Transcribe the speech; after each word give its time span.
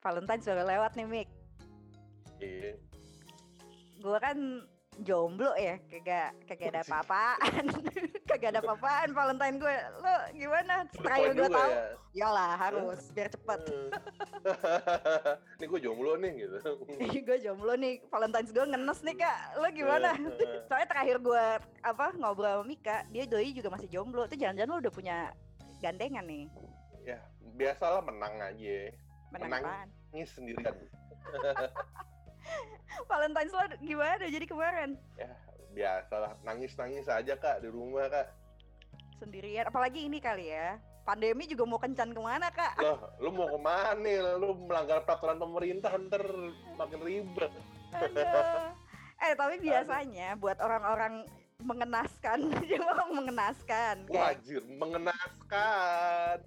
Valentine 0.00 0.40
sudah 0.40 0.64
lewat 0.64 0.92
nih 0.96 1.06
Mik. 1.06 1.28
Iya. 2.40 2.72
Gue 4.00 4.16
kan 4.16 4.64
jomblo 5.04 5.52
ya, 5.56 5.80
kagak 5.88 6.36
kagak 6.44 6.76
ada 6.76 6.80
apa-apaan, 6.84 7.64
kagak 8.28 8.48
ada 8.56 8.60
apa-apaan 8.64 9.08
Valentine 9.12 9.56
gue. 9.60 9.76
Lo 10.00 10.14
gimana? 10.36 10.74
Terakhir 10.92 11.30
gue 11.36 11.48
tahu, 11.48 11.70
Ya. 12.10 12.26
Yalah 12.26 12.58
harus 12.58 13.06
biar 13.14 13.28
cepet. 13.30 13.60
Ini 15.60 15.64
gue 15.68 15.80
jomblo 15.80 16.18
nih 16.18 16.32
gitu. 16.42 16.56
gue 17.22 17.38
jomblo 17.38 17.72
nih, 17.78 18.02
Valentine's 18.10 18.50
gue 18.50 18.64
ngenes 18.66 19.00
nih 19.04 19.16
kak. 19.20 19.38
Lo 19.60 19.68
gimana? 19.70 20.10
Soalnya 20.68 20.88
terakhir 20.90 21.16
gue 21.22 21.44
apa 21.86 22.06
ngobrol 22.18 22.60
sama 22.60 22.64
Mika, 22.66 23.04
dia 23.14 23.24
doi 23.28 23.52
juga 23.54 23.68
masih 23.70 23.88
jomblo. 23.88 24.26
Tuh 24.26 24.36
jangan-jangan 24.36 24.70
lo 24.74 24.80
udah 24.80 24.92
punya 24.92 25.16
gandengan 25.80 26.24
nih. 26.26 26.44
ya 27.00 27.16
biasalah 27.56 28.04
menang 28.04 28.36
aja. 28.44 28.92
Menang, 29.30 29.50
Menang. 29.50 29.62
apaan? 29.62 29.88
Ngis 30.10 30.30
sendirian. 30.34 30.74
Valentine's 33.10 33.54
lo 33.54 33.62
gimana 33.78 34.24
jadi 34.26 34.46
kemarin? 34.46 34.90
Biasalah 35.70 36.34
nangis-nangis 36.42 37.06
aja 37.06 37.38
kak 37.38 37.62
di 37.62 37.70
rumah 37.70 38.10
kak. 38.10 38.34
Sendirian, 39.22 39.70
apalagi 39.70 40.10
ini 40.10 40.18
kali 40.18 40.50
ya. 40.50 40.82
Pandemi 41.06 41.46
juga 41.46 41.64
mau 41.66 41.78
kencan 41.78 42.10
ke 42.10 42.20
mana 42.20 42.50
kak? 42.50 42.74
Loh, 42.82 42.98
lu 43.22 43.30
mau 43.30 43.46
ke 43.46 43.58
mana 43.62 43.94
nih? 43.94 44.18
Lu 44.38 44.66
melanggar 44.66 45.06
peraturan 45.06 45.38
pemerintah 45.38 45.94
ntar 45.94 46.24
makin 46.74 47.00
ribet. 47.02 47.52
Aduh. 47.94 48.74
Eh 49.20 49.36
tapi 49.36 49.60
biasanya 49.60 50.34
buat 50.40 50.58
orang-orang 50.58 51.28
mengenaskan, 51.60 52.50
dia 52.68 52.80
orang 52.80 53.10
mengenaskan 53.12 54.08
Wajir, 54.08 54.64
mengenaskan. 54.64 56.40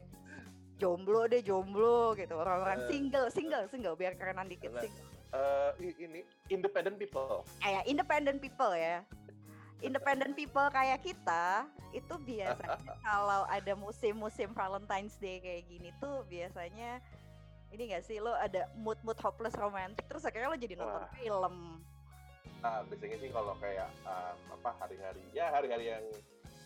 Jomblo 0.75 1.25
deh 1.25 1.39
jomblo 1.39 2.13
gitu 2.13 2.33
orang-orang 2.33 2.79
Eh. 2.79 2.87
single 2.87 3.27
single 3.29 3.65
single 3.67 3.93
biar 3.93 4.13
kerenan 4.13 4.45
dikit 4.45 4.73
single. 4.75 5.07
Eh, 5.29 5.71
i- 5.81 5.97
ini 5.99 6.19
independent 6.47 6.95
people. 6.95 7.41
Kayak 7.57 7.83
independent 7.85 8.37
people 8.37 8.71
ya. 8.71 9.01
Independent 9.79 10.33
people 10.33 10.63
kayak 10.69 11.01
kita 11.01 11.67
itu 11.91 12.15
biasanya 12.17 12.79
kalau 13.05 13.43
ada 13.45 13.73
musim-musim 13.75 14.49
Valentine's 14.51 15.17
Day 15.17 15.37
kayak 15.37 15.67
gini 15.67 15.89
tuh 15.97 16.23
biasanya 16.23 17.03
ini 17.69 17.89
gak 17.89 18.05
sih 18.05 18.17
lo 18.17 18.31
ada 18.31 18.69
mood-mood 18.75 19.17
hopeless 19.17 19.57
romantic 19.57 20.05
terus 20.05 20.23
akhirnya 20.23 20.47
lo 20.47 20.55
jadi 20.55 20.75
nonton 20.75 21.03
Wah. 21.03 21.11
film. 21.11 21.55
Nah, 22.61 22.79
biasanya 22.85 23.17
sih 23.17 23.27
kalau 23.27 23.57
kayak 23.57 23.89
um, 24.03 24.35
apa 24.53 24.69
hari-hari 24.79 25.19
ya 25.31 25.51
hari-hari 25.51 25.91
yang 25.91 26.05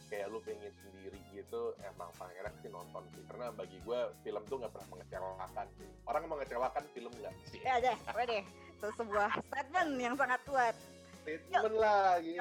kayak 0.08 0.28
lu 0.28 0.40
pengen 0.40 0.72
sendiri 0.78 1.20
gitu 1.30 1.62
emang 1.84 2.08
paling 2.16 2.36
enak 2.38 2.54
sih 2.58 2.70
nonton 2.70 3.04
sih 3.12 3.24
karena 3.28 3.52
bagi 3.52 3.78
gue 3.82 4.00
film 4.22 4.44
tuh 4.46 4.56
nggak 4.58 4.72
pernah 4.72 4.90
mengecewakan 4.90 5.68
sih 5.76 5.88
orang 6.04 6.22
yang 6.22 6.32
mengecewakan 6.32 6.84
film 6.92 7.12
nggak 7.14 7.34
sih 7.46 7.60
Ya 7.60 7.76
deh, 7.78 7.98
deh? 8.26 8.44
Itu 8.72 8.88
sebuah 8.94 9.30
statement 9.44 9.92
yang 9.98 10.16
sangat 10.16 10.42
kuat. 10.46 10.76
statement 11.26 11.76
lah 11.76 12.22
gitu. 12.22 12.40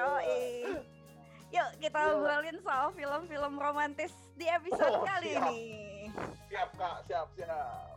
Yuk 1.47 1.69
kita 1.79 1.97
Yuk. 1.97 2.07
ngobrolin 2.13 2.57
soal 2.59 2.87
film-film 2.91 3.53
romantis 3.57 4.11
di 4.35 4.45
episode 4.45 4.93
Oh, 4.93 5.03
kali 5.03 5.31
siap. 5.31 5.47
ini. 5.47 5.67
siap 6.47 6.69
kak 6.73 6.97
siap 7.03 7.27
siap 7.35 7.96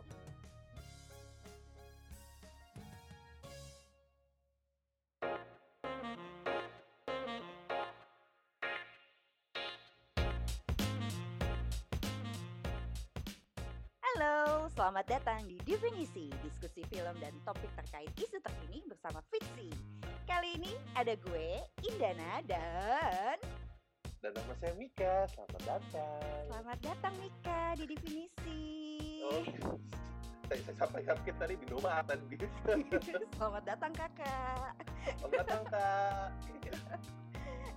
Halo, 14.21 14.69
selamat 14.77 15.17
datang 15.17 15.41
di 15.49 15.57
Definisi, 15.65 16.29
diskusi 16.45 16.85
film 16.93 17.17
dan 17.17 17.33
topik 17.41 17.73
terkait 17.73 18.13
isu 18.21 18.37
terkini 18.37 18.85
bersama 18.85 19.17
Fitsi. 19.33 19.73
Kali 20.29 20.61
ini 20.61 20.77
ada 20.93 21.17
gue, 21.17 21.57
Indana, 21.81 22.37
dan 22.45 23.41
dan 24.21 24.31
nama 24.37 24.53
saya 24.61 24.77
Mika 24.77 25.25
selamat 25.25 25.61
datang 25.65 26.21
selamat 26.53 26.77
datang 26.85 27.13
Mika 27.17 27.61
di 27.81 27.85
Definisi. 27.89 28.61
oh, 29.25 29.41
saya, 30.53 30.69
saya 30.69 30.75
sampaikan 30.77 31.17
kita 31.25 31.37
tadi 31.41 31.57
di 31.57 31.65
Nomatan 31.73 32.17
gitu 32.29 32.45
Selamat 33.41 33.63
datang 33.65 33.91
kakak. 33.97 34.73
selamat 35.17 35.33
datang 35.33 35.61
kak 35.73 36.29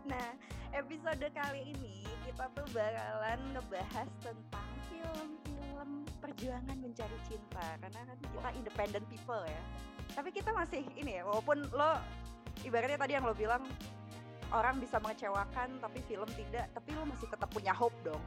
Nah, 0.04 0.36
episode 0.74 1.22
kali 1.30 1.70
ini 1.70 2.02
kita 2.26 2.50
tuh 2.50 2.66
bakalan 2.74 3.38
ngebahas 3.54 4.10
tentang 4.18 4.68
film-film 4.90 6.02
perjuangan 6.18 6.76
mencari 6.82 7.18
cinta 7.30 7.78
karena 7.78 8.00
kan 8.02 8.18
kita 8.18 8.48
independent 8.58 9.06
people 9.06 9.38
ya. 9.46 9.62
Tapi 10.18 10.34
kita 10.34 10.50
masih 10.50 10.82
ini 10.98 11.22
ya, 11.22 11.22
walaupun 11.22 11.62
lo 11.70 12.02
ibaratnya 12.66 12.98
tadi 12.98 13.12
yang 13.14 13.22
lo 13.22 13.38
bilang 13.38 13.62
orang 14.50 14.82
bisa 14.82 14.98
mengecewakan 14.98 15.78
tapi 15.78 16.02
film 16.10 16.26
tidak, 16.34 16.66
tapi 16.74 16.90
lo 16.90 17.06
masih 17.06 17.30
tetap 17.30 17.46
punya 17.54 17.70
hope 17.70 17.94
dong. 18.02 18.22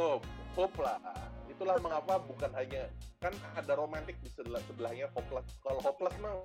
Loh, 0.00 0.16
hope 0.56 0.80
lah. 0.80 0.96
Itulah 1.44 1.76
mengapa 1.84 2.24
bukan 2.24 2.48
hanya 2.56 2.88
kan 3.20 3.36
ada 3.52 3.76
romantik 3.76 4.16
di 4.24 4.32
sebelah 4.32 4.64
sebelahnya 4.64 5.12
hopeless. 5.12 5.44
Kalau 5.60 5.80
hopeless 5.84 6.16
mah 6.24 6.40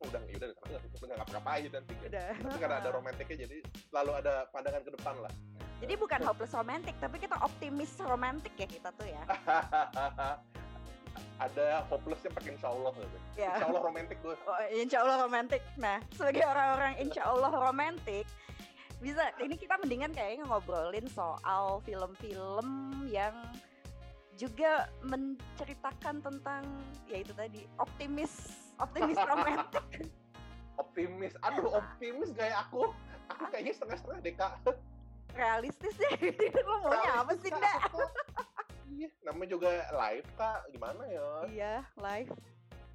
udah 0.00 0.20
ya 0.24 0.36
udah 0.40 0.48
nggak 0.56 0.80
nggak 1.04 1.16
ngapa-ngapain 1.20 1.68
nanti. 1.68 1.92
Udah. 2.08 2.32
Tapi 2.40 2.58
karena 2.58 2.76
ada 2.80 2.90
romantiknya 2.92 3.36
jadi 3.44 3.56
selalu 3.92 4.12
ada 4.16 4.34
pandangan 4.48 4.82
ke 4.84 4.90
depan 4.96 5.14
lah. 5.20 5.32
Jadi 5.80 5.94
bukan 5.96 6.20
hopeless 6.24 6.52
romantic, 6.52 6.94
tapi 7.00 7.16
kita 7.16 7.36
optimis 7.40 7.92
romantic 8.04 8.52
ya 8.56 8.68
kita 8.68 8.88
tuh 8.96 9.08
ya. 9.08 9.22
ada 11.40 11.88
hopelessnya 11.88 12.30
pakai 12.36 12.52
insya 12.52 12.68
Allah 12.68 12.92
gitu. 12.96 13.18
Ya. 13.40 13.56
Insya 13.56 13.66
Allah 13.72 13.82
romantik 13.82 14.18
gue. 14.20 14.36
Oh, 14.44 14.60
insya 14.72 14.98
Allah 15.04 15.16
romantis. 15.24 15.62
Nah, 15.80 15.98
sebagai 16.12 16.44
orang-orang 16.44 16.92
insya 17.00 17.22
Allah 17.24 17.52
romantis, 17.52 18.28
bisa 19.00 19.24
ini 19.40 19.56
kita 19.56 19.80
mendingan 19.80 20.12
kayaknya 20.12 20.44
ngobrolin 20.44 21.08
soal 21.08 21.80
film-film 21.88 22.68
yang 23.08 23.32
juga 24.36 24.88
menceritakan 25.04 26.24
tentang 26.24 26.64
ya 27.08 27.20
itu 27.20 27.32
tadi 27.36 27.64
optimis 27.76 28.32
optimis 28.80 29.18
romantis. 29.20 30.08
Optimis. 30.80 31.34
Aduh, 31.44 31.68
optimis 31.76 32.32
kayak 32.32 32.64
aku. 32.64 32.88
Aku 33.28 33.44
kayaknya 33.52 33.76
setengah-setengah 33.76 34.20
deh, 34.24 34.34
Kak. 34.34 34.52
realistis 35.30 35.94
ya 35.94 36.10
lo 36.66 36.74
maunya 36.82 37.12
apa 37.22 37.32
sih 37.38 37.52
Kak. 37.52 37.94
Iya, 38.90 39.06
namanya 39.22 39.48
juga 39.54 39.70
live, 39.94 40.26
Kak. 40.34 40.72
Gimana 40.74 41.02
ya? 41.06 41.26
iya 41.46 41.74
life 41.94 42.32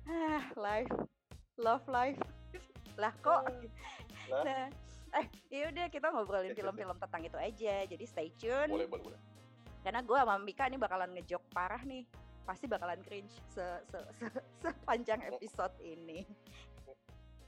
ah 0.05 0.43
life 0.53 0.91
love 1.57 1.81
life 1.89 2.19
lah 2.95 3.09
kok 3.25 3.49
Lah. 4.29 4.43
nah 4.45 4.63
eh 5.17 5.25
yaudah 5.49 5.89
kita 5.89 6.13
ngobrolin 6.13 6.53
film-film 6.53 6.93
tentang 6.99 7.21
itu 7.25 7.37
aja 7.37 7.75
jadi 7.89 8.05
stay 8.05 8.29
tune 8.37 8.69
Boleh, 8.69 8.85
boleh, 8.85 9.03
boleh. 9.13 9.19
karena 9.81 10.05
gue 10.05 10.17
sama 10.17 10.35
Mika 10.37 10.69
nih 10.69 10.77
bakalan 10.77 11.09
ngejok 11.17 11.41
parah 11.49 11.81
nih 11.81 12.05
pasti 12.45 12.65
bakalan 12.65 13.01
cringe 13.01 13.33
se 13.47 13.65
se 13.85 13.97
se- 14.15 14.45
sepanjang 14.61 15.19
episode 15.27 15.73
ini. 15.81 16.21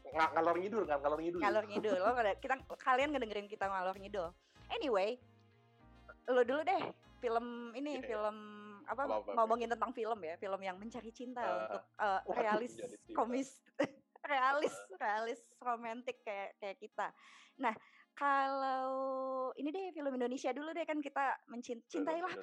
Ng- 0.07 0.31
ngalor 0.33 0.55
ngidul 0.57 0.83
kan 0.83 0.97
ngalor 0.99 1.19
ngidul. 1.19 1.39
Ngalor 1.39 1.65
ngidul. 1.65 1.97
Lo 1.97 2.11
kita 2.35 2.55
kalian 2.77 3.09
ngedengerin 3.13 3.45
kita 3.45 3.65
ngalor 3.65 3.95
ngidul. 3.95 4.27
Anyway 4.69 5.21
lo 6.27 6.43
dulu 6.43 6.59
deh 6.61 6.81
film 7.17 7.71
ini 7.71 7.97
Iya. 7.97 8.05
film 8.05 8.37
apa, 8.83 8.99
Apa, 8.99 9.13
apa, 9.15 9.15
apa. 9.23 9.31
ngomongin 9.35 9.69
tentang 9.69 9.91
film 9.91 10.19
ya 10.19 10.35
film 10.35 10.59
yang 10.59 10.75
mencari 10.75 11.11
cinta 11.11 11.39
Ah. 11.39 11.55
untuk 11.57 11.83
Waduh, 12.27 12.35
realis 12.35 12.73
komis 13.13 13.49
realis 14.27 14.75
realis 14.97 15.39
romantis 15.57 16.19
kayak 16.21 16.57
kayak 16.57 16.77
kita. 16.77 17.07
Nah 17.57 17.71
kalau 18.11 18.83
ini 19.53 19.69
deh 19.69 19.93
film 19.93 20.11
Indonesia 20.11 20.51
dulu 20.51 20.73
deh 20.73 20.83
kan 20.83 20.99
kita 20.99 21.37
mencintailah 21.47 22.33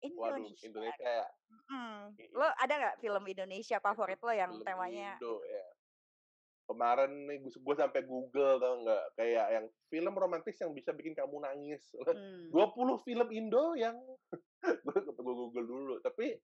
Indonesia 0.00 0.40
waduh 0.40 0.66
Indonesia. 0.66 1.04
Ya? 1.04 1.26
Hmm. 1.70 2.00
Lo 2.32 2.46
ada 2.56 2.74
nggak 2.74 2.98
film 3.04 3.24
Indonesia 3.28 3.76
favorit 3.78 4.20
lo 4.20 4.32
yang 4.32 4.52
film 4.56 4.64
temanya 4.64 5.16
Indo 5.20 5.36
ya. 5.44 5.66
Kemarin 6.70 7.12
nih 7.26 7.36
gue, 7.42 7.50
gue 7.50 7.74
sampai 7.74 8.00
Google 8.06 8.62
tau 8.62 8.74
nggak? 8.86 9.04
Kayak 9.18 9.46
yang 9.58 9.66
film 9.90 10.14
romantis 10.14 10.56
yang 10.62 10.70
bisa 10.70 10.94
bikin 10.94 11.18
kamu 11.18 11.42
nangis. 11.42 11.82
Hmm. 11.98 12.48
20 12.48 13.06
film 13.06 13.28
Indo 13.34 13.74
yang 13.74 13.98
gue 14.86 14.98
gue 15.02 15.34
Google 15.34 15.66
dulu. 15.66 15.94
Tapi 16.00 16.38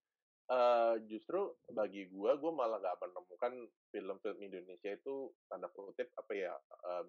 eh, 0.51 0.95
justru 1.07 1.55
bagi 1.71 2.11
gue 2.11 2.31
gue 2.39 2.53
malah 2.53 2.83
nggak 2.83 2.99
menemukan 3.03 3.53
film-film 3.95 4.39
Indonesia 4.43 4.91
itu 4.95 5.31
tanda 5.47 5.71
kutip 5.71 6.11
apa 6.19 6.33
ya 6.35 6.53
eh, 6.91 7.05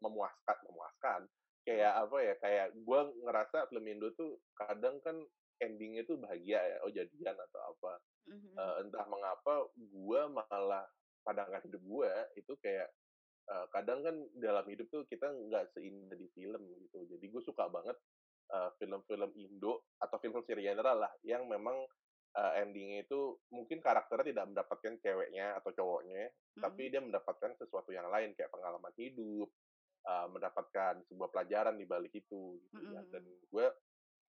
memuaskan 0.00 0.56
memuaskan. 0.70 1.20
Kayak 1.62 1.94
apa 1.94 2.16
ya 2.18 2.34
kayak 2.42 2.66
gue 2.74 3.00
ngerasa 3.22 3.70
film 3.70 3.86
Indo 3.86 4.10
tuh 4.18 4.38
kadang 4.54 4.98
kan 5.02 5.18
endingnya 5.62 6.02
tuh 6.02 6.18
bahagia 6.18 6.58
ya 6.58 6.76
oh 6.82 6.90
jadian 6.90 7.38
atau 7.38 7.60
apa 7.70 8.02
Mhm. 8.22 8.54
Eh, 8.54 8.74
entah 8.86 9.06
mengapa 9.10 9.66
gue 9.74 10.20
malah 10.30 10.86
pandangan 11.26 11.62
hidup 11.66 11.82
gue 11.82 12.12
itu 12.38 12.52
kayak 12.62 12.86
eh, 13.50 13.66
kadang 13.74 14.06
kan 14.06 14.14
dalam 14.38 14.62
hidup 14.70 14.86
tuh 14.94 15.02
kita 15.10 15.26
nggak 15.26 15.74
seindah 15.74 16.14
di 16.14 16.30
film 16.30 16.62
gitu 16.78 17.02
jadi 17.10 17.24
gue 17.26 17.42
suka 17.42 17.66
banget 17.66 17.98
eh, 18.54 18.70
film-film 18.78 19.30
Indo 19.34 19.90
atau 19.98 20.16
film-film 20.22 20.62
general 20.62 21.02
lah 21.02 21.12
yang 21.26 21.50
memang 21.50 21.82
uh, 22.32 22.52
endingnya 22.56 23.04
itu 23.04 23.36
mungkin 23.52 23.78
karakternya 23.84 24.32
tidak 24.32 24.46
mendapatkan 24.48 24.94
ceweknya 25.04 25.52
atau 25.60 25.70
cowoknya, 25.76 26.32
mm-hmm. 26.32 26.62
tapi 26.64 26.88
dia 26.88 27.04
mendapatkan 27.04 27.52
sesuatu 27.60 27.92
yang 27.92 28.08
lain 28.08 28.32
kayak 28.32 28.48
pengalaman 28.48 28.92
hidup, 28.96 29.48
uh, 30.08 30.26
mendapatkan 30.32 31.04
sebuah 31.12 31.28
pelajaran 31.28 31.76
di 31.76 31.84
balik 31.84 32.12
itu 32.16 32.56
gitu 32.56 32.80
mm-hmm. 32.80 32.96
ya. 32.96 33.02
Dan 33.12 33.24
gue 33.28 33.66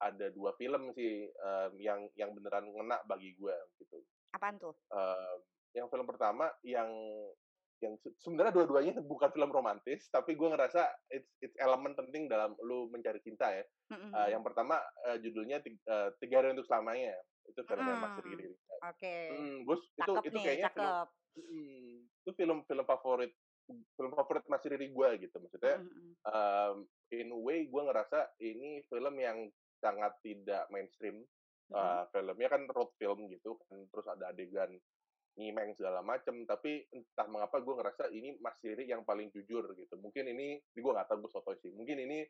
ada 0.04 0.28
dua 0.36 0.52
film 0.60 0.92
sih 0.92 1.32
um, 1.40 1.72
yang 1.80 2.04
yang 2.20 2.36
beneran 2.36 2.68
ngena 2.68 3.00
bagi 3.08 3.32
gue 3.40 3.56
gitu. 3.80 4.04
Apaan 4.36 4.60
tuh? 4.60 4.76
Uh, 4.92 5.40
yang 5.74 5.88
film 5.88 6.06
pertama 6.06 6.52
yang 6.62 6.92
yang 7.84 8.00
sebenarnya 8.24 8.56
dua-duanya 8.56 8.94
bukan 9.12 9.30
film 9.36 9.52
romantis, 9.52 10.08
tapi 10.08 10.40
gue 10.40 10.48
ngerasa 10.48 10.88
it's 11.12 11.28
it's 11.44 11.56
elemen 11.60 11.92
penting 11.96 12.32
dalam 12.32 12.56
lu 12.64 12.88
mencari 12.88 13.20
cinta 13.20 13.52
ya. 13.52 13.64
Mm-hmm. 13.92 14.12
Uh, 14.16 14.28
yang 14.32 14.44
pertama 14.44 14.80
uh, 15.08 15.18
judulnya 15.20 15.60
uh, 15.92 16.10
Tiga 16.24 16.40
Hari 16.40 16.56
untuk 16.56 16.68
Selamanya 16.68 17.16
itu 17.44 17.60
film 17.68 17.84
mm. 17.84 18.00
Mas 18.00 18.16
Riri. 18.24 18.48
Oke. 18.48 18.60
Okay. 18.96 19.24
Hmm, 19.36 19.58
gue 19.68 19.76
itu 19.76 20.12
itu 20.24 20.38
nih, 20.40 20.44
kayaknya 20.48 20.68
cakep. 20.72 20.80
film 20.80 20.96
hmm, 21.44 21.96
itu 22.24 22.32
film 22.40 22.58
film 22.64 22.86
favorit 22.88 23.34
film 23.68 24.12
favorit 24.16 24.46
Mas 24.48 24.64
Riri 24.64 24.88
gue 24.96 25.10
gitu 25.28 25.36
maksudnya. 25.44 25.78
Mm-hmm. 25.84 26.12
Um, 26.24 26.76
in 27.12 27.30
a 27.36 27.40
way 27.40 27.68
gue 27.68 27.82
ngerasa 27.84 28.32
ini 28.40 28.80
film 28.88 29.16
yang 29.20 29.52
sangat 29.84 30.16
tidak 30.24 30.72
mainstream. 30.72 31.28
Mm-hmm. 31.72 31.80
Uh, 31.80 32.04
filmnya 32.12 32.48
kan 32.52 32.64
road 32.72 32.92
film 33.00 33.28
gitu 33.32 33.56
kan 33.56 33.88
terus 33.88 34.06
ada 34.12 34.36
adegan 34.36 34.72
ngimeng 35.34 35.74
segala 35.74 36.06
macem 36.06 36.46
tapi 36.46 36.86
entah 36.94 37.26
mengapa 37.26 37.58
gue 37.58 37.74
ngerasa 37.74 38.04
ini 38.14 38.38
Mas 38.38 38.60
Riri 38.62 38.86
yang 38.86 39.02
paling 39.02 39.34
jujur 39.34 39.66
gitu 39.74 39.96
mungkin 39.98 40.30
ini 40.30 40.62
gue 40.62 40.92
nggak 40.94 41.10
tahu 41.10 41.26
gue 41.26 41.32
soto 41.34 41.56
sih 41.58 41.74
mungkin 41.74 42.06
ini 42.06 42.22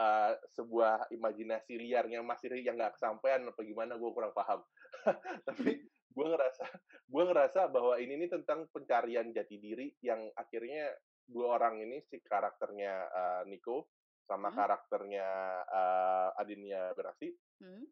uh, 0.00 0.32
sebuah 0.56 1.12
imajinasi 1.12 1.76
liarnya 1.76 2.24
Mas 2.24 2.40
Riri 2.40 2.64
yang 2.64 2.80
nggak 2.80 2.96
kesampaian 2.96 3.44
apa 3.44 3.60
gimana 3.60 4.00
gue 4.00 4.10
kurang 4.14 4.32
paham 4.32 4.64
tapi 5.48 5.84
gue 6.16 6.26
ngerasa 6.32 6.64
gue 7.12 7.22
ngerasa 7.28 7.60
bahwa 7.68 8.00
ini 8.00 8.24
ini 8.24 8.26
tentang 8.32 8.64
pencarian 8.72 9.36
jati 9.36 9.60
diri 9.60 9.92
yang 10.00 10.24
akhirnya 10.32 10.96
dua 11.28 11.60
orang 11.60 11.84
ini 11.84 12.00
si 12.08 12.24
karakternya 12.24 12.92
uh, 13.12 13.42
Nico 13.44 13.92
sama 14.26 14.50
hmm. 14.50 14.58
karakternya 14.58 15.28
uh, 15.70 16.40
Adinia 16.42 16.92
Berasi 16.98 17.30
hmm. 17.62 17.84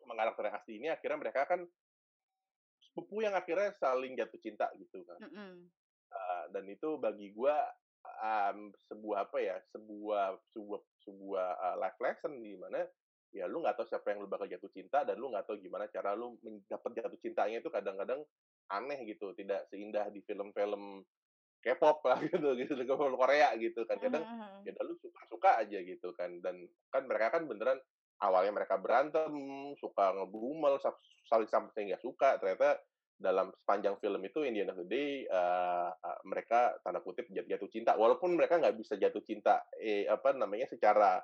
sama 0.00 0.16
karakternya 0.18 0.52
Asti 0.56 0.72
ini 0.80 0.88
akhirnya 0.88 1.20
mereka 1.20 1.44
kan 1.46 1.62
sepupu 2.82 3.24
yang 3.24 3.32
akhirnya 3.32 3.72
saling 3.80 4.18
jatuh 4.18 4.40
cinta 4.42 4.68
gitu 4.76 5.00
kan. 5.08 5.16
Mm 5.24 5.30
-hmm. 5.32 5.52
uh, 6.12 6.44
dan 6.52 6.64
itu 6.68 7.00
bagi 7.00 7.32
gue 7.32 7.56
um, 8.04 8.68
sebuah 8.90 9.30
apa 9.30 9.38
ya, 9.40 9.56
sebuah 9.72 10.36
sebuah 10.52 10.80
sebuah 11.08 11.48
uh, 11.56 11.76
life 11.80 11.98
lesson 12.02 12.36
di 12.42 12.52
mana 12.58 12.84
ya 13.32 13.48
lu 13.48 13.64
nggak 13.64 13.80
tahu 13.80 13.88
siapa 13.88 14.12
yang 14.12 14.20
lu 14.20 14.28
bakal 14.28 14.44
jatuh 14.44 14.68
cinta 14.76 15.08
dan 15.08 15.16
lu 15.16 15.32
nggak 15.32 15.48
tahu 15.48 15.56
gimana 15.56 15.88
cara 15.88 16.12
lu 16.12 16.36
mendapat 16.44 17.00
jatuh 17.00 17.20
cintanya 17.24 17.64
itu 17.64 17.72
kadang-kadang 17.72 18.20
aneh 18.68 19.00
gitu, 19.08 19.32
tidak 19.32 19.64
seindah 19.72 20.12
di 20.12 20.20
film-film 20.24 21.00
K-pop 21.62 22.02
lah 22.04 22.18
gitu 22.26 22.58
gitu 22.58 22.74
film 22.74 23.14
Korea 23.14 23.54
gitu 23.56 23.86
kan 23.86 24.02
kadang 24.02 24.26
mm 24.26 24.34
-hmm. 24.34 24.66
ya 24.66 24.82
lu 24.82 24.98
suka-suka 24.98 25.62
aja 25.62 25.78
gitu 25.78 26.10
kan 26.18 26.42
dan 26.42 26.66
kan 26.90 27.06
mereka 27.06 27.38
kan 27.38 27.46
beneran 27.46 27.78
awalnya 28.22 28.54
mereka 28.54 28.78
berantem, 28.78 29.34
suka 29.82 30.14
ngebumel, 30.14 30.78
saling 31.26 31.50
sampai 31.50 31.90
nggak 31.90 32.02
suka. 32.02 32.38
Ternyata 32.38 32.78
dalam 33.18 33.50
sepanjang 33.62 33.98
film 33.98 34.22
itu 34.22 34.46
Indian 34.46 34.70
of 34.70 34.78
the 34.82 34.86
Day 34.86 35.26
uh, 35.26 35.90
uh, 35.90 36.18
mereka 36.26 36.78
tanda 36.86 37.02
kutip 37.02 37.26
jatuh 37.30 37.68
cinta. 37.68 37.98
Walaupun 37.98 38.38
mereka 38.38 38.62
nggak 38.62 38.78
bisa 38.78 38.94
jatuh 38.94 39.22
cinta, 39.26 39.66
eh, 39.82 40.06
apa 40.06 40.32
namanya 40.38 40.70
secara 40.70 41.18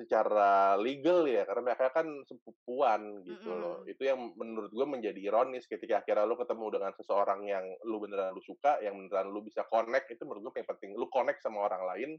secara 0.00 0.80
legal 0.80 1.28
ya 1.28 1.44
karena 1.44 1.72
mereka 1.72 1.92
kan 1.92 2.08
sepupuan 2.24 3.20
gitu 3.28 3.52
mm 3.52 3.52
-hmm. 3.52 3.60
loh 3.60 3.76
itu 3.84 4.02
yang 4.08 4.32
menurut 4.32 4.72
gue 4.72 4.86
menjadi 4.88 5.20
ironis 5.20 5.68
ketika 5.68 6.00
akhirnya 6.00 6.24
lo 6.24 6.40
ketemu 6.40 6.80
dengan 6.80 6.92
seseorang 6.96 7.44
yang 7.44 7.64
lu 7.84 8.00
beneran 8.00 8.32
lu 8.32 8.40
suka 8.40 8.80
yang 8.80 8.96
beneran 8.96 9.28
lu 9.28 9.44
bisa 9.44 9.68
connect 9.68 10.08
itu 10.08 10.22
menurut 10.24 10.48
gue 10.48 10.64
yang 10.64 10.70
penting. 10.70 10.90
Lu 10.96 11.06
connect 11.12 11.44
sama 11.44 11.68
orang 11.68 11.82
lain 11.84 12.10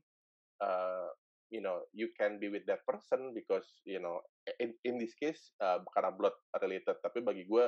uh, 0.61 1.09
you 1.49 1.59
know 1.59 1.81
you 1.91 2.13
can 2.15 2.37
be 2.37 2.47
with 2.47 2.63
that 2.69 2.85
person 2.85 3.33
because 3.33 3.65
you 3.83 3.99
know 3.99 4.21
in 4.61 4.77
in 4.85 5.01
this 5.01 5.17
case 5.17 5.51
uh, 5.59 5.81
karena 5.95 6.13
blood 6.13 6.35
related. 6.61 6.97
Tapi 7.01 7.25
bagi 7.25 7.49
gue 7.49 7.65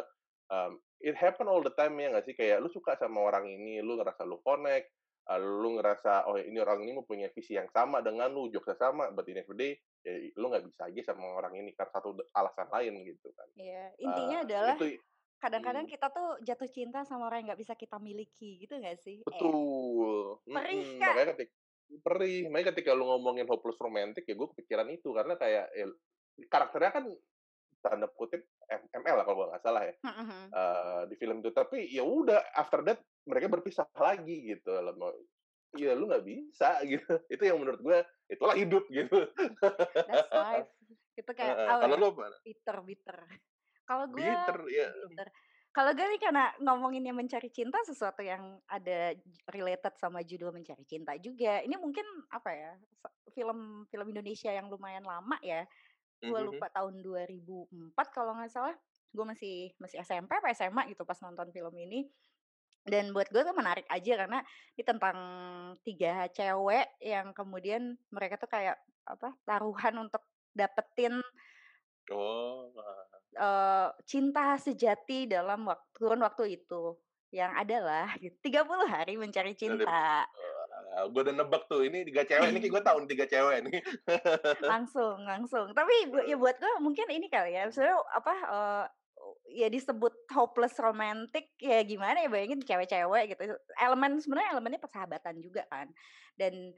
um, 0.53 0.77
it 1.01 1.17
happen 1.17 1.49
all 1.49 1.63
the 1.63 1.73
time 1.73 1.97
ya 1.97 2.13
nggak 2.13 2.25
sih? 2.29 2.35
Kayak 2.37 2.61
lu 2.61 2.69
suka 2.69 2.93
sama 2.99 3.23
orang 3.23 3.49
ini 3.49 3.81
lu 3.81 3.97
ngerasa 3.97 4.27
lu 4.27 4.37
connect 4.43 4.91
uh, 5.29 5.39
lu 5.39 5.79
ngerasa 5.79 6.27
oh 6.27 6.39
ini 6.39 6.59
orang 6.59 6.83
ini 6.83 6.97
mempunyai 6.97 7.31
visi 7.31 7.55
yang 7.55 7.69
sama 7.71 8.03
dengan 8.03 8.31
lu 8.31 8.49
jokesnya 8.51 8.91
sama 8.91 9.11
but 9.15 9.27
in 9.29 9.39
every 9.39 9.55
day 9.55 9.71
ya, 10.03 10.13
lu 10.39 10.51
nggak 10.51 10.65
bisa 10.67 10.89
aja 10.89 11.13
sama 11.13 11.37
orang 11.37 11.55
ini 11.59 11.71
karena 11.75 11.91
satu 11.91 12.15
alasan 12.33 12.67
lain 12.73 13.03
gitu 13.07 13.29
kan 13.35 13.47
iya 13.55 13.91
intinya 13.99 14.37
uh, 14.41 14.45
adalah 14.45 14.75
itu, 14.79 14.99
kadang-kadang 15.43 15.83
hmm. 15.83 15.91
kita 15.91 16.07
tuh 16.07 16.29
jatuh 16.39 16.69
cinta 16.71 16.99
sama 17.03 17.27
orang 17.27 17.43
yang 17.43 17.47
nggak 17.51 17.61
bisa 17.67 17.75
kita 17.75 17.99
miliki 17.99 18.63
gitu 18.63 18.79
gak 18.79 18.95
sih? 19.03 19.19
Eh, 19.19 19.27
Betul. 19.27 20.39
Eh. 20.47 20.55
Perih 20.55 20.79
hmm, 20.79 20.99
kak. 21.03 21.11
Makanya 21.11 21.27
ketika 21.35 21.53
perih. 21.99 22.41
Makanya 22.47 22.67
ketika 22.71 22.89
lu 22.95 23.03
ngomongin 23.11 23.45
hopeless 23.51 23.75
romantic 23.83 24.23
ya 24.23 24.39
gue 24.39 24.47
kepikiran 24.55 24.87
itu 24.87 25.11
karena 25.11 25.35
kayak 25.35 25.67
ya, 25.75 25.85
karakternya 26.47 26.91
kan 26.95 27.05
tanda 27.83 28.07
kutip 28.15 28.47
ML 28.71 29.15
lah 29.19 29.27
kalau 29.27 29.43
gue 29.43 29.47
nggak 29.51 29.63
salah 29.67 29.83
ya 29.83 29.93
uh, 30.07 31.03
di 31.11 31.15
film 31.19 31.43
itu. 31.43 31.51
Tapi 31.51 31.91
ya 31.91 32.07
udah 32.07 32.39
after 32.55 32.79
that 32.87 33.03
mereka 33.23 33.47
berpisah 33.51 33.87
lagi 33.95 34.55
gitu. 34.55 34.71
Ya 35.73 35.97
lu 35.97 36.05
nggak 36.09 36.25
bisa 36.25 36.79
gitu. 36.91 37.13
Itu 37.27 37.43
yang 37.43 37.59
menurut 37.61 37.81
gue 37.81 37.97
itulah 38.29 38.55
hidup 38.57 38.83
gitu. 38.89 39.29
That's 40.07 40.31
life. 40.31 40.69
Itu 41.17 41.31
kayak 41.37 41.55
uh, 41.57 41.79
kalau 41.83 41.95
lu 41.97 42.09
bitter 42.43 42.77
bitter. 42.83 43.17
Kalau 43.83 44.05
gue 44.07 44.23
bitter, 44.23 44.57
ya. 44.71 44.87
bitter 45.11 45.29
kalau 45.73 45.89
gue 45.97 46.05
nih 46.05 46.21
karena 46.21 46.53
ngomonginnya 46.61 47.17
mencari 47.17 47.49
cinta 47.49 47.81
sesuatu 47.81 48.21
yang 48.21 48.61
ada 48.69 49.17
related 49.49 49.97
sama 49.97 50.21
judul 50.21 50.53
mencari 50.53 50.85
cinta 50.85 51.17
juga. 51.17 51.65
Ini 51.65 51.73
mungkin 51.81 52.05
apa 52.29 52.53
ya 52.53 52.71
film 53.33 53.81
film 53.89 54.07
Indonesia 54.13 54.53
yang 54.53 54.69
lumayan 54.69 55.01
lama 55.01 55.33
ya. 55.41 55.65
Gue 56.21 56.29
mm-hmm. 56.29 56.49
lupa 56.53 56.69
tahun 56.69 57.01
2004 57.01 57.89
kalau 58.13 58.37
nggak 58.37 58.53
salah. 58.53 58.77
Gue 59.17 59.25
masih 59.25 59.73
masih 59.81 59.97
SMP 60.05 60.37
apa 60.37 60.53
SMA 60.53 60.93
gitu 60.93 61.09
pas 61.09 61.17
nonton 61.25 61.49
film 61.49 61.73
ini. 61.81 62.05
Dan 62.83 63.15
buat 63.15 63.31
gue 63.31 63.41
tuh 63.41 63.55
menarik 63.55 63.87
aja 63.87 64.27
karena 64.27 64.39
ini 64.75 64.83
tentang 64.83 65.17
tiga 65.87 66.27
cewek 66.31 66.99
yang 66.99 67.31
kemudian 67.31 67.95
mereka 68.11 68.35
tuh 68.35 68.51
kayak 68.51 68.75
apa 69.03 69.35
taruhan 69.47 70.03
untuk 70.03 70.23
dapetin 70.55 71.23
Oh. 72.11 72.73
Uh, 73.33 73.89
cinta 74.05 74.59
sejati 74.59 75.25
dalam 75.25 75.65
waktu 75.65 75.87
kurun 75.95 76.21
waktu 76.21 76.59
itu, 76.59 76.99
yang 77.33 77.55
adalah 77.55 78.13
30 78.19 78.43
hari 78.85 79.17
mencari 79.17 79.55
cinta. 79.57 80.27
Uh, 80.93 81.09
gue 81.09 81.21
udah 81.25 81.33
nebak 81.33 81.65
tuh, 81.65 81.81
ini 81.81 82.05
tiga 82.05 82.27
cewek 82.27 82.53
nih, 82.53 82.69
gue 82.69 82.83
tahu 82.87 82.97
nih 83.03 83.09
tiga 83.15 83.25
cewek 83.25 83.57
nih. 83.65 83.79
Langsung 84.61 85.23
langsung. 85.25 85.73
Tapi 85.73 86.13
ya 86.29 86.37
buat 86.37 86.59
gue 86.61 86.73
mungkin 86.83 87.09
ini 87.09 87.31
kali 87.31 87.57
ya, 87.57 87.71
sebenarnya 87.73 87.97
apa, 88.13 88.33
uh, 88.51 88.85
ya 89.47 89.67
disebut 89.67 90.13
hopeless 90.31 90.75
romantic, 90.79 91.51
ya 91.59 91.83
gimana 91.83 92.23
ya 92.23 92.29
bayangin 92.31 92.63
cewek-cewek 92.63 93.35
gitu, 93.35 93.43
elemen 93.79 94.19
sebenarnya 94.23 94.49
elemennya 94.57 94.81
persahabatan 94.81 95.35
juga 95.43 95.67
kan, 95.67 95.91
dan 96.39 96.73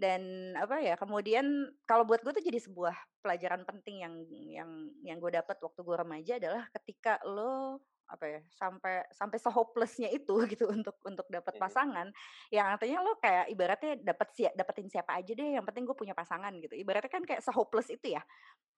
dan 0.00 0.52
apa 0.56 0.80
ya 0.80 0.96
kemudian 0.96 1.44
kalau 1.84 2.08
buat 2.08 2.24
gue 2.24 2.32
tuh 2.32 2.40
jadi 2.40 2.56
sebuah 2.56 2.96
pelajaran 3.20 3.68
penting 3.68 4.00
yang 4.00 4.14
yang 4.32 4.70
yang 5.04 5.16
gue 5.20 5.28
dapat 5.36 5.60
waktu 5.60 5.80
gue 5.84 5.96
remaja 6.00 6.32
adalah 6.40 6.64
ketika 6.72 7.20
lo 7.28 7.84
apa 8.10 8.26
ya 8.26 8.40
sampai 8.50 9.06
sampai 9.14 9.38
sehopelessnya 9.38 10.10
itu 10.10 10.34
gitu 10.52 10.66
untuk 10.66 10.98
untuk 11.06 11.26
dapat 11.30 11.54
pasangan 11.56 12.10
yang 12.50 12.66
artinya 12.74 13.06
lo 13.06 13.16
kayak 13.22 13.46
ibaratnya 13.54 13.92
dapat 14.02 14.28
si 14.34 14.42
dapetin 14.50 14.90
siapa 14.90 15.14
aja 15.14 15.30
deh 15.30 15.54
yang 15.54 15.64
penting 15.64 15.86
gue 15.86 15.94
punya 15.94 16.12
pasangan 16.16 16.50
gitu. 16.58 16.74
Ibaratnya 16.74 17.10
kan 17.12 17.22
kayak 17.22 17.42
sehopeless 17.46 17.88
itu 17.94 18.18
ya. 18.18 18.22
se 18.22 18.69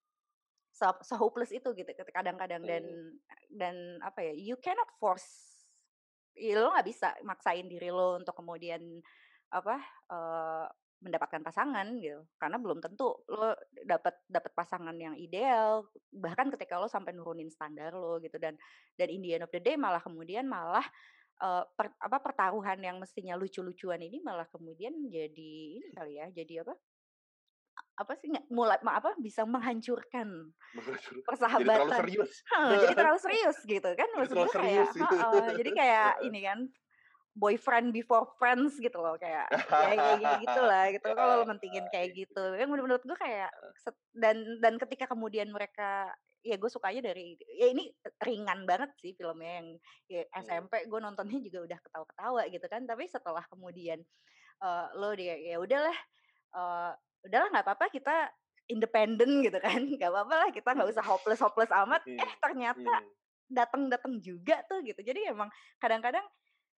sehopeless 1.07 1.55
itu 1.55 1.69
gitu 1.77 1.91
kadang-kadang 2.11 2.63
dan 2.67 2.85
dan 3.53 3.75
apa 4.03 4.27
ya 4.27 4.33
you 4.35 4.57
cannot 4.59 4.89
force 4.99 5.53
ya 6.35 6.59
lo 6.59 6.73
nggak 6.73 6.89
bisa 6.89 7.15
maksain 7.23 7.69
diri 7.69 7.93
lo 7.93 8.19
untuk 8.19 8.35
kemudian 8.35 8.81
apa 9.53 9.77
uh, 10.09 10.67
mendapatkan 11.03 11.43
pasangan 11.43 11.99
gitu. 11.99 12.23
Karena 12.39 12.57
belum 12.63 12.79
tentu 12.79 13.11
lo 13.27 13.53
dapat 13.85 14.23
dapat 14.31 14.53
pasangan 14.55 14.95
yang 14.95 15.19
ideal 15.19 15.85
bahkan 16.15 16.49
ketika 16.55 16.79
lo 16.79 16.87
sampai 16.87 17.13
nurunin 17.13 17.51
standar 17.51 17.93
lo 17.93 18.23
gitu. 18.23 18.39
Dan 18.39 18.57
dan 18.97 19.09
in 19.11 19.21
the 19.21 19.35
end 19.37 19.45
of 19.45 19.53
the 19.53 19.61
day 19.61 19.75
malah 19.75 20.01
kemudian 20.01 20.47
malah 20.47 20.87
uh, 21.43 21.67
per, 21.75 21.91
apa 21.99 22.23
pertaruhan 22.23 22.79
yang 22.79 22.97
mestinya 23.03 23.35
lucu-lucuan 23.35 24.01
ini 24.01 24.23
malah 24.23 24.47
kemudian 24.49 24.95
jadi 25.11 25.53
ini 25.83 25.89
kali 25.93 26.23
ya 26.23 26.27
jadi 26.31 26.63
apa 26.65 26.75
apa 27.93 28.13
sih 28.19 28.33
nggak 28.33 28.49
mulai 28.49 28.81
apa 28.81 29.15
bisa 29.21 29.45
menghancurkan 29.45 30.51
persahabatan 31.29 31.63
jadi 31.63 31.77
terlalu 31.85 31.93
serius, 32.01 32.33
jadi 32.83 32.95
terlalu 32.97 33.19
serius 33.21 33.59
gitu 33.63 33.91
kan 33.93 34.09
maksudnya 34.17 34.49
kayak 34.49 34.87
gitu. 34.97 35.17
uh, 35.21 35.51
jadi 35.55 35.71
kayak 35.77 36.11
ini 36.29 36.41
kan 36.43 36.59
boyfriend 37.33 37.97
before 37.97 38.29
friends 38.37 38.77
gitu 38.77 39.01
loh 39.01 39.17
kayak 39.17 39.49
ya 39.49 39.65
kayak 39.65 40.21
gitu 40.21 40.33
gitu 40.45 40.61
lah 40.61 40.85
gitu 40.93 41.09
kalau 41.17 41.33
lo 41.41 41.45
mentingin 41.49 41.85
kayak 41.89 42.13
gitu. 42.21 42.45
Yang 42.57 42.69
menurut 42.69 43.03
gue 43.05 43.17
kayak 43.17 43.49
dan 44.13 44.37
dan 44.61 44.77
ketika 44.77 45.09
kemudian 45.09 45.49
mereka 45.49 46.13
ya 46.43 46.59
gue 46.59 46.69
sukanya 46.69 47.13
dari 47.13 47.39
ya 47.57 47.71
ini 47.71 47.89
ringan 48.21 48.67
banget 48.67 48.91
sih 48.99 49.15
filmnya 49.15 49.63
yang 49.63 49.69
ya 50.11 50.23
SMP 50.43 50.85
gue 50.91 51.01
nontonnya 51.01 51.39
juga 51.39 51.71
udah 51.71 51.79
ketawa-ketawa 51.87 52.43
gitu 52.51 52.67
kan 52.67 52.83
tapi 52.83 53.07
setelah 53.07 53.47
kemudian 53.47 54.03
uh, 54.59 54.91
lo 54.99 55.15
dia 55.15 55.39
ya 55.39 55.63
udahlah 55.63 55.95
uh, 56.59 56.93
udahlah 57.27 57.49
nggak 57.51 57.65
apa-apa 57.67 57.87
kita 57.91 58.31
independen 58.71 59.43
gitu 59.43 59.59
kan. 59.59 59.79
Nggak 59.99 60.11
apa-apa 60.11 60.35
lah 60.39 60.49
kita 60.55 60.71
nggak 60.75 60.91
usah 60.95 61.05
hopeless 61.05 61.43
hopeless 61.43 61.73
amat. 61.73 62.03
Eh 62.07 62.35
ternyata 62.39 63.03
datang-datang 63.51 64.23
juga 64.23 64.63
tuh 64.71 64.81
gitu. 64.87 65.03
Jadi 65.03 65.29
emang 65.29 65.51
kadang-kadang 65.83 66.25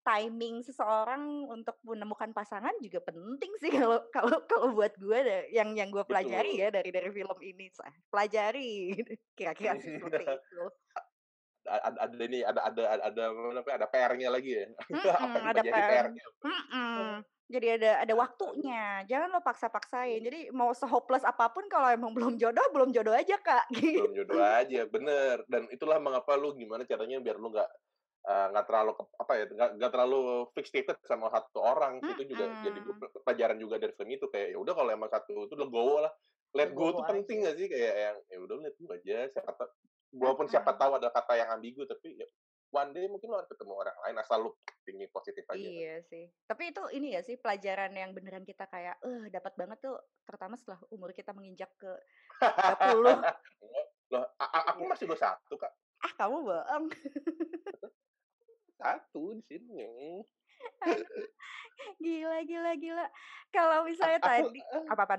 timing 0.04 0.60
seseorang 0.60 1.48
untuk 1.48 1.80
menemukan 1.80 2.28
pasangan 2.36 2.76
juga 2.84 3.00
penting 3.00 3.48
sih 3.56 3.72
kalau 3.80 4.04
kalau 4.12 4.36
kalau 4.44 4.68
buat 4.76 4.92
gue 5.00 5.18
deh, 5.24 5.42
yang 5.56 5.72
yang 5.72 5.88
gue 5.88 6.04
pelajari 6.04 6.60
Betul. 6.60 6.62
ya 6.62 6.68
dari 6.68 6.90
dari 6.92 7.10
film 7.10 7.38
ini 7.40 7.66
pelajari 8.12 8.72
kira-kira 9.32 9.80
seperti 9.80 10.24
itu. 10.36 10.64
Ada, 11.64 11.96
ada 11.96 12.16
ini 12.28 12.44
ada 12.44 12.60
ada 12.68 12.82
ada 12.92 13.04
ada 13.08 13.24
ada 13.64 13.86
PR-nya 13.88 14.28
lagi 14.28 14.52
ya. 14.52 14.68
Hmm, 14.68 15.48
ada 15.48 15.62
PR, 15.64 16.06
hmm, 16.44 17.24
jadi 17.48 17.76
ada 17.76 17.90
ada 18.04 18.14
waktunya. 18.16 19.04
Jangan 19.04 19.28
lo 19.36 19.40
paksa-paksain. 19.44 20.20
Jadi 20.24 20.48
mau 20.50 20.72
sehopeless 20.72 21.28
apa 21.28 21.52
pun 21.52 21.68
kalau 21.68 21.92
emang 21.92 22.12
belum 22.16 22.40
jodoh 22.40 22.64
belum 22.72 22.90
jodoh 22.92 23.12
aja 23.12 23.36
kak 23.40 23.68
belum 23.74 24.16
jodoh 24.16 24.40
aja 24.40 24.88
bener. 24.88 25.44
Dan 25.48 25.68
itulah 25.68 26.00
mengapa 26.00 26.34
lu 26.34 26.56
gimana 26.56 26.88
caranya 26.88 27.20
biar 27.20 27.36
lu 27.36 27.52
nggak 27.52 27.70
Eh, 28.24 28.46
nggak 28.56 28.64
uh, 28.64 28.68
terlalu 28.72 28.92
apa 29.20 29.32
ya 29.36 29.44
nggak 29.76 29.92
terlalu 29.92 30.48
fixated 30.56 30.96
sama 31.04 31.28
satu 31.28 31.60
orang. 31.60 32.00
Hmm, 32.00 32.16
itu 32.16 32.32
juga 32.32 32.48
hmm. 32.48 32.64
jadi 32.64 32.80
pelajaran 33.20 33.58
juga 33.60 33.76
dari 33.76 33.92
film 33.92 34.16
itu. 34.16 34.26
Kayak 34.32 34.56
ya 34.56 34.58
udah 34.64 34.72
kalau 34.72 34.90
emang 34.96 35.10
satu 35.12 35.44
itu 35.44 35.54
legowo 35.60 36.08
lah. 36.08 36.12
Let 36.56 36.72
go 36.72 36.88
itu 36.88 37.02
penting 37.04 37.44
gak 37.44 37.56
sih? 37.60 37.66
Kayak 37.68 37.94
yang 38.00 38.16
ya 38.32 38.38
udah 38.40 38.56
let 38.64 38.76
go 38.80 38.88
aja. 38.96 39.28
Siapa 39.28 39.52
walaupun 40.16 40.46
siapa 40.48 40.72
tahu 40.72 40.96
ada 40.96 41.12
kata 41.12 41.36
yang 41.36 41.52
ambigu 41.52 41.84
tapi 41.84 42.16
ya 42.16 42.28
one 42.74 42.90
day 42.90 43.06
mungkin 43.06 43.30
lo 43.30 43.38
harus 43.38 43.50
ketemu 43.50 43.72
orang 43.78 43.96
lain 44.02 44.16
asal 44.18 44.38
lu 44.42 44.50
tinggi 44.82 45.06
positif 45.14 45.46
aja 45.46 45.62
iya 45.62 46.02
kan. 46.02 46.10
sih 46.10 46.24
tapi 46.50 46.74
itu 46.74 46.82
ini 46.98 47.14
ya 47.14 47.20
sih 47.22 47.38
pelajaran 47.38 47.94
yang 47.94 48.10
beneran 48.10 48.42
kita 48.42 48.66
kayak 48.66 48.98
eh 48.98 49.08
uh, 49.08 49.24
dapat 49.30 49.54
banget 49.54 49.78
tuh 49.78 49.96
terutama 50.26 50.58
setelah 50.58 50.82
umur 50.90 51.14
kita 51.14 51.30
menginjak 51.30 51.70
ke 51.78 51.92
30 52.42 53.06
loh 53.06 53.18
aku 54.42 54.82
iya. 54.84 54.90
masih 54.90 55.06
satu 55.14 55.54
kak 55.54 55.72
ah 56.02 56.12
kamu 56.18 56.36
bohong 56.42 56.84
satu 58.84 59.22
di 59.40 59.42
sini. 59.48 60.20
gila, 62.04 62.38
gila, 62.44 62.72
gila. 62.76 63.06
Kalau 63.48 63.88
misalnya 63.88 64.20
aku, 64.20 64.28
tadi 64.28 64.60
uh, 64.60 64.84
apa 64.92 65.02
apa? 65.08 65.14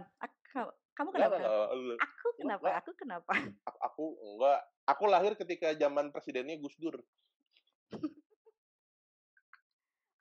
Kamu 0.96 1.10
kenapa? 1.12 1.36
Enggak, 1.36 1.68
enggak, 1.76 1.98
aku 2.00 2.28
kenapa? 2.40 2.64
Enggak. 2.64 2.76
Aku 2.80 2.92
kenapa? 2.96 3.34
Aku, 3.68 3.80
aku 3.82 4.04
enggak. 4.24 4.60
Aku 4.86 5.04
lahir 5.10 5.34
ketika 5.36 5.68
zaman 5.76 6.14
presidennya 6.14 6.56
Gus 6.62 6.78
Dur. 6.78 6.96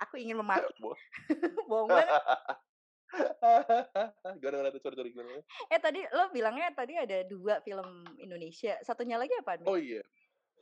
Aku 0.05 0.15
ingin 0.21 0.37
memaki. 0.39 0.69
Bohong 1.71 1.89
banget. 1.89 2.09
gimana 4.43 4.55
gimana 4.59 4.79
sorry 4.83 4.97
sorry 4.99 5.11
gimana 5.15 5.39
eh 5.71 5.79
tadi 5.79 6.03
lo 6.11 6.35
bilangnya 6.35 6.75
tadi 6.75 6.99
ada 6.99 7.23
dua 7.23 7.63
film 7.63 8.03
Indonesia 8.19 8.75
satunya 8.83 9.15
lagi 9.15 9.31
apa 9.39 9.63
nih? 9.63 9.67
oh 9.71 9.79
iya 9.79 10.03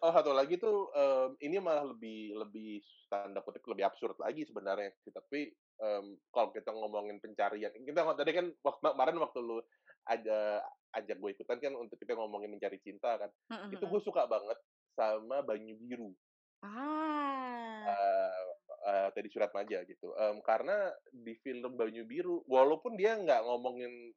Oh 0.03 0.11
satu 0.11 0.35
lagi 0.35 0.59
tuh 0.59 0.91
um, 0.99 1.39
ini 1.39 1.63
malah 1.63 1.87
lebih 1.87 2.35
lebih 2.35 2.83
tanda 3.07 3.39
kutip 3.39 3.63
lebih 3.71 3.87
absurd 3.87 4.19
lagi 4.19 4.43
sebenarnya 4.43 4.91
sih 5.07 5.15
tapi 5.15 5.55
um, 5.79 6.19
kalau 6.35 6.51
kita 6.51 6.75
ngomongin 6.75 7.23
pencarian 7.23 7.71
kita 7.71 8.03
tadi 8.19 8.35
kan 8.35 8.51
waktu 8.67 8.83
kemarin 8.83 9.23
waktu 9.23 9.39
lu 9.39 9.63
aja 10.11 10.59
ajak 10.99 11.23
gue 11.23 11.31
ikutan 11.39 11.59
kan 11.63 11.79
untuk 11.79 12.03
kita 12.03 12.19
ngomongin 12.19 12.51
mencari 12.51 12.83
cinta 12.83 13.15
kan 13.15 13.31
mm-hmm. 13.31 13.79
itu 13.79 13.85
gue 13.87 14.01
suka 14.03 14.27
banget 14.27 14.59
sama 14.99 15.39
Banyu 15.47 15.79
Biru 15.79 16.11
ah. 16.63 17.83
Uh, 17.83 18.53
uh, 18.83 19.09
tadi 19.15 19.29
surat 19.31 19.51
maja 19.55 19.83
gitu. 19.87 20.15
Um, 20.19 20.43
karena 20.43 20.91
di 21.11 21.39
film 21.41 21.75
Banyu 21.79 22.07
Biru 22.07 22.43
walaupun 22.51 22.99
dia 22.99 23.15
nggak 23.19 23.43
ngomongin 23.47 24.11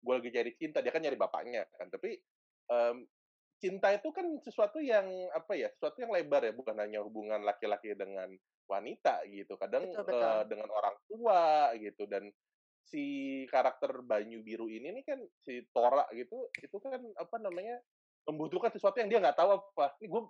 gue 0.00 0.14
lagi 0.16 0.30
cari 0.32 0.52
cinta 0.56 0.80
dia 0.80 0.88
kan 0.88 1.04
nyari 1.04 1.20
bapaknya 1.20 1.68
kan 1.76 1.92
tapi 1.92 2.16
um, 2.72 3.04
cinta 3.60 3.92
itu 3.92 4.08
kan 4.16 4.24
sesuatu 4.40 4.80
yang 4.80 5.04
apa 5.36 5.52
ya 5.52 5.68
sesuatu 5.76 6.00
yang 6.00 6.08
lebar 6.16 6.40
ya 6.48 6.56
bukan 6.56 6.72
hanya 6.80 7.04
hubungan 7.04 7.44
laki-laki 7.44 7.92
dengan 7.92 8.32
wanita 8.64 9.26
gitu. 9.28 9.60
Kadang 9.60 9.92
betul, 9.92 10.06
betul. 10.08 10.24
Uh, 10.24 10.44
dengan 10.48 10.68
orang 10.72 10.96
tua 11.04 11.44
gitu 11.76 12.08
dan 12.08 12.32
si 12.88 13.04
karakter 13.52 14.00
Banyu 14.02 14.40
Biru 14.40 14.66
ini 14.66 14.90
nih 14.90 15.04
kan 15.04 15.20
si 15.44 15.62
Tora 15.70 16.08
gitu 16.16 16.48
itu 16.58 16.76
kan 16.80 16.98
apa 17.20 17.36
namanya 17.38 17.78
membutuhkan 18.24 18.72
sesuatu 18.72 18.98
yang 18.98 19.12
dia 19.12 19.20
nggak 19.20 19.36
tahu 19.36 19.60
apa. 19.60 19.94
Ini 20.00 20.08
gue 20.08 20.22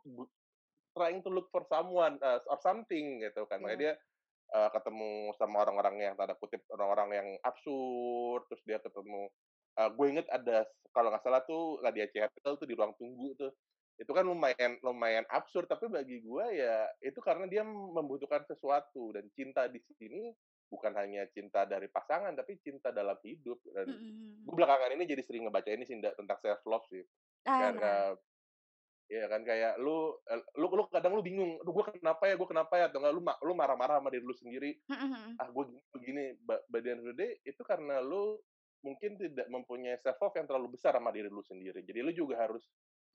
trying 0.96 1.20
to 1.22 1.30
look 1.30 1.48
for 1.50 1.62
someone 1.70 2.18
uh, 2.22 2.40
or 2.50 2.58
something 2.62 3.22
gitu 3.22 3.46
kan 3.46 3.62
yeah. 3.64 3.78
dia 3.78 3.92
uh, 4.54 4.68
ketemu 4.74 5.34
sama 5.38 5.62
orang-orang 5.66 6.10
yang 6.10 6.14
tanda 6.18 6.34
kutip 6.38 6.62
orang-orang 6.70 7.10
yang 7.14 7.28
absurd 7.46 8.46
terus 8.50 8.62
dia 8.66 8.78
ketemu 8.82 9.30
uh, 9.78 9.88
gue 9.90 10.06
inget 10.10 10.26
ada 10.30 10.66
kalau 10.90 11.14
nggak 11.14 11.22
salah 11.22 11.42
tuh 11.46 11.78
Radia 11.82 12.10
Cetel 12.10 12.58
tuh 12.58 12.66
di 12.66 12.74
ruang 12.74 12.94
tunggu 12.98 13.34
tuh 13.38 13.52
itu 14.00 14.10
kan 14.16 14.24
lumayan 14.24 14.80
lumayan 14.80 15.28
absurd 15.28 15.68
tapi 15.68 15.84
bagi 15.92 16.24
gue 16.24 16.44
ya 16.56 16.88
itu 17.04 17.20
karena 17.20 17.44
dia 17.44 17.60
membutuhkan 17.68 18.48
sesuatu 18.48 19.12
dan 19.12 19.28
cinta 19.36 19.68
di 19.68 19.76
sini 20.00 20.32
bukan 20.72 20.96
hanya 20.96 21.28
cinta 21.34 21.68
dari 21.68 21.90
pasangan 21.92 22.32
tapi 22.32 22.56
cinta 22.64 22.94
dalam 22.94 23.18
hidup 23.20 23.60
dan 23.76 23.90
mm-hmm. 23.92 24.48
gue 24.48 24.54
belakangan 24.56 24.96
ini 24.96 25.04
jadi 25.04 25.22
sering 25.26 25.44
ngebaca 25.44 25.68
ini 25.68 25.84
sih 25.84 26.00
tentang 26.00 26.38
self 26.40 26.62
love 26.64 26.86
sih 26.88 27.04
ah, 27.44 27.58
kan 27.60 27.74
nah. 27.76 28.08
Ya 29.10 29.26
kan 29.26 29.42
kayak 29.42 29.74
lu 29.82 30.14
lu 30.54 30.66
lu 30.70 30.86
kadang 30.86 31.18
lu 31.18 31.22
bingung 31.26 31.58
lu 31.66 31.70
gue 31.74 31.98
kenapa 31.98 32.30
ya 32.30 32.38
gue 32.38 32.46
kenapa 32.46 32.78
ya 32.78 32.86
atau 32.86 33.02
enggak 33.02 33.14
lu 33.18 33.22
lu 33.26 33.52
marah-marah 33.58 33.98
sama 33.98 34.14
diri 34.14 34.22
lu 34.22 34.36
sendiri 34.38 34.70
mm-hmm. 34.86 35.42
ah 35.42 35.48
gue 35.50 35.64
begini 35.98 36.38
badan 36.46 37.02
day 37.18 37.34
itu 37.42 37.58
karena 37.66 37.98
lu 37.98 38.38
mungkin 38.80 39.16
tidak 39.20 39.46
mempunyai 39.48 40.00
self 40.00 40.16
love 40.20 40.36
yang 40.36 40.48
terlalu 40.48 40.68
besar 40.76 40.96
sama 40.96 41.12
diri 41.12 41.28
lu 41.28 41.44
sendiri. 41.44 41.84
Jadi 41.84 42.00
lu 42.00 42.12
juga 42.12 42.40
harus 42.40 42.64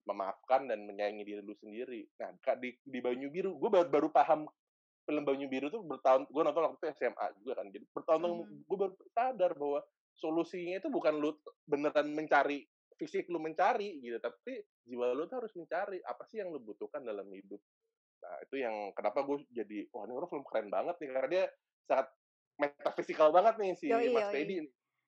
memaafkan 0.05 0.69
dan 0.69 0.85
menyayangi 0.85 1.25
diri 1.25 1.41
lu 1.41 1.57
sendiri. 1.57 2.05
Nah, 2.21 2.37
di 2.61 2.77
di 2.85 2.99
Banyu 3.01 3.33
Biru, 3.33 3.57
gue 3.57 3.69
baru, 3.69 3.89
baru 3.89 4.09
paham 4.13 4.45
film 5.05 5.23
Banyu 5.25 5.49
Biru 5.49 5.73
tuh 5.73 5.81
bertahun, 5.81 6.29
gue 6.29 6.41
nonton 6.45 6.63
waktu 6.69 6.77
itu 6.77 6.87
SMA 7.01 7.25
juga 7.41 7.61
kan. 7.61 7.67
Jadi 7.73 7.85
bertahun-tahun 7.89 8.33
hmm. 8.45 8.65
gue 8.69 8.77
baru 8.77 8.93
sadar 9.09 9.51
bahwa 9.57 9.79
solusinya 10.15 10.77
itu 10.79 10.89
bukan 10.93 11.13
lu 11.17 11.33
beneran 11.65 12.13
mencari 12.13 12.63
fisik 12.95 13.27
lu 13.27 13.39
mencari 13.43 13.99
gitu, 13.99 14.17
tapi 14.23 14.63
jiwa 14.87 15.11
lu 15.11 15.27
tuh 15.27 15.43
harus 15.43 15.53
mencari 15.55 15.99
apa 16.03 16.23
sih 16.27 16.39
yang 16.39 16.51
lu 16.51 16.59
butuhkan 16.63 17.03
dalam 17.03 17.27
hidup. 17.31 17.59
Nah, 18.23 18.35
itu 18.41 18.55
yang 18.63 18.95
kenapa 18.95 19.21
gue 19.21 19.43
jadi, 19.51 19.85
wah 19.91 20.07
ini 20.07 20.13
orang 20.15 20.29
film 20.31 20.45
keren 20.47 20.69
banget 20.71 20.95
nih, 21.03 21.09
karena 21.11 21.29
dia 21.29 21.45
sangat 21.85 22.07
metafisikal 22.55 23.29
banget 23.35 23.55
nih 23.59 23.71
si 23.75 23.91
yoi, 23.91 24.15
Mas 24.15 24.31
Teddy 24.31 24.63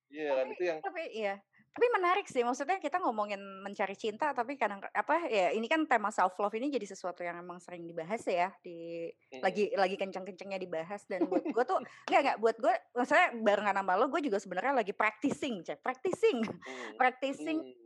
Iya 0.07 0.39
kan 0.39 0.47
itu 0.55 0.63
yang 0.63 0.79
tapi 0.79 1.03
iya. 1.11 1.35
Tapi 1.77 1.93
menarik 1.93 2.25
sih, 2.25 2.41
maksudnya 2.41 2.81
kita 2.81 2.97
ngomongin 2.97 3.37
mencari 3.61 3.93
cinta, 3.93 4.33
tapi 4.33 4.57
kadang 4.57 4.81
apa 4.97 5.29
ya 5.29 5.53
ini 5.53 5.69
kan 5.69 5.85
tema 5.85 6.09
self 6.09 6.33
love 6.41 6.57
ini 6.57 6.73
jadi 6.73 6.89
sesuatu 6.89 7.21
yang 7.21 7.37
emang 7.37 7.61
sering 7.61 7.85
dibahas 7.85 8.25
ya 8.25 8.49
di 8.65 9.05
hmm. 9.13 9.45
lagi 9.45 9.69
lagi 9.77 9.93
kenceng-kencengnya 9.93 10.57
dibahas 10.57 11.05
dan 11.05 11.29
buat 11.29 11.45
gue 11.45 11.63
tuh 11.69 11.77
enggak 12.09 12.21
enggak 12.25 12.37
buat 12.41 12.57
gue 12.57 12.73
maksudnya 12.97 13.29
barengan 13.45 13.77
sama 13.77 13.93
lo 13.93 14.09
gue 14.09 14.21
juga 14.25 14.41
sebenarnya 14.41 14.73
lagi 14.73 14.93
practicing, 14.97 15.61
cek 15.61 15.85
practicing, 15.85 16.41
hmm. 16.41 16.97
practicing 16.99 17.61
hmm 17.61 17.85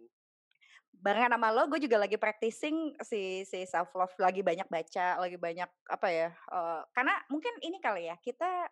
barengan 1.02 1.34
sama 1.34 1.50
lo 1.50 1.66
gue 1.66 1.82
juga 1.82 1.98
lagi 1.98 2.16
practicing 2.16 2.94
si 3.02 3.42
si 3.42 3.66
self 3.66 3.90
love 3.98 4.14
lagi 4.22 4.46
banyak 4.46 4.70
baca 4.70 5.18
lagi 5.18 5.34
banyak 5.34 5.70
apa 5.90 6.08
ya 6.14 6.30
uh, 6.54 6.86
karena 6.94 7.18
mungkin 7.26 7.58
ini 7.66 7.82
kali 7.82 8.06
ya 8.06 8.16
kita 8.22 8.70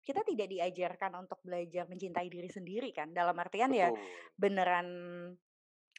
kita 0.00 0.24
tidak 0.24 0.48
diajarkan 0.48 1.12
untuk 1.20 1.38
belajar 1.44 1.84
mencintai 1.86 2.28
diri 2.32 2.48
sendiri 2.48 2.90
kan 2.90 3.12
dalam 3.12 3.36
artian 3.36 3.70
ya 3.70 3.92
beneran 4.34 4.88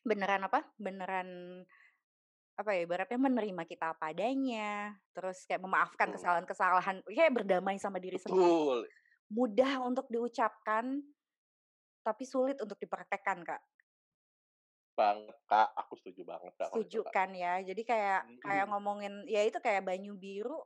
beneran 0.01 0.41
apa 0.49 0.65
beneran 0.75 1.61
apa 2.57 2.69
ya 2.77 2.83
ibaratnya 2.83 3.17
menerima 3.17 3.63
kita 3.65 3.95
apa 3.95 4.11
adanya 4.11 4.93
terus 5.13 5.45
kayak 5.45 5.61
memaafkan 5.61 6.09
kesalahan-kesalahan 6.13 7.05
kayak 7.07 7.33
berdamai 7.33 7.77
sama 7.77 8.01
diri 8.01 8.17
sendiri 8.17 8.85
mudah 9.31 9.79
untuk 9.85 10.11
diucapkan 10.11 10.99
tapi 12.01 12.25
sulit 12.25 12.57
untuk 12.57 12.81
dipraktekkan 12.81 13.45
kak. 13.45 13.61
Banget 14.97 15.37
kak. 15.45 15.69
Aku 15.85 15.93
setuju 15.95 16.27
banget 16.27 16.53
kak 16.59 16.69
setuju 16.73 17.01
kan 17.09 17.31
ya 17.31 17.63
jadi 17.63 17.81
kayak 17.81 18.21
kayak 18.43 18.65
ngomongin 18.69 19.23
ya 19.25 19.41
itu 19.47 19.57
kayak 19.63 19.87
banyu 19.87 20.13
biru 20.17 20.59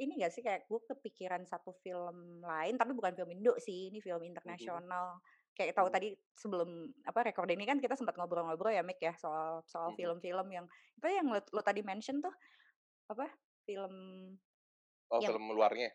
ini 0.00 0.20
gak 0.20 0.32
sih 0.32 0.40
kayak 0.40 0.64
gue 0.64 0.80
kepikiran 0.88 1.44
satu 1.44 1.76
film 1.84 2.40
lain 2.40 2.74
tapi 2.80 2.96
bukan 2.96 3.12
film 3.12 3.30
Indo 3.32 3.54
sih 3.60 3.92
ini 3.92 4.00
film 4.00 4.24
internasional 4.24 5.20
mm-hmm. 5.20 5.56
kayak 5.56 5.76
tahu 5.76 5.88
mm-hmm. 5.88 5.96
tadi 5.96 6.08
sebelum 6.32 6.68
apa 7.04 7.20
rekor 7.28 7.44
ini 7.50 7.64
kan 7.68 7.76
kita 7.76 7.96
sempat 7.96 8.16
ngobrol-ngobrol 8.16 8.72
ya 8.72 8.80
Mik 8.80 9.00
ya 9.00 9.12
soal 9.20 9.60
soal 9.68 9.92
mm-hmm. 9.92 10.00
film-film 10.00 10.46
yang 10.48 10.66
itu 10.96 11.06
yang 11.12 11.26
lo, 11.28 11.40
lo 11.52 11.60
tadi 11.60 11.84
mention 11.84 12.24
tuh 12.24 12.32
apa 13.12 13.28
film 13.68 13.94
Oh, 15.12 15.20
Yang 15.20 15.36
film 15.36 15.44
luarnya? 15.52 15.92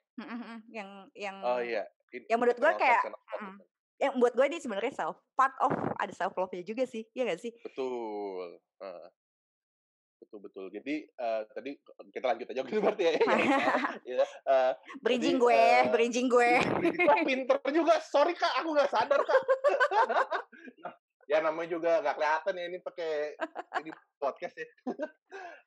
Yang 0.69 0.89
yang 1.17 1.37
Oh, 1.41 1.57
iya. 1.57 1.89
In 2.13 2.21
yang 2.29 2.37
menurut 2.37 2.61
gue 2.61 2.71
kayak 2.77 3.01
Mind. 3.09 3.65
yang 3.97 4.13
buat 4.21 4.33
gue 4.37 4.45
ini 4.45 4.61
sebenarnya 4.61 4.93
self 4.93 5.17
part 5.33 5.57
of 5.57 5.73
ada 5.97 6.13
self 6.13 6.37
love-nya 6.37 6.61
juga 6.61 6.85
sih, 6.85 7.01
iya 7.17 7.25
nggak 7.25 7.41
sih? 7.41 7.49
Betul, 7.65 8.61
heeh. 8.77 9.09
Betul 10.17 10.39
betul. 10.41 10.65
Jadi, 10.73 11.05
eee, 11.05 11.41
tadi 11.53 11.71
kita 12.09 12.25
lanjut 12.33 12.47
aja 12.49 12.61
gitu 12.65 12.81
berarti 12.81 13.03
ya, 13.05 13.11
ya, 14.17 14.25
jadi, 14.49 14.73
Bridging 15.01 15.37
gue 15.37 15.53
eee, 15.53 15.89
bridging 15.93 16.27
gue. 16.27 16.51
wah 17.07 17.17
pinter 17.21 17.57
juga, 17.69 18.01
sorry 18.01 18.33
Kak, 18.33 18.53
aku 18.61 18.73
nggak 18.73 18.89
sadar 18.89 19.21
Kak. 19.21 19.41
Nah, 20.09 20.25
ya 21.31 21.37
namanya 21.43 21.69
juga 21.77 21.91
nggak 22.01 22.15
kelihatan 22.17 22.53
ya 22.57 22.65
ini 22.65 22.77
pakai 22.81 23.11
ini 23.83 23.91
podcast 24.17 24.55
ya. 24.57 24.67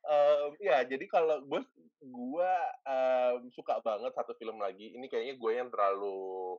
Mmm, 0.01 0.47
ya 0.59 0.77
jadi 0.83 1.05
kalau 1.07 1.47
gue 1.47 1.63
gua, 2.11 2.51
mmm, 2.89 3.55
suka 3.55 3.79
banget 3.85 4.11
satu 4.17 4.35
film 4.35 4.59
lagi, 4.59 4.97
ini 4.99 5.07
kayaknya 5.07 5.39
gue 5.39 5.53
yang 5.55 5.69
terlalu 5.71 6.59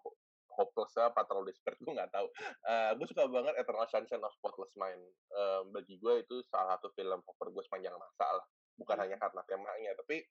hopeless 0.57 0.93
apa 0.99 1.23
terlalu 1.27 1.51
desperate 1.53 1.79
gue 1.81 1.93
nggak 1.95 2.11
tahu. 2.13 2.27
Eee, 2.67 2.91
gue 2.99 3.07
suka 3.09 3.23
banget 3.31 3.53
Eternal 3.59 3.87
Sunshine 3.89 4.23
of 4.25 4.33
Spotless 4.37 4.73
Mind. 4.79 5.03
Eee, 5.33 5.61
bagi 5.73 5.95
gue 6.01 6.13
itu 6.23 6.35
salah 6.47 6.77
satu 6.79 6.91
film 6.97 7.19
favorit 7.25 7.51
gue 7.57 7.63
sepanjang 7.67 7.95
masa 7.97 8.27
lah. 8.41 8.45
Bukan 8.77 8.97
hanya 8.99 9.15
Mhm. 9.15 9.21
karena 9.21 9.41
temanya, 9.47 9.91
tapi 9.99 10.23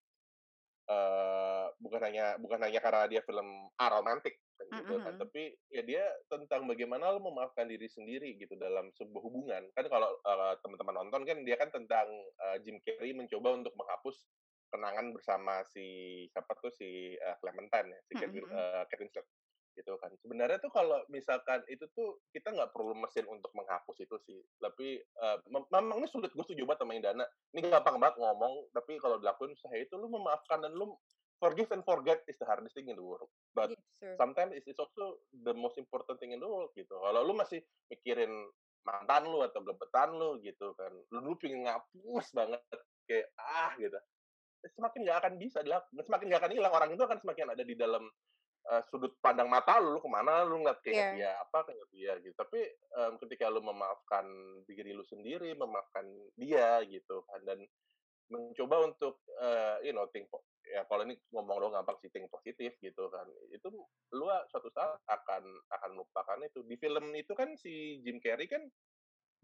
eee, 0.91 1.65
bukan 1.81 2.01
hanya 2.07 2.25
bukan 2.43 2.61
hanya 2.67 2.81
karena 2.83 3.05
dia 3.11 3.23
film 3.25 3.71
aromantik 3.79 4.37
kan 4.61 4.67
Mhm 4.71 4.79
gitu 4.79 5.01
kan, 5.01 5.17
mhm. 5.19 5.31
tapi 5.31 5.57
ya 5.73 5.81
dia 5.87 6.05
tentang 6.29 6.69
bagaimana 6.69 7.09
lo 7.17 7.21
memaafkan 7.25 7.65
diri 7.71 7.89
sendiri 7.89 8.37
gitu 8.37 8.55
dalam 8.61 8.93
sebuah 8.93 9.23
hubungan. 9.25 9.63
Kan 9.73 9.87
kalau, 9.89 10.11
eee, 10.21 10.53
teman-teman 10.65 10.95
nonton 11.07 11.23
kan 11.25 11.39
dia 11.47 11.57
kan 11.57 11.71
tentang, 11.73 12.09
eee, 12.13 12.57
Jim 12.67 12.77
Carrey 12.85 13.13
mencoba 13.17 13.57
untuk 13.57 13.73
menghapus 13.79 14.29
kenangan 14.71 15.11
bersama 15.17 15.65
si 15.67 15.87
siapa 16.31 16.53
tuh, 16.61 16.71
si, 16.75 17.17
eee, 17.17 17.37
Clementine 17.41 17.89
ya, 17.97 18.01
si 18.05 18.15
Kate 18.21 18.37
mhm. 18.37 18.37
eee, 18.37 18.83
Kate 18.91 19.01
Winslet, 19.01 19.27
gitu 19.77 19.95
kan. 20.01 20.11
Sebenarnya 20.21 20.59
tuh 20.63 20.73
kalau 20.73 21.03
misalkan 21.11 21.63
itu 21.71 21.87
tuh 21.95 22.21
kita 22.35 22.51
nggak 22.55 22.71
perlu 22.75 22.95
mesin 22.99 23.27
untuk 23.31 23.51
menghapus 23.55 24.03
itu 24.03 24.17
sih, 24.27 24.39
tapi, 24.59 24.99
eee, 25.01 25.37
mem 25.51 25.65
memang 25.71 26.03
ini 26.03 26.09
sulit, 26.11 26.31
gue 26.35 26.45
setuju 26.47 26.67
banget 26.67 26.81
sama 26.85 26.93
yang 26.97 27.05
Dana. 27.07 27.25
Ini 27.55 27.61
gampang 27.71 27.97
banget 28.03 28.17
ngomong, 28.21 28.71
tapi 28.75 28.99
kalau 28.99 29.19
dilakuin 29.23 29.55
susah. 29.55 29.73
Ya 29.77 29.87
itu 29.87 29.95
lu 29.99 30.11
memaafkan 30.11 30.61
dan 30.65 30.75
lu 30.75 30.95
forgive 31.41 31.71
and 31.73 31.85
forget 31.89 32.21
is 32.29 32.37
the 32.37 32.47
hardest 32.47 32.77
thing 32.77 32.91
in 32.91 32.97
the 32.99 33.05
world. 33.05 33.31
But 33.57 33.73
Yes, 33.73 33.85
sir. 33.97 34.15
sometimes 34.21 34.53
it's 34.57 34.69
it's 34.69 34.81
also 34.83 35.25
the 35.33 35.57
most 35.57 35.81
important 35.81 36.21
thing 36.21 36.37
in 36.37 36.41
the 36.43 36.49
world 36.51 36.71
gitu. 36.77 36.93
Kalau 37.01 37.25
lu 37.25 37.33
masih 37.33 37.65
mikirin 37.89 38.31
mantan 38.85 39.29
lu 39.29 39.45
atau 39.45 39.61
gebetan 39.61 40.17
lu 40.17 40.41
gitu 40.41 40.73
kan, 40.77 40.89
lu 41.13 41.19
dulu 41.21 41.37
pengen 41.37 41.69
ngapus 41.69 42.33
banget 42.33 42.61
kayak, 43.05 43.29
ah 43.37 43.77
gitu, 43.77 43.93
semakin 44.73 45.01
nggak 45.05 45.19
akan 45.21 45.33
bisa 45.37 45.59
dilakukan, 45.61 46.01
semakin 46.01 46.27
nggak 46.33 46.41
akan 46.45 46.53
hilang, 46.57 46.73
orang 46.73 46.91
itu 46.97 47.03
akan 47.05 47.19
semakin 47.21 47.47
ada 47.53 47.65
di 47.65 47.75
dalam, 47.77 48.05
eee, 48.69 48.83
sudut 48.93 49.17
pandang 49.25 49.49
mata 49.49 49.79
lu, 49.81 49.97
lu 49.97 50.01
ke 50.05 50.11
mana 50.11 50.45
lu 50.45 50.61
ngeliat 50.61 50.81
keinget 50.85 51.09
Iya. 51.09 51.13
dia 51.13 51.37
apa, 51.41 51.65
keinget 51.69 51.91
dia 51.95 52.13
gitu. 52.21 52.35
Tapi, 52.37 52.61
mmm, 52.97 53.15
ketika 53.25 53.49
lu 53.53 53.61
memaafkan 53.65 54.27
diri 54.69 54.93
lu 54.97 55.05
sendiri, 55.07 55.55
memaafkan 55.57 56.07
dia 56.37 56.83
gitu 56.89 57.25
kan, 57.29 57.41
dan 57.49 57.61
mencoba 58.33 58.87
untuk, 58.91 59.23
eee, 59.41 59.91
you 59.91 59.95
know, 59.97 60.07
think 60.13 60.29
ya 60.67 60.85
kalau 60.87 61.03
ini 61.09 61.19
ngomong 61.35 61.59
doang 61.63 61.75
gampang 61.83 61.99
sih, 62.03 62.11
think 62.15 62.29
positif 62.33 62.77
gitu 62.83 63.09
kan. 63.13 63.27
Itu 63.53 63.71
lu 64.15 64.27
suatu 64.51 64.71
saat 64.75 65.01
akan 65.09 65.45
akan 65.73 65.91
melupakan 65.99 66.39
itu. 66.47 66.63
Di 66.67 66.77
film 66.81 67.11
itu 67.17 67.33
kan 67.39 67.55
si 67.59 68.01
Jim 68.07 68.19
Carrey 68.23 68.47
kan 68.51 68.67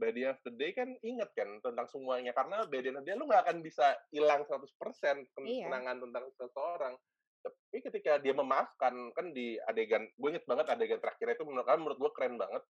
by 0.00 0.12
the 0.14 0.26
end 0.28 0.36
of 0.36 0.42
the 0.46 0.52
day 0.56 0.72
kan 0.76 0.94
inget 1.04 1.30
kan 1.36 1.60
tentang 1.64 1.86
semuanya, 1.90 2.32
karena 2.36 2.64
by 2.68 2.80
the 2.84 2.90
end 2.92 2.98
of 3.00 3.04
the 3.06 3.12
day 3.12 3.18
lu 3.18 3.26
nggak 3.30 3.44
akan 3.48 3.58
bisa 3.64 3.96
hilang 4.14 4.44
100% 4.48 5.24
ken 5.36 5.44
Iya. 5.44 5.66
kenangan 5.66 6.00
tentang 6.04 6.26
seseorang. 6.38 6.94
Tapi 7.52 7.78
ketika 7.84 8.12
dia 8.22 8.34
memaafkan, 8.36 8.94
kan 9.16 9.26
di 9.36 9.56
adegan 9.68 10.06
gue 10.18 10.28
inget 10.32 10.44
banget 10.48 10.66
adegan 10.72 11.00
terakhirnya 11.02 11.34
itu 11.38 11.44
menurut 11.46 11.66
karena 11.68 11.80
menurut 11.84 11.98
gue 12.02 12.10
keren 12.16 12.34
banget, 12.40 12.62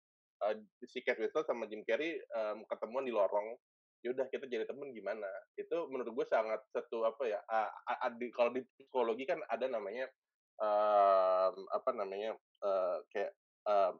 eee, 0.44 0.54
si 0.88 1.00
Kate 1.06 1.20
Winslet 1.22 1.46
sama 1.48 1.64
Jim 1.70 1.82
Carrey, 1.86 2.18
mmm, 2.20 2.66
ketemuan 2.70 3.04
di 3.08 3.12
lorong, 3.14 3.56
ya 4.04 4.12
udah 4.16 4.26
kita 4.32 4.46
jadi 4.50 4.64
temen 4.68 4.92
gimana. 4.96 5.28
Itu 5.58 5.88
menurut 5.92 6.12
gue 6.14 6.26
sangat 6.28 6.62
satu 6.74 7.04
apa 7.08 7.24
ya, 7.28 7.40
a 7.48 7.68
a 7.70 7.94
a 8.06 8.08
di 8.14 8.28
kalau 8.34 8.52
di 8.54 8.62
psikologi 8.76 9.24
kan 9.28 9.40
ada 9.48 9.66
namanya, 9.70 10.06
mmm, 10.60 11.54
apa 11.72 11.90
namanya, 11.96 12.36
eee, 12.64 12.96
kayak, 13.12 13.32
mmm 13.68 13.96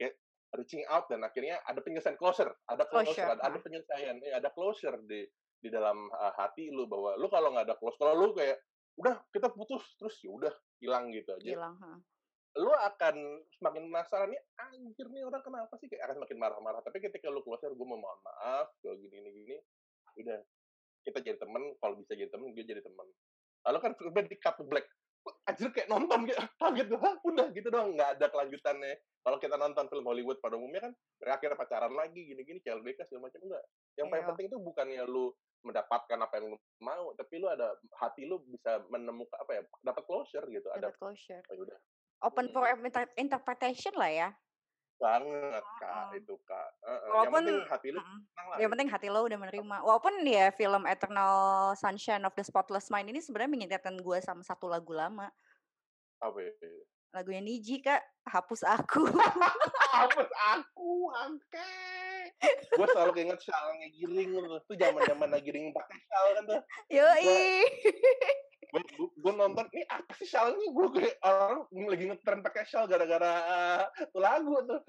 kayak 0.00 0.14
reaching 0.56 0.84
out 0.88 1.08
dan 1.08 1.24
akhirnya 1.24 1.60
ada 1.64 1.80
penyelesaian 1.80 2.16
closure, 2.20 2.52
ada 2.68 2.84
closure, 2.88 3.24
Closure, 3.24 3.32
ada 3.32 3.40
ada 3.48 3.58
penyelesaian, 3.60 4.20
iya 4.24 4.40
ada 4.40 4.52
closure 4.52 5.00
di 5.08 5.24
di 5.62 5.68
dalam, 5.70 6.10
eee, 6.10 6.32
hati 6.38 6.64
lu 6.74 6.84
bahwa 6.90 7.14
lu 7.16 7.28
kalau 7.30 7.54
nggak 7.54 7.66
ada 7.70 7.76
close 7.78 7.96
kalau 8.00 8.14
lu 8.18 8.34
kayak, 8.36 8.58
"Udah 8.96 9.24
kita 9.30 9.48
putus," 9.52 9.82
terus 9.96 10.16
ya 10.20 10.30
udah 10.30 10.52
hilang 10.78 11.08
gitu 11.10 11.32
aja. 11.32 11.48
Hilang. 11.56 11.76
Lu 12.52 12.68
akan 12.68 13.16
semakin 13.56 13.88
penasaran, 13.88 14.28
"Nih 14.28 14.42
anjir 14.60 15.08
nih 15.08 15.24
orang 15.24 15.40
kenapa 15.40 15.72
sih?" 15.80 15.88
Kayak 15.88 16.12
akan 16.12 16.16
semakin 16.24 16.38
marah-marah. 16.38 16.80
Tapi 16.84 17.00
ketika 17.00 17.32
lu 17.32 17.40
closure, 17.40 17.72
"Gue 17.72 17.86
mau 17.88 17.96
mohon 17.96 18.20
maaf, 18.20 18.68
gue 18.84 18.92
gini 19.00 19.24
gini 19.24 19.40
gini," 19.48 19.60
udah 20.20 20.38
kita 21.02 21.18
jadi 21.24 21.38
temen, 21.40 21.74
kalau 21.80 21.96
bisa 21.96 22.12
jadi 22.12 22.28
temen, 22.28 22.52
dia 22.52 22.62
jadi 22.68 22.84
temen. 22.84 23.08
Lalu 23.64 23.78
kan 23.80 23.92
filmnya 23.98 24.28
di-cut 24.28 24.54
to 24.60 24.64
black. 24.68 24.84
Anjir 25.46 25.70
kayak 25.70 25.86
nonton 25.86 26.26
kayak 26.28 26.38
kaget 26.60 26.86
gue, 26.92 27.00
"Hah, 27.00 27.14
udah 27.24 27.46
gitu 27.56 27.68
doang, 27.72 27.94
nggak 27.96 28.20
ada 28.20 28.26
kelanjutannya." 28.28 28.92
Kalau 29.22 29.38
kita 29.38 29.54
nonton 29.54 29.86
film 29.86 30.04
Hollywood 30.04 30.42
pada 30.42 30.58
umumnya 30.58 30.90
kan 30.90 30.92
berakhir 31.22 31.54
pacaran 31.54 31.94
lagi, 31.94 32.26
gini-gini, 32.26 32.58
CLBK 32.58 33.06
segala 33.06 33.30
macam, 33.30 33.40
enggak. 33.46 33.64
Yang 33.94 34.06
paling 34.10 34.24
Iya. 34.26 34.30
penting 34.34 34.46
itu 34.50 34.58
bukannya 34.58 35.02
lu 35.06 35.30
mendapatkan 35.62 36.18
apa 36.18 36.34
yang 36.38 36.54
lu 36.54 36.58
mau, 36.82 37.14
tapi 37.14 37.38
lu 37.38 37.46
ada 37.46 37.74
hati 38.02 38.26
lu 38.26 38.42
bisa 38.50 38.82
menemukan 38.90 39.38
apa 39.38 39.58
ya, 39.58 39.62
dapat 39.86 40.02
closure 40.06 40.46
gitu, 40.50 40.66
ada 40.74 40.90
Dapat 40.90 40.98
closure. 40.98 41.42
oh 41.50 41.62
udah. 41.62 41.78
Open 42.22 42.54
for 42.54 42.66
inter 42.70 43.06
interpretation 43.18 43.94
lah 43.98 44.10
ya. 44.10 44.28
Banget, 45.02 45.64
Kak, 45.82 46.14
Heeh. 46.14 46.22
itu, 46.22 46.34
Kak. 46.46 46.68
Yang 46.86 47.10
Walaupun 47.10 47.34
penting 47.42 47.58
hati 47.66 47.88
lu 47.90 47.98
tenang 47.98 48.46
lah 48.46 48.56
yang 48.62 48.70
penting 48.70 48.88
hati 48.90 49.08
lo 49.10 49.20
udah 49.26 49.38
menerima. 49.42 49.76
Walaupun 49.82 50.14
ya 50.22 50.54
film 50.54 50.86
Eternal 50.86 51.34
Sunshine 51.74 52.22
of 52.22 52.34
the 52.38 52.46
Spotless 52.46 52.86
Mind 52.86 53.10
ini 53.10 53.18
sebenarnya 53.18 53.50
mengingatkan 53.50 53.98
gue 53.98 54.18
sama 54.22 54.46
satu 54.46 54.70
lagu 54.70 54.94
lama. 54.94 55.26
Apa 56.22 56.38
ya? 56.38 56.54
Lagunya 57.12 57.42
Nidji, 57.42 57.82
Kak, 57.82 58.00
"Hapus 58.30 58.62
Aku." 58.62 59.04
Hapus 59.92 60.30
aku, 60.54 61.12
angke. 61.12 62.01
Gue 62.72 62.86
selalu 62.90 63.10
keinget 63.14 63.40
Syalnya 63.42 63.86
Giring 63.94 64.30
tuh. 64.34 64.58
Itu 64.66 64.74
zaman-zamannya 64.74 65.38
Giring 65.42 65.70
pakai 65.70 65.98
syal 66.08 66.26
kan 66.34 66.42
tuh. 66.50 66.60
Yoi. 66.90 67.62
gue 68.96 69.32
nonton, 69.36 69.68
"Nih 69.68 69.84
apa 69.92 70.10
sih 70.16 70.24
syal 70.24 70.56
nih?" 70.56 70.68
Gue 70.72 70.86
kayak 70.96 71.16
orang 71.22 71.68
lagi 71.70 72.04
ngetren 72.08 72.40
pakai 72.40 72.64
syal 72.64 72.88
gara-gara 72.88 73.32
tuh 74.10 74.20
lagu 74.20 74.56
tuh. 74.64 74.80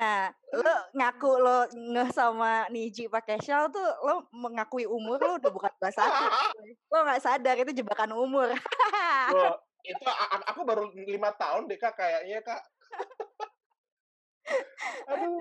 Nah, 0.00 0.32
lo 0.56 0.74
ngaku 0.96 1.30
lo 1.44 1.68
ngeh 1.76 2.08
sama 2.16 2.64
Nidji 2.72 3.12
pakai 3.12 3.36
shawl 3.36 3.68
tuh 3.68 3.84
lo 4.00 4.24
mengakui 4.32 4.88
umur 4.88 5.20
lo 5.20 5.36
udah 5.36 5.52
bukan 5.52 5.68
21, 5.76 6.08
coy. 6.56 6.72
Lo 6.88 7.04
nggak 7.04 7.20
sadar 7.20 7.56
itu 7.60 7.84
jebakan 7.84 8.16
umur. 8.16 8.48
Itu 9.84 10.08
aku 10.48 10.60
baru 10.64 10.88
5 10.88 11.30
tahun 11.36 11.68
deh, 11.68 11.76
Kak, 11.76 12.00
kayaknya, 12.00 12.40
Kak. 12.40 12.64
Aduh. 15.10 15.36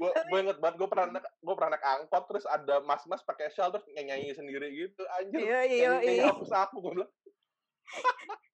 Gue 0.00 0.10
gue 0.14 0.38
inget 0.40 0.58
banget 0.62 0.76
gue 0.80 0.88
pernah 0.88 1.06
naik 1.12 1.26
gue 1.26 1.54
pernah 1.56 1.70
naik 1.76 1.84
angkot 1.84 2.24
terus 2.30 2.44
ada 2.48 2.80
mas-mas 2.84 3.20
pakai 3.26 3.52
syal 3.52 3.68
terus 3.74 3.84
nyanyi 3.92 4.32
sendiri 4.32 4.70
gitu. 4.72 5.02
Anjir, 5.18 5.40
nyanyi 5.40 5.76
nyanyi 5.84 6.14
yoi. 6.20 6.28
hapus 6.30 6.50
aku 6.54 6.74
gue 6.80 6.92
bilang. 7.00 7.12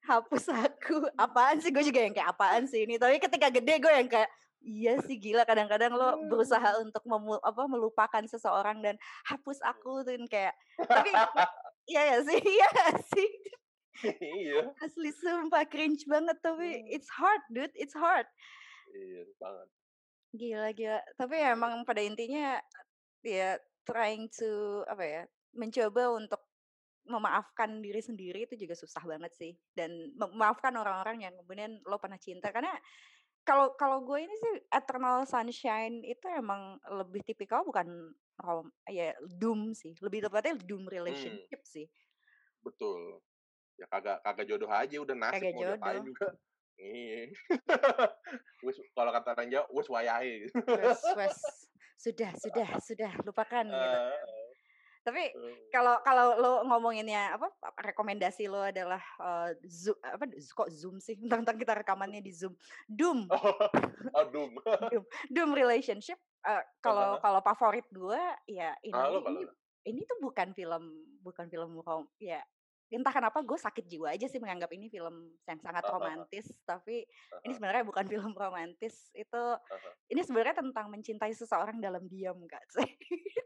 Hapus 0.06 0.44
aku. 0.48 0.96
Apaan 1.18 1.58
sih? 1.58 1.74
Gue 1.74 1.82
juga 1.82 2.00
yang 2.02 2.14
kayak 2.14 2.30
apaan 2.34 2.64
sih 2.70 2.86
ini? 2.86 2.96
Tapi 2.96 3.18
ketika 3.18 3.50
gede 3.50 3.74
gue 3.82 3.92
yang 3.92 4.08
kayak 4.08 4.30
iya 4.66 4.98
sih 5.04 5.14
gila 5.20 5.46
kadang-kadang 5.46 5.94
lo 5.94 6.18
berusaha 6.26 6.82
untuk 6.82 7.04
memu 7.06 7.38
apa, 7.38 7.62
melupakan 7.70 8.24
seseorang 8.26 8.82
dan 8.82 8.98
hapus 9.30 9.62
aku 9.62 10.02
tuh 10.02 10.18
yang 10.18 10.26
kayak 10.26 10.54
tapi 10.82 11.10
iya 11.86 12.00
nggak 12.10 12.22
sih? 12.26 12.40
Iya 12.56 12.70
sih? 13.14 13.30
Iya. 14.20 14.76
Asli 14.84 15.08
sumpah 15.14 15.64
cringe 15.64 16.04
banget 16.04 16.36
tapi 16.44 16.84
it's 16.92 17.08
hard 17.08 17.40
dude, 17.48 17.72
it's 17.78 17.96
hard. 17.96 18.28
Iya, 18.94 19.26
banget. 19.40 19.68
Gila 20.34 20.74
gila. 20.74 20.98
Tapi 21.14 21.34
ya 21.38 21.54
emang 21.54 21.86
pada 21.86 22.02
intinya 22.02 22.58
ya 23.22 23.58
trying 23.86 24.26
to 24.32 24.82
apa 24.90 25.04
ya, 25.04 25.22
mencoba 25.54 26.14
untuk 26.16 26.42
memaafkan 27.06 27.82
diri 27.82 28.02
sendiri 28.02 28.46
itu 28.50 28.54
juga 28.66 28.74
susah 28.78 29.02
banget 29.06 29.32
sih 29.36 29.52
dan 29.74 30.10
memaafkan 30.18 30.74
orang-orang 30.76 31.22
yang 31.26 31.34
kemudian 31.40 31.78
lo 31.86 31.98
pernah 32.02 32.18
cinta 32.20 32.50
karena 32.54 32.74
kalau 33.46 33.74
kalau 33.78 34.02
gue 34.06 34.24
ini 34.26 34.34
sih 34.38 34.54
Eternal 34.74 35.24
Sunshine 35.28 36.02
itu 36.06 36.26
emang 36.30 36.78
lebih 36.86 37.22
tipikal 37.26 37.62
bukan 37.66 38.14
rom 38.40 38.70
ya 38.90 39.14
doom 39.40 39.72
sih, 39.76 39.94
lebih 40.04 40.26
tepatnya 40.26 40.56
doom 40.66 40.86
Mmm. 41.06 41.46
relationship 41.46 41.62
sih. 41.66 41.88
Betul. 42.64 43.20
Ya 43.80 43.86
kagak 43.90 44.18
kagak 44.24 44.46
jodoh 44.50 44.70
aja 44.72 44.96
udah 45.02 45.16
nasib 45.18 45.48
Kagak 45.48 45.52
mau 45.52 45.64
jodoh. 45.64 46.04
juga. 46.04 46.36
Iya. 46.76 47.32
Wis 48.66 48.76
kalau 48.92 49.10
kata 49.12 49.32
orang 49.36 49.48
Jawa, 49.48 49.66
wis 49.72 49.88
wayahe 49.88 50.32
gitu. 50.48 50.56
Wes 50.76 51.00
wes 51.16 51.36
sudah 52.04 52.30
sudah 52.36 52.68
sudah 52.82 53.12
lupakan 53.24 53.64
gitu. 53.64 53.98
Heeh. 54.00 54.46
Tapi 55.06 55.24
kalau 55.70 56.02
kalau 56.02 56.26
lo 56.34 56.52
ngomonginnya 56.66 57.38
apa, 57.38 57.46
rekomendasi 57.78 58.50
lo 58.50 58.58
adalah, 58.58 58.98
eee, 59.22 59.54
Zoo 59.70 59.94
apa, 60.02 60.26
kok 60.34 60.66
Zoom 60.72 60.98
sih? 60.98 61.14
Mentang-mentang 61.22 61.56
kita 61.62 61.78
rekamannya 61.78 62.20
di 62.20 62.32
Zoom, 62.34 62.58
Doom. 62.90 63.30
Oh, 63.30 63.54
oh 64.18 64.24
Doom. 64.28 64.58
Doom 64.90 65.04
Doom 65.30 65.50
Relationship, 65.54 66.18
Heeh 66.42 66.62
kalau 66.82 67.16
heeh. 67.16 67.22
kalau 67.22 67.40
favorit 67.42 67.86
gue 67.90 68.22
ya 68.50 68.74
ini 68.82 69.02
ini 69.22 69.42
ini 69.86 70.00
tuh 70.02 70.18
bukan 70.18 70.50
film 70.54 71.06
bukan 71.22 71.46
film 71.46 71.78
rom 71.82 72.10
ya 72.18 72.42
entah 72.94 73.10
kenapa 73.10 73.42
gue 73.42 73.58
sakit 73.58 73.84
jiwa 73.90 74.14
aja 74.14 74.30
sih 74.30 74.38
menganggap 74.38 74.70
ini 74.70 74.86
film 74.86 75.34
yang 75.42 75.58
sangat 75.58 75.82
romantis, 75.90 76.46
tapi 76.62 77.02
Heeh 77.02 77.42
ini 77.42 77.52
sebenarnya 77.54 77.82
bukan 77.82 78.06
film 78.12 78.32
romantis. 78.38 79.10
Itu 79.10 79.42
heeh. 79.58 79.92
ini 80.14 80.22
sebenarnya 80.22 80.62
tentang 80.62 80.86
mencintai 80.90 81.34
seseorang 81.34 81.82
dalam 81.82 82.06
diam, 82.06 82.38
Kak, 82.46 82.62
sih. 82.78 82.86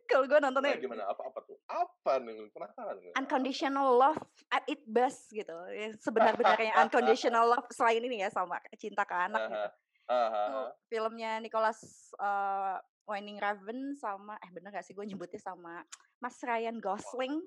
Kalau 0.04 0.28
gue 0.28 0.38
nontonnya 0.42 0.76
Kayak 0.76 0.84
gimana? 0.84 1.04
Apa 1.08 1.22
apa 1.32 1.40
tuh? 1.48 1.56
Apa 1.70 2.12
nih? 2.20 2.52
Penasaran? 2.52 2.96
Unconditional 3.16 3.88
love 3.96 4.20
at 4.52 4.62
its 4.68 4.84
best 4.84 5.32
gitu, 5.32 5.56
ya 5.72 5.94
sebenar-benarnya 5.98 6.76
unconditional 6.84 7.48
love 7.48 7.66
selain 7.72 8.04
ini 8.04 8.22
ya 8.22 8.28
sama 8.28 8.60
cinta 8.76 9.02
ke 9.08 9.14
anak 9.16 9.40
Heeh 9.40 9.54
gitu. 9.56 9.68
heeh 10.10 10.28
Itu 10.50 10.58
filmnya 10.90 11.38
Nicholas, 11.38 11.80
eee, 12.18 12.76
Winding 13.10 13.38
Refn 13.42 13.98
sama 13.98 14.38
eh 14.38 14.50
bener 14.54 14.70
gak 14.70 14.86
sih 14.86 14.94
gue 14.94 15.02
nyebutnya 15.02 15.38
sama 15.42 15.82
Mas 16.22 16.38
Ryan. 16.42 16.78
Gosling. 16.78 17.40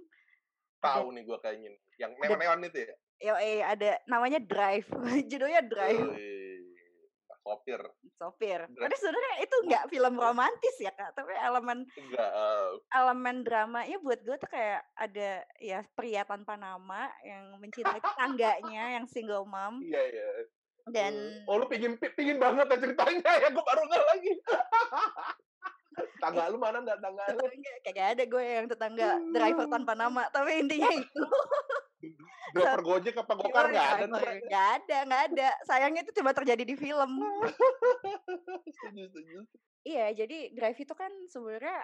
Tahu 0.83 1.05
nih 1.15 1.23
gue 1.23 1.37
kayaknya 1.39 1.69
nih, 1.71 1.81
yang 1.95 2.11
neon-neon 2.19 2.59
itu 2.67 2.79
ya? 2.91 2.95
yoi, 3.23 3.63
ada 3.63 4.03
namanya 4.11 4.39
Drive, 4.43 4.87
judulnya 5.31 5.63
Drive. 5.63 6.03
Sopir. 7.43 7.79
Sopir. 8.19 8.59
Tapi 8.67 8.95
sebenarnya 8.99 9.35
itu 9.43 9.55
nggak 9.67 9.83
film 9.91 10.15
romantis 10.19 10.75
ya, 10.79 10.91
Kak, 10.91 11.15
tapi 11.15 11.31
elemen 11.35 11.87
Enggak, 11.87 12.29
heeh. 12.35 12.67
elemen 12.93 13.35
dramanya 13.41 13.97
buat 14.03 14.19
gue 14.21 14.35
tuh 14.37 14.49
kayak 14.51 14.81
ada 14.95 15.43
ya 15.59 15.81
pria 15.95 16.23
tanpa 16.27 16.55
nama 16.59 17.09
yang 17.23 17.57
mencintai 17.59 17.99
tetangganya 17.99 18.83
yang 18.99 19.05
single 19.07 19.47
mom. 19.47 19.79
Iya 19.83 20.01
iya. 20.11 20.27
Dan 20.91 21.13
Eee, 21.15 21.47
oh 21.47 21.55
lu 21.63 21.65
pingin 21.71 21.95
pi 21.95 22.11
pingin 22.11 22.37
banget 22.43 22.67
ya 22.67 22.77
ceritanya 22.79 23.31
ya, 23.39 23.47
gue 23.55 23.63
baru 23.63 23.81
ngeh 23.87 24.03
lagi. 24.03 24.31
Tetangga 25.93 26.43
lu 26.49 26.57
mana 26.57 26.77
nggak 26.81 26.97
tetangga 26.99 27.25
lu? 27.33 27.39
kagak 27.85 28.07
ada 28.17 28.23
gue 28.25 28.43
yang 28.43 28.67
tetangga 28.67 29.09
driver 29.29 29.65
tanpa 29.69 29.93
nama, 29.93 30.23
tapi 30.33 30.63
intinya 30.65 30.89
itu. 30.91 31.23
Driver 32.53 32.83
Gojek 32.83 33.15
apa 33.15 33.33
Gokar 33.39 33.71
Yoi, 33.71 33.73
nggak 33.73 33.87
ada 33.87 34.05
driver 34.11 34.35
tuh? 34.35 34.47
nggak 34.51 34.67
ada 34.75 34.97
nggak 35.07 35.23
ada. 35.31 35.49
Sayangnya 35.63 36.01
itu 36.03 36.13
cuma 36.19 36.31
terjadi 36.35 36.63
di 36.67 36.75
film. 36.75 37.11
Setuju 38.75 39.01
setuju. 39.09 39.37
Iya, 39.83 40.15
jadi 40.23 40.51
Drive 40.55 40.79
itu 40.79 40.93
kan 40.95 41.11
sebenarnya 41.27 41.83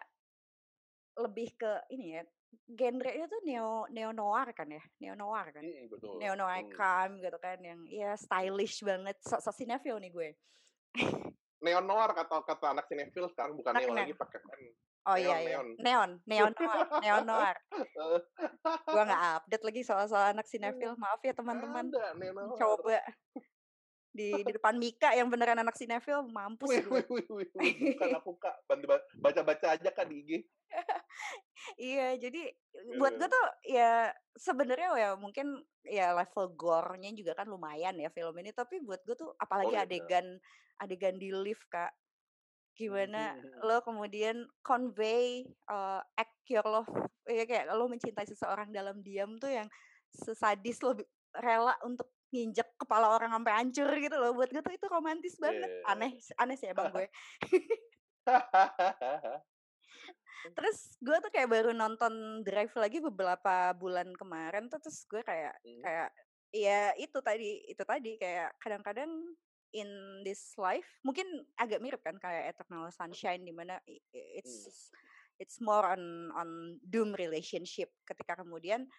lebih 1.19 1.51
ke 1.59 1.73
ini 1.91 2.15
ya, 2.15 2.23
genrenya 2.67 3.27
tuh 3.27 3.43
neo 3.43 3.87
neo 3.91 4.11
noir 4.15 4.55
kan 4.55 4.71
ya, 4.71 4.83
neo 5.03 5.15
noir 5.19 5.51
kan. 5.51 5.63
Mhm, 5.63 5.91
betul. 5.91 6.15
Neo 6.19 6.33
noir 6.35 6.63
Mmm. 6.63 6.71
crime 6.71 7.13
gitu 7.19 7.39
kan 7.43 7.57
yang 7.59 7.79
ya 7.87 8.15
stylish 8.15 8.83
banget, 8.83 9.19
sinetron 9.55 9.99
nih 9.99 10.11
gue. 10.11 10.29
Neon 11.59 11.85
noir 11.85 12.11
kata 12.15 12.39
kata 12.47 12.65
anak 12.71 12.87
sinetron 12.87 13.27
sekarang 13.35 13.53
bukan 13.59 13.75
Anak 13.75 13.83
neo 13.83 13.93
ne 13.95 14.01
lagi 14.07 14.15
pakai 14.15 14.39
N. 14.39 14.63
Oh 15.07 15.15
iya 15.15 15.35
iya, 15.41 15.59
Neon 15.59 15.75
neon, 15.79 16.11
neon 16.27 16.51
noir, 16.55 16.87
neon 17.03 17.23
noir. 17.27 17.55
neon. 17.71 18.21
Gua 18.95 19.03
nggak 19.07 19.23
update 19.43 19.63
lagi 19.67 19.81
soal-soal 19.83 20.35
anak 20.35 20.47
sinetron, 20.47 20.95
maaf 20.99 21.19
ya 21.23 21.35
teman-teman. 21.35 21.91
Neon. 21.91 22.55
Coba 22.55 22.99
di 24.09 24.29
di 24.47 24.51
depan 24.57 24.75
Mika 24.75 25.13
yang 25.13 25.29
beneran 25.29 25.61
anak 25.61 25.77
sinetron 25.77 26.29
mampus 26.33 26.69
Wih 26.69 26.83
wih 26.89 27.05
wih 27.09 27.27
wih 27.29 27.49
wih, 27.53 27.73
bukan 27.93 28.09
aku 28.19 28.31
Kak, 28.41 28.55
baca-baca 29.21 29.77
aja 29.77 29.89
Kak 29.93 30.07
di 30.09 30.15
IG. 30.25 30.31
Iya, 31.75 32.15
jadi 32.17 32.55
buat 32.95 33.19
gue 33.19 33.27
Heeh. 33.27 33.33
tuh 33.33 33.47
ya 33.67 33.91
sebenarnya 34.37 34.89
ya 34.95 35.09
mungkin 35.19 35.59
ya 35.83 36.15
level 36.15 36.55
gore-nya 36.55 37.11
juga 37.11 37.35
kan 37.35 37.49
lumayan 37.51 37.97
ya 37.99 38.09
film 38.13 38.33
ini, 38.39 38.55
tapi 38.55 38.79
buat 38.81 39.01
gue 39.03 39.15
tuh 39.17 39.33
Oh 39.33 39.37
apalagi 39.41 39.75
iya. 39.75 39.83
adegan 39.83 40.39
adegan 40.79 41.15
di 41.19 41.29
lift, 41.35 41.65
Kak. 41.67 41.91
Gimana 42.77 43.35
mhm. 43.35 43.59
lo 43.65 43.83
kemudian 43.83 44.47
convey, 44.63 45.43
eee, 45.43 46.01
act 46.15 46.39
your 46.47 46.63
love 46.63 46.89
ya 47.29 47.45
kayak 47.45 47.69
lo 47.75 47.85
mencintai 47.85 48.25
seseorang 48.25 48.73
dalam 48.73 49.03
diam 49.05 49.37
tuh 49.37 49.51
yang 49.51 49.67
sesadis 50.09 50.81
lo 50.81 50.97
rela 51.37 51.77
untuk 51.85 52.09
nginjek 52.29 52.77
kepala 52.77 53.09
orang 53.13 53.33
sampai 53.33 53.53
hancur 53.57 53.89
gitu 53.97 54.15
loh, 54.17 54.31
buat 54.37 54.49
gue 54.53 54.61
tuh 54.61 54.73
itu 54.73 54.85
romantis 54.89 55.35
banget. 55.41 55.69
Iya. 55.69 55.89
Aneh 55.89 56.11
aneh 56.37 56.55
sih 56.57 56.67
emang 56.69 56.93
gue. 56.93 57.07
Terus 60.55 60.95
gue 61.03 61.17
tuh 61.19 61.31
kayak 61.35 61.49
baru 61.51 61.71
nonton 61.75 62.45
Drive 62.47 62.71
lagi 62.79 63.03
beberapa 63.03 63.75
bulan 63.75 64.13
kemarin 64.15 64.71
tuh, 64.71 64.79
terus 64.79 65.03
gue 65.09 65.19
kayak 65.25 65.57
Mmm. 65.65 65.81
kayak 65.83 66.09
ya 66.49 66.79
itu 66.97 67.17
tadi 67.21 67.61
itu 67.69 67.83
tadi, 67.85 68.17
kayak 68.17 68.55
kadang-kadang 68.57 69.11
in 69.69 69.89
this 70.25 70.57
life 70.57 70.87
mungkin 71.05 71.29
agak 71.61 71.77
mirip 71.77 72.01
kan 72.01 72.17
kayak 72.17 72.57
Eternal 72.57 72.89
Sunshine 72.89 73.45
di 73.45 73.53
mana 73.53 73.77
it's 73.85 74.89
it's 75.37 75.61
more 75.61 75.85
on 75.85 76.33
on 76.33 76.81
doom 76.81 77.13
relationship 77.13 77.93
ketika 78.07 78.41
kemudian, 78.41 78.89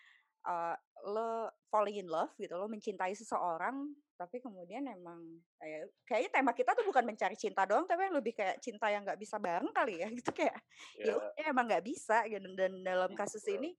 eee, 0.46 0.74
lo 1.08 1.48
falling 1.72 1.96
in 2.02 2.08
love 2.10 2.32
gitu, 2.36 2.52
lo 2.60 2.68
mencintai 2.68 3.12
seseorang, 3.16 3.94
tapi 4.20 4.36
kemudian 4.44 4.84
emang 4.90 5.40
kayak 5.56 5.88
kayaknya 6.04 6.30
tema 6.42 6.52
kita 6.52 6.76
tuh 6.76 6.84
bukan 6.84 7.04
mencari 7.08 7.36
cinta 7.38 7.64
doang, 7.64 7.88
tapi 7.88 8.08
lebih 8.12 8.36
kayak 8.36 8.60
cinta 8.60 8.88
yang 8.92 9.02
nggak 9.06 9.20
bisa 9.20 9.36
bareng 9.40 9.72
kali 9.72 10.02
ya, 10.04 10.08
gitu 10.18 10.30
kayak 10.36 10.56
ya 11.04 11.12
Iya. 11.12 11.34
udah 11.36 11.44
emang 11.48 11.66
nggak 11.70 11.84
bisa 11.86 12.24
gitu 12.28 12.46
dan 12.58 12.72
dalam 12.84 13.10
Mmm, 13.10 13.16
kasus 13.16 13.44
ini, 13.48 13.72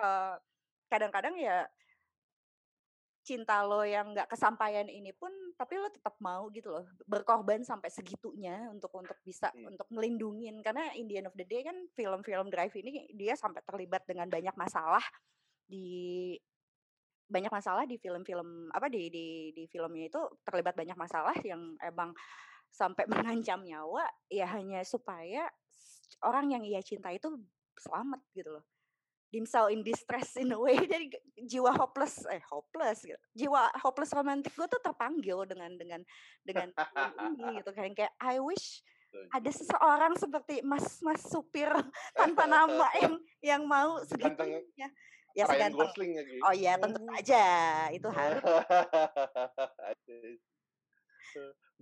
eee, 0.00 0.34
kadang-kadang 0.92 1.36
ya 1.40 1.66
cinta 3.22 3.62
lo 3.62 3.86
yang 3.86 4.10
nggak 4.18 4.34
kesampaian 4.34 4.90
ini 4.90 5.14
pun, 5.14 5.30
tapi 5.54 5.78
lo 5.78 5.86
tetap 5.94 6.18
mau 6.18 6.50
gitu 6.50 6.74
loh, 6.74 6.82
berkorban 7.06 7.62
sampai 7.62 7.86
segitunya 7.86 8.66
untuk 8.74 8.90
untuk 8.98 9.14
bisa 9.22 9.54
Mmm. 9.54 9.70
untuk 9.70 9.86
ngelindungin 9.94 10.58
karena 10.66 10.90
in 10.98 11.06
the 11.06 11.22
end 11.22 11.30
of 11.30 11.36
the 11.38 11.46
day 11.46 11.62
kan 11.62 11.86
film-film 11.94 12.50
Drive 12.50 12.74
ini 12.74 13.06
dia 13.14 13.38
sampai 13.38 13.62
terlibat 13.62 14.02
dengan 14.10 14.26
banyak 14.26 14.54
masalah 14.58 15.02
di 15.66 16.36
banyak 17.32 17.48
masalah 17.48 17.88
di 17.88 17.96
film-film 17.96 18.68
apa, 18.72 18.92
di 18.92 19.08
di 19.08 19.26
di 19.56 19.64
filmnya 19.64 20.12
itu 20.12 20.20
terlibat 20.44 20.76
banyak 20.76 20.96
masalah 20.98 21.32
yang 21.40 21.76
emang 21.80 22.12
sampai 22.68 23.08
mengancam 23.12 23.64
nyawa, 23.64 24.04
ya 24.28 24.48
hanya 24.52 24.84
supaya 24.84 25.48
orang 26.24 26.52
yang 26.52 26.62
ia 26.64 26.84
cintai 26.84 27.16
itu 27.16 27.32
selamat 27.80 28.20
gitu 28.36 28.52
loh. 28.60 28.64
Damsel 29.32 29.72
in 29.72 29.80
distress 29.80 30.36
in 30.36 30.52
a 30.52 30.60
way 30.60 30.76
jadi 30.92 31.08
jiwa 31.40 31.72
hopeless 31.72 32.20
eh 32.28 32.44
hopeless 32.52 33.00
gitu, 33.00 33.16
jiwa 33.32 33.72
hopeless 33.80 34.12
romantic 34.12 34.52
gue 34.52 34.68
tuh 34.68 34.82
terpanggil 34.84 35.48
dengan 35.48 35.72
dengan 35.80 36.00
dengan 36.44 36.68
ini 37.32 37.64
gitu 37.64 37.72
kan, 37.72 37.96
kayak 37.96 38.12
I 38.20 38.36
wish 38.44 38.84
ada 39.32 39.50
seseorang 39.52 40.16
seperti 40.16 40.60
mas 40.64 41.00
mas 41.04 41.20
supir 41.24 41.68
tanpa 42.12 42.44
nama 42.48 42.88
yang 43.00 43.14
yang 43.40 43.62
mau 43.64 44.00
segitunya. 44.04 44.88
Ya 45.34 45.44
Ryan 45.48 45.72
Gosling 45.72 46.12
lagi. 46.18 46.38
oh 46.44 46.52
iya 46.54 46.72
tentu 46.82 47.00
saja, 47.10 47.36
itu 47.96 48.08
harus. 48.12 48.44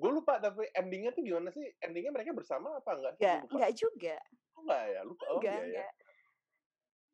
Gue 0.01 0.11
lupa 0.17 0.41
tapi 0.41 0.65
ending-nya 0.75 1.11
tuh 1.13 1.23
gimana 1.27 1.51
sih? 1.53 1.67
Ending-nya 1.85 2.13
mereka 2.15 2.33
bersama 2.33 2.79
apa 2.81 2.91
enggak? 2.97 3.15
Enggak 3.21 3.41
enggak 3.53 3.73
juga. 3.77 4.17
Oh 4.57 4.63
enggak 4.63 4.83
ya? 4.95 5.01
Lupa. 5.09 5.25
Oh 5.35 5.39
Enggak 5.39 5.51
iya 5.51 5.63
ya. 5.67 5.69
enggak. 5.69 5.91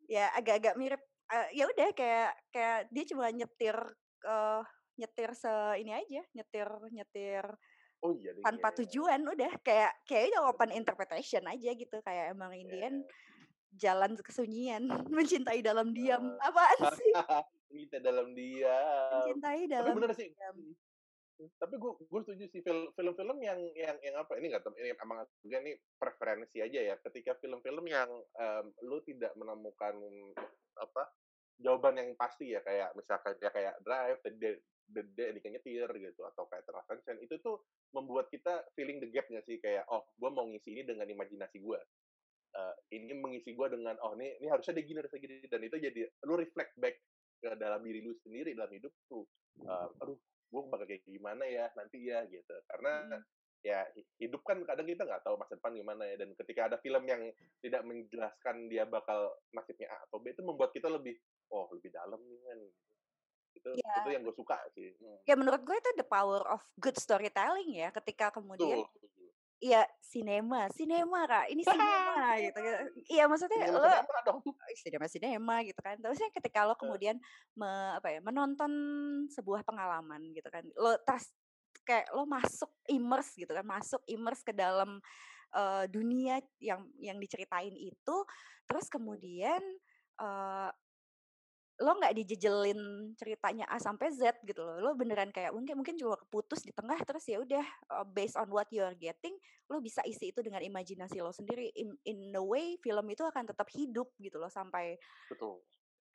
Ya 0.06 0.30
agak-agak 0.38 0.74
mirip, 0.78 1.02
eee, 1.34 1.48
ya 1.58 1.64
udah 1.66 1.88
kayak 1.90 2.30
kayak 2.54 2.78
dia 2.94 3.04
cuma 3.10 3.26
nyetir, 3.34 3.76
eee, 4.22 4.60
nyetir 5.02 5.30
se 5.34 5.50
ini 5.82 5.90
aja, 5.92 6.22
nyetir 6.36 6.68
nyetir 6.94 7.46
Oh 8.02 8.12
iya 8.16 8.30
deh, 8.36 8.44
tanpa 8.44 8.58
iya 8.60 8.80
iya. 8.80 8.80
tujuan 8.82 9.20
udah 9.26 9.52
kayak 9.66 9.92
kayak 10.06 10.30
udah 10.34 10.42
open 10.54 10.70
interpretation 10.72 11.42
aja 11.50 11.70
gitu, 11.74 11.96
kayak 12.06 12.30
emang 12.36 12.54
in 12.54 12.70
the 12.70 12.78
Iya 12.78 12.86
end 12.86 12.98
iya. 12.98 13.08
Jalan 13.76 14.16
kesunyian, 14.18 14.88
mencintai 15.16 15.60
dalam 15.62 15.92
diam. 15.92 16.24
Heeh. 16.24 16.48
Apaan 16.48 16.78
sih? 16.98 17.12
Kita 17.70 18.00
dalam 18.00 18.32
diam. 18.32 19.22
Mencintai 19.22 19.62
Tapi 19.68 19.72
dalam 19.72 19.94
bener 19.96 20.12
sih 20.16 20.30
diam. 20.32 20.56
mhm. 20.56 20.74
Mmm, 21.36 21.52
tapi 21.60 21.76
gue 21.76 21.92
gue 22.00 22.20
setuju 22.24 22.44
sih 22.48 22.64
fil 22.64 22.88
film-film 22.96 23.36
yang 23.44 23.60
yang 23.76 24.00
yang 24.00 24.16
apa, 24.16 24.40
ini 24.40 24.48
nggak 24.48 24.72
ini 24.80 24.96
emang 24.96 25.20
juga 25.44 25.60
nih 25.60 25.76
preferensi 26.00 26.64
aja 26.64 26.80
ya, 26.80 26.96
ketika 27.04 27.36
film-film 27.36 27.84
yang, 27.84 28.08
mmm, 28.08 28.72
lu 28.88 29.04
tidak 29.04 29.36
menemukan 29.36 30.00
apa, 30.80 31.12
jawaban 31.60 32.00
yang 32.00 32.16
pasti 32.16 32.56
ya, 32.56 32.64
kayak 32.64 32.96
misalkan 32.96 33.36
ya 33.44 33.52
kayak 33.52 33.76
Drive, 33.84 34.24
The 34.24 34.64
The 34.86 35.02
Dead 35.12 35.34
Nikah 35.34 35.50
Nyetir 35.50 35.88
gitu, 35.98 36.22
atau 36.24 36.46
kayak 36.46 36.64
Sunshine, 36.86 37.18
itu 37.18 37.36
tuh 37.42 37.58
membuat 37.90 38.30
kita 38.30 38.62
filling 38.78 39.02
the 39.02 39.10
gap 39.10 39.26
nggak 39.26 39.42
sih? 39.44 39.58
Kayak, 39.58 39.84
oh 39.90 40.06
gue 40.14 40.30
mau 40.30 40.46
ngisi 40.46 40.72
ini 40.72 40.86
dengan 40.86 41.04
imajinasi 41.10 41.58
gue. 41.58 41.80
Eee, 42.56 42.74
ini 42.96 43.12
mengisi 43.20 43.52
gue 43.52 43.68
dengan, 43.68 44.00
oh 44.00 44.16
nih 44.16 44.40
ini 44.40 44.48
harusnya 44.48 44.80
dia 44.80 44.84
gini 44.88 44.98
harusnya 45.04 45.20
gini, 45.20 45.44
dan 45.44 45.60
itu 45.60 45.76
jadi 45.76 46.00
lu 46.24 46.34
reflect 46.40 46.72
back 46.80 46.96
ke 47.44 47.52
dalam 47.60 47.84
diri 47.84 48.00
lu 48.00 48.16
sendiri, 48.24 48.56
dalam 48.56 48.72
hidup 48.72 48.92
lu. 49.12 49.28
Eee, 49.68 49.86
aduh 50.00 50.16
gue 50.46 50.60
bakal 50.72 50.86
kayak 50.88 51.04
gimana 51.04 51.44
ya 51.44 51.68
nanti 51.76 52.00
ya 52.08 52.24
gitu. 52.30 52.54
Karena 52.70 53.04
Mhm. 53.04 53.20
ya 53.66 53.82
hidup 54.22 54.40
kan 54.46 54.62
kadang 54.62 54.86
kita 54.86 55.02
nggak 55.04 55.26
tahu 55.26 55.34
masa 55.36 55.58
depan 55.58 55.74
gimana 55.74 56.06
ya 56.06 56.14
dan 56.22 56.30
ketika 56.38 56.70
ada 56.70 56.76
film 56.78 57.02
yang 57.10 57.18
tidak 57.58 57.82
menjelaskan 57.82 58.70
dia 58.70 58.86
bakal 58.86 59.34
nasibnya 59.50 59.90
A 59.90 60.06
atau 60.06 60.22
B 60.22 60.30
itu 60.30 60.46
membuat 60.46 60.70
kita 60.70 60.86
lebih 60.86 61.18
oh 61.50 61.66
lebih 61.74 61.90
dalam 61.90 62.22
nih 62.30 62.40
kan 62.46 62.58
itu 63.58 63.70
Iya. 63.74 63.94
itu 63.98 64.08
yang 64.14 64.22
gue 64.22 64.36
suka 64.38 64.56
sih 64.78 64.94
hmm. 65.02 65.18
Ya 65.26 65.34
menurut 65.34 65.66
gue 65.66 65.74
itu 65.74 65.90
the 65.98 66.06
power 66.06 66.46
of 66.46 66.62
good 66.78 66.94
storytelling 66.94 67.74
ya, 67.74 67.90
ketika 67.90 68.30
kemudian 68.30 68.78
betul. 68.86 69.05
Iya, 69.56 69.88
sinema, 70.04 70.68
sinema 70.76 71.24
Kak, 71.24 71.48
ini 71.48 71.64
sinema 71.64 72.36
gitu. 72.36 72.58
gitu. 72.60 72.80
Iya 73.08 73.24
maksudnya 73.24 73.58
Sinema 73.64 73.80
lo 73.80 73.88
sinema 73.88 74.20
dong. 74.28 74.40
sinema-sinema 74.76 75.54
gitu 75.64 75.80
kan. 75.80 75.96
Terusnya 75.96 76.28
ketika 76.28 76.68
lo 76.68 76.76
kemudian 76.76 77.16
me, 77.56 77.70
apa 77.96 78.12
ya, 78.12 78.20
menonton 78.20 78.72
sebuah 79.32 79.64
pengalaman 79.64 80.28
gitu 80.36 80.48
kan. 80.52 80.60
Lo 80.76 81.00
tas 81.00 81.32
kayak 81.88 82.12
lo 82.12 82.28
masuk 82.28 82.68
immerse 82.90 83.32
gitu 83.40 83.52
kan, 83.56 83.64
masuk 83.64 84.04
immerse 84.04 84.44
ke 84.44 84.52
dalam 84.52 85.00
eh, 85.56 85.84
dunia 85.88 86.36
yang 86.60 86.84
yang 87.00 87.16
diceritain 87.16 87.72
itu, 87.72 88.16
terus 88.68 88.92
kemudian 88.92 89.62
eh, 90.20 90.70
lo 91.76 91.92
nggak 92.00 92.16
dijejelin 92.16 93.12
ceritanya 93.20 93.68
A 93.68 93.76
sampai 93.76 94.08
Z 94.08 94.40
gitu 94.48 94.64
loh. 94.64 94.80
Lo 94.80 94.90
beneran 94.96 95.28
kayak 95.28 95.52
mungkin 95.52 95.76
mungkin 95.76 96.00
cuma 96.00 96.16
keputus 96.16 96.64
di 96.64 96.72
tengah 96.72 96.96
terus 97.04 97.28
ya 97.28 97.36
udah 97.36 97.64
uh, 97.92 98.06
based 98.08 98.40
on 98.40 98.48
what 98.48 98.64
you 98.72 98.80
are 98.80 98.96
getting, 98.96 99.36
lo 99.68 99.76
bisa 99.84 100.00
isi 100.08 100.32
itu 100.32 100.40
dengan 100.40 100.64
imajinasi 100.64 101.20
lo 101.20 101.36
sendiri. 101.36 101.68
In, 101.76 101.92
in 102.08 102.32
a 102.32 102.40
way 102.40 102.80
film 102.80 103.04
itu 103.12 103.20
akan 103.20 103.44
tetap 103.52 103.68
hidup 103.76 104.08
gitu 104.16 104.40
loh 104.40 104.48
sampai 104.48 104.96
Betul. 105.28 105.60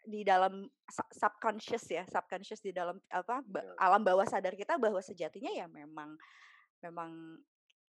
di 0.01 0.25
dalam 0.25 0.65
su- 0.89 1.11
subconscious 1.13 1.85
ya, 1.93 2.03
subconscious 2.09 2.65
di 2.65 2.73
dalam 2.73 2.97
apa 3.13 3.45
ba- 3.45 3.61
Iya. 3.61 3.77
alam 3.77 4.01
bawah 4.01 4.25
sadar 4.25 4.57
kita 4.57 4.81
bahwa 4.81 4.97
sejatinya 4.97 5.53
ya 5.53 5.69
memang 5.69 6.17
memang 6.81 7.37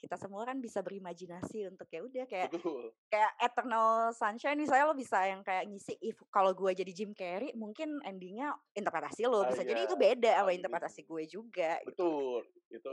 kita 0.02 0.18
semua 0.18 0.42
kan 0.42 0.58
bisa 0.58 0.82
berimajinasi 0.82 1.70
untuk 1.70 1.86
ya 1.86 2.02
udah 2.02 2.24
kayak 2.26 2.50
Betul. 2.50 2.90
kayak 3.06 3.30
Eternal 3.38 4.10
Sunshine 4.10 4.58
misalnya 4.58 4.90
lo 4.90 4.98
bisa 4.98 5.22
yang 5.30 5.46
kayak 5.46 5.70
ngisi 5.70 5.94
if 6.02 6.18
kalau 6.26 6.50
gue 6.50 6.74
jadi 6.74 6.90
Jim 6.90 7.14
Carrey 7.14 7.54
mungkin 7.54 8.02
endingnya 8.02 8.58
interpretasi 8.74 9.30
lo 9.30 9.46
Ah, 9.46 9.54
bisa 9.54 9.62
jadi 9.62 9.86
iya. 9.86 9.88
itu 9.88 9.94
beda 9.94 10.32
sama 10.42 10.50
Ah, 10.50 10.54
interpretasi 10.58 11.00
gue 11.06 11.22
juga 11.30 11.78
gitu. 11.86 11.88
Betul. 11.94 12.40
Itu 12.74 12.92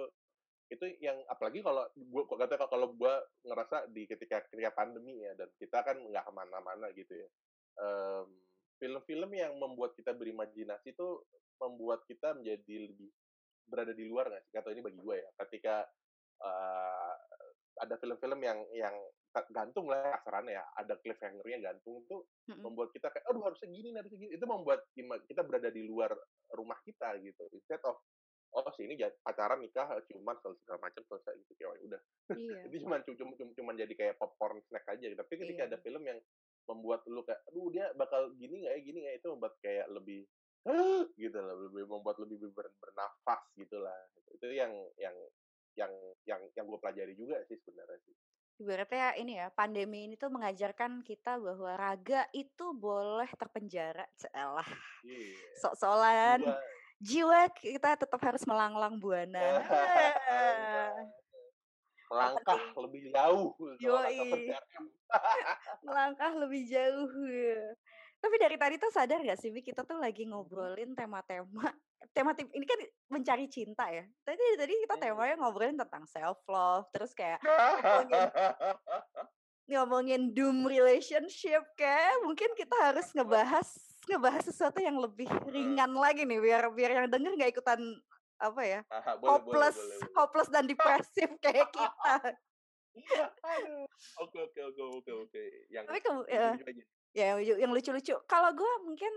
itu 0.69 0.85
yang 1.01 1.17
apalagi 1.25 1.65
kalau 1.65 1.81
gua 2.13 2.29
gua 2.29 2.45
kata 2.45 2.61
kalau 2.69 2.93
gua 2.93 3.17
ngerasa 3.41 3.89
di 3.89 4.05
ketika 4.05 4.45
ketika 4.53 4.69
pandemi 4.77 5.17
ya 5.17 5.33
dan 5.33 5.49
kita 5.57 5.81
kan 5.81 5.97
nggak 5.97 6.21
ke 6.21 6.29
mana-mana 6.29 6.93
gitu 6.93 7.09
ya 7.17 7.29
Em, 7.79 8.27
film-film 8.75 9.31
yang 9.31 9.55
membuat 9.55 9.95
kita 9.95 10.11
berimajinasi 10.11 10.91
itu 10.91 11.23
membuat 11.63 12.03
kita 12.07 12.35
menjadi 12.35 12.91
lebih 12.91 13.07
berada 13.63 13.95
di 13.95 14.03
luar 14.03 14.27
nggak 14.27 14.43
sih 14.51 14.59
atau 14.59 14.71
ini 14.75 14.83
bagi 14.83 14.99
gue 14.99 15.15
ya 15.15 15.29
ketika 15.47 15.87
ada 17.79 17.95
film-film 17.97 18.39
yang 18.43 18.59
yang 18.75 18.95
gantung 19.53 19.87
lah 19.87 20.19
kasarannya 20.19 20.57
ya 20.57 20.63
ada 20.75 20.93
cliffhanger-nya 20.99 21.59
gantung 21.61 22.01
itu 22.03 22.17
Mm-mm. 22.49 22.59
membuat 22.65 22.89
kita 22.91 23.07
kayak 23.13 23.25
aduh 23.29 23.45
harusnya 23.45 23.69
gini 23.71 23.93
harusnya 23.95 24.19
gini 24.19 24.33
itu 24.35 24.45
membuat 24.45 24.83
kita 25.29 25.41
berada 25.45 25.69
di 25.69 25.85
luar 25.85 26.11
rumah 26.53 26.77
kita 26.83 27.15
gitu 27.21 27.45
instead 27.53 27.79
of 27.85 28.01
oh 28.49 28.65
sini 28.73 28.97
ja- 28.97 29.13
pacaran 29.21 29.61
nikah 29.61 29.85
selesai 29.85 30.57
segala 30.65 30.79
macam 30.81 31.05
selesai 31.05 31.33
gitu 31.45 31.53
"Oh, 31.69 31.77
udah 31.85 32.01
Iya. 32.33 32.65
itu 32.69 32.75
cuma 32.85 32.97
cuma 33.05 33.33
cuma, 33.37 33.51
cuma 33.53 33.71
jadi 33.77 33.93
kayak 33.93 34.17
popcorn 34.17 34.57
snack 34.65 34.85
aja 34.89 35.05
tapi 35.13 35.33
ketika 35.37 35.65
Iya. 35.65 35.69
ada 35.69 35.77
film 35.85 36.01
yang 36.05 36.17
membuat 36.65 37.05
lu 37.05 37.21
kayak 37.21 37.41
aduh 37.49 37.69
dia 37.69 37.93
bakal 37.93 38.33
gini 38.37 38.65
nggak 38.65 38.73
ya 38.73 38.79
gini 38.81 38.97
nggak 39.05 39.13
ya?" 39.13 39.19
itu 39.21 39.27
membuat 39.29 39.53
kayak 39.61 39.87
lebih 39.93 40.25
gitu 41.15 41.37
lah 41.39 41.55
lebih 41.55 41.83
membuat 41.87 42.17
lebih 42.19 42.51
ber- 42.51 42.73
bernafas 42.81 43.41
gitu 43.55 43.79
lah 43.79 43.95
itu 44.33 44.47
yang 44.51 44.73
gue 46.79 46.81
pelajari 46.81 47.13
juga 47.13 47.35
sih 47.43 47.59
sebenarnya 47.59 47.99
sih 48.07 48.15
Ibaratnya 48.59 49.15
ini 49.15 49.39
ya 49.39 49.47
pandemi 49.51 50.03
ini 50.03 50.15
tuh 50.19 50.27
mengajarkan 50.31 50.99
kita 51.03 51.39
bahwa 51.39 51.79
raga 51.79 52.27
itu 52.35 52.75
boleh 52.75 53.31
terpenjara. 53.39 54.03
Celah. 54.19 54.67
Iya. 55.07 55.39
Sok-sokan. 55.63 56.43
Jiwa- 56.43 56.59
Jiwa 56.99 57.41
kita 57.55 57.95
tetap 57.95 58.19
harus 58.19 58.43
melanglang 58.43 58.99
buana. 58.99 59.39
Ah. 60.29 60.91
melangkah 62.09 62.59
lebih 62.83 63.13
jauh 63.15 63.53
Yoi. 63.79 64.17
PCRM. 64.51 64.85
melangkah 65.87 66.31
lebih 66.35 66.61
jauh. 66.67 67.07
ya. 67.31 67.63
Tapi 68.19 68.35
dari 68.35 68.57
tadi 68.59 68.75
tuh 68.75 68.91
sadar 68.91 69.23
gak 69.23 69.39
sih, 69.39 69.55
kita 69.55 69.87
tuh 69.87 69.95
lagi 70.03 70.27
ngobrolin 70.27 70.91
tema-tema, 70.97 71.71
tema 72.09 72.31
tim 72.31 72.47
ini 72.49 72.63
kan 72.63 72.79
mencari 73.09 73.45
cinta 73.45 73.87
ya. 73.87 74.03
Tadi 74.23 74.43
tadi 74.55 74.73
kita 74.81 74.95
Hmm. 74.95 75.03
temanya 75.03 75.35
ngobrolin 75.37 75.75
tentang 75.75 76.03
self 76.05 76.39
love, 76.45 76.87
terus 76.89 77.11
kayak 77.11 77.39
ngomongin 77.43 78.09
ngomongin 79.69 80.21
doom 80.33 80.65
relationship 80.65 81.61
kayak 81.75 82.23
mungkin 82.23 82.49
kita 82.53 82.73
harus 82.79 83.05
ngebahas 83.13 83.67
ngebahas 84.07 84.41
sesuatu 84.43 84.81
yang 84.81 84.97
lebih 84.97 85.29
ringan 85.45 85.93
lagi 85.93 86.25
nih 86.25 86.41
biar 86.41 86.73
biar 86.73 86.91
yang 86.95 87.05
denger 87.05 87.37
nggak 87.37 87.53
ikutan 87.53 87.77
apa 88.39 88.61
ya 88.63 88.79
boleh, 89.19 89.29
hopeless 89.29 89.77
boleh, 89.77 89.93
boleh. 89.99 90.11
hopeless 90.15 90.49
dan 90.49 90.63
depresif 90.65 91.29
kayak 91.43 91.69
kita. 91.69 92.15
Oke 94.17 94.37
oke 94.41 94.59
oke 94.65 94.81
oke 94.97 95.11
oke. 95.23 95.41
Yang 95.69 95.85
Tapi 95.85 95.99
yang 96.01 96.17
ya, 96.25 96.47
ya 97.13 97.27
yang- 97.37 97.59
yang 97.67 97.71
lucu-lucu. 97.71 98.15
Kalau 98.25 98.49
gue 98.51 98.71
mungkin 98.83 99.13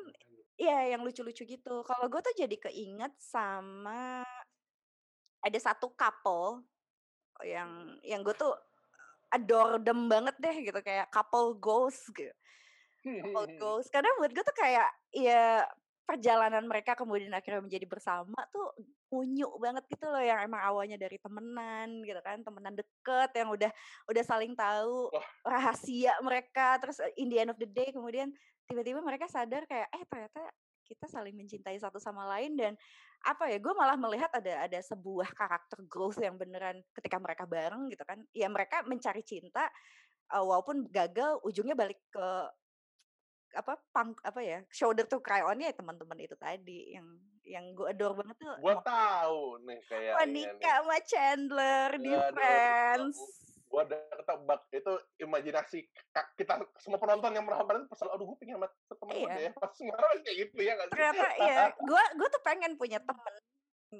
ya 0.63 0.95
yang 0.95 1.03
lucu-lucu 1.03 1.43
gitu. 1.43 1.83
Kalau 1.83 2.07
gue 2.07 2.21
tuh 2.23 2.35
jadi 2.39 2.55
keinget 2.55 3.11
sama 3.19 4.23
ada 5.43 5.59
satu 5.59 5.91
couple 5.99 6.63
yang 7.43 7.99
yang 8.07 8.23
gue 8.23 8.35
tuh 8.39 8.55
adore 9.35 9.83
them 9.83 10.07
banget 10.07 10.39
deh 10.39 10.57
gitu 10.63 10.79
kayak 10.79 11.11
couple 11.11 11.59
goals 11.59 11.99
gitu. 12.15 12.31
Couple 13.03 13.49
goals. 13.63 13.91
Karena 13.91 14.07
buat 14.23 14.31
gue 14.31 14.45
tuh 14.47 14.57
kayak 14.57 14.89
ya 15.11 15.67
perjalanan 16.07 16.63
mereka 16.71 16.95
kemudian 16.95 17.35
akhirnya 17.35 17.67
menjadi 17.67 17.87
bersama 17.91 18.39
tuh 18.55 18.71
unyu 19.13 19.49
banget 19.61 19.85
gitu 19.93 20.09
loh 20.09 20.25
yang 20.25 20.41
emang 20.41 20.65
awalnya 20.65 20.97
dari 20.97 21.21
temenan 21.21 22.01
gitu 22.01 22.21
kan 22.25 22.41
temenan 22.41 22.73
deket 22.73 23.31
yang 23.37 23.53
udah 23.53 23.71
udah 24.09 24.25
saling 24.25 24.57
tahu 24.57 25.13
Wah. 25.13 25.29
rahasia 25.45 26.17
mereka 26.25 26.81
terus 26.81 26.97
in 27.21 27.29
the 27.29 27.37
end 27.37 27.53
of 27.53 27.61
the 27.61 27.69
day 27.69 27.93
kemudian 27.93 28.33
tiba-tiba 28.65 29.05
mereka 29.05 29.29
sadar 29.29 29.69
kayak 29.69 29.93
eh 29.93 30.03
ternyata 30.09 30.41
kita 30.83 31.07
saling 31.09 31.37
mencintai 31.37 31.77
satu 31.77 32.01
sama 32.01 32.25
lain 32.37 32.57
dan 32.57 32.73
apa 33.23 33.47
ya 33.47 33.63
gue 33.63 33.71
malah 33.77 33.95
melihat 33.95 34.29
ada 34.35 34.67
ada 34.67 34.81
sebuah 34.83 35.31
karakter 35.37 35.79
growth 35.87 36.19
yang 36.19 36.35
beneran 36.35 36.83
ketika 36.97 37.17
mereka 37.23 37.45
bareng 37.47 37.87
gitu 37.93 38.03
kan 38.03 38.19
ya 38.35 38.51
mereka 38.51 38.83
mencari 38.83 39.23
cinta 39.23 39.71
uh, 40.35 40.43
walaupun 40.43 40.91
gagal 40.91 41.39
ujungnya 41.47 41.77
balik 41.79 42.01
ke 42.11 42.27
apa 43.53 43.77
pang 43.93 44.17
apa 44.25 44.41
ya 44.41 44.59
shoulder 44.73 45.05
to 45.05 45.21
cry 45.21 45.45
on 45.45 45.61
ya 45.61 45.73
teman-teman 45.73 46.17
itu 46.19 46.37
tadi 46.37 46.97
yang 46.97 47.07
yang 47.43 47.75
gue 47.75 47.91
adore 47.91 48.23
banget 48.23 48.37
tuh 48.39 48.55
Gua 48.63 48.79
tahu 48.81 49.59
nih 49.67 49.79
kayak 49.91 50.15
Monica 50.15 50.73
sama 50.79 50.99
Chandler 51.03 51.89
di 51.99 52.11
Aduh, 52.15 52.31
Friends 52.33 53.19
Gua 53.67 53.83
udah 53.89 53.99
ketebak 54.15 54.61
itu 54.71 54.93
imajinasi 55.19 55.79
kita 56.37 56.53
semua 56.79 57.01
penonton 57.01 57.33
yang 57.33 57.45
pernah 57.49 57.65
nonton 57.65 57.89
pasti 57.89 58.05
aduh 58.05 58.25
gue 58.31 58.37
pengen 58.39 58.61
sama 58.61 58.69
temen 58.95 59.15
gue 59.17 59.27
Iya. 59.27 59.35
deh 59.35 59.51
pas 59.59 59.71
sekarang 59.73 60.11
kayak 60.23 60.37
gitu 60.45 60.57
ya 60.61 60.73
nggak 60.77 60.87
sih? 60.87 60.93
ternyata 60.95 61.27
ya 61.41 61.57
gue 61.73 62.03
gue 62.21 62.29
tuh 62.31 62.43
pengen 62.45 62.73
punya 62.77 62.99
temen 63.01 63.35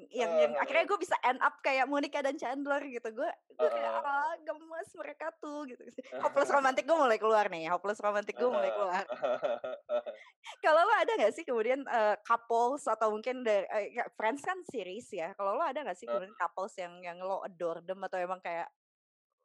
yang 0.09 0.33
yang 0.33 0.51
Eh, 0.51 0.59
akhirnya 0.59 0.85
gue 0.85 0.97
bisa 0.97 1.13
end 1.21 1.37
up 1.37 1.61
kayak 1.61 1.85
Monica 1.85 2.17
dan 2.17 2.33
Chandler 2.33 2.81
gitu 2.81 3.13
gue 3.13 3.29
gue 3.29 3.69
kayak 3.69 3.93
Eh. 3.93 4.01
ah 4.01 4.33
gemes 4.41 4.89
mereka 4.97 5.29
tuh 5.37 5.69
gitu 5.69 5.85
hopeless 6.17 6.49
romantic 6.55 6.83
gue 6.83 6.97
mulai 6.97 7.17
keluar 7.17 7.45
nih 7.45 7.69
hopeless 7.69 8.01
romantic 8.01 8.33
gue 8.33 8.49
mulai 8.49 8.69
Eh. 8.69 8.73
keluar 8.73 9.03
kalau 10.65 10.81
lo 10.81 10.93
ada 10.97 11.13
gak 11.15 11.33
sih 11.33 11.45
kemudian 11.45 11.85
eh, 11.85 12.15
couples 12.21 12.83
atau 12.83 13.13
mungkin 13.13 13.45
dari 13.45 13.69
eh, 13.69 13.93
ya, 13.93 14.09
Friends 14.13 14.41
kan 14.41 14.57
series 14.65 15.07
ya 15.09 15.37
kalau 15.37 15.53
lo 15.53 15.63
ada 15.63 15.85
gak 15.85 15.95
sih 15.95 16.05
Eh. 16.05 16.09
kemudian 16.09 16.33
couples 16.33 16.73
yang 16.75 16.93
yang 16.99 17.17
lo 17.21 17.45
adore 17.45 17.85
them 17.85 18.01
atau 18.01 18.17
emang 18.17 18.41
kayak 18.41 18.67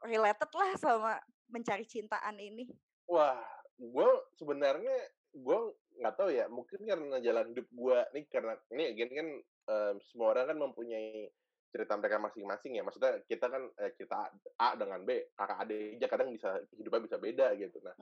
related 0.00 0.48
lah 0.48 0.70
sama 0.74 1.12
mencari 1.46 1.84
cintaan 1.84 2.36
ini 2.36 2.72
Wah, 3.04 3.40
gue 3.74 4.08
sebenarnya 4.36 4.96
gue 5.32 5.58
nggak 5.98 6.16
tahu 6.16 6.30
ya. 6.30 6.46
Mungkin 6.46 6.80
karena 6.86 7.16
jalan 7.18 7.46
hidup 7.52 7.66
gue 7.68 7.98
nih 8.14 8.24
karena 8.30 8.54
ini 8.70 8.84
again 8.94 9.10
kan 9.12 9.28
em, 9.68 9.96
semua 10.10 10.32
orang 10.34 10.54
kan 10.54 10.58
mempunyai 10.58 11.28
cerita 11.68 11.92
mereka 12.00 12.16
masing-masing 12.22 12.72
ya. 12.78 12.82
Maksudnya 12.86 13.20
kita 13.28 13.46
kan 13.50 13.62
eh, 13.76 13.92
kita 13.98 14.16
A 14.56 14.68
dengan 14.78 15.04
B, 15.04 15.34
kakak 15.36 15.68
adik 15.68 16.00
aja 16.00 16.06
kadang 16.08 16.28
bisa 16.32 16.48
hidupnya 16.78 17.04
bisa 17.04 17.16
beda 17.20 17.46
gitu. 17.58 17.76
Nah, 17.84 17.96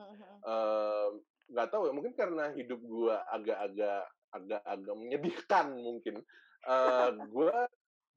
em, 0.45 1.11
nggak 1.51 1.69
tahu 1.73 1.89
ya. 1.89 1.93
Mungkin 1.93 2.13
karena 2.15 2.53
hidup 2.55 2.79
gue 2.79 3.15
agak-agak 3.33 4.03
agak-agak 4.31 4.95
menyedihkan 4.95 5.65
mungkin. 5.75 6.15
Eh 6.63 7.09
gue 7.33 7.55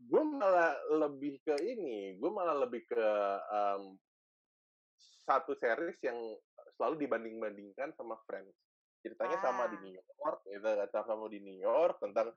gue 0.00 0.22
malah 0.22 0.76
lebih 0.92 1.40
ke 1.42 1.56
ini. 1.64 2.14
Gue 2.20 2.30
malah 2.30 2.54
lebih 2.62 2.84
ke 2.86 3.06
em, 3.50 3.98
satu 5.24 5.54
series 5.58 5.98
yang 6.02 6.18
selalu 6.80 7.06
dibanding-bandingkan 7.06 7.92
sama 7.94 8.16
Friends. 8.24 8.56
Ceritanya 9.00 9.38
sama 9.38 9.64
di 9.66 9.76
Ah. 9.76 9.82
New 9.82 9.94
York, 9.96 10.40
gitu 10.44 10.68
kan 10.68 11.04
sama 11.04 11.24
di 11.26 11.38
New 11.38 11.58
York 11.58 11.96
tentang 11.98 12.28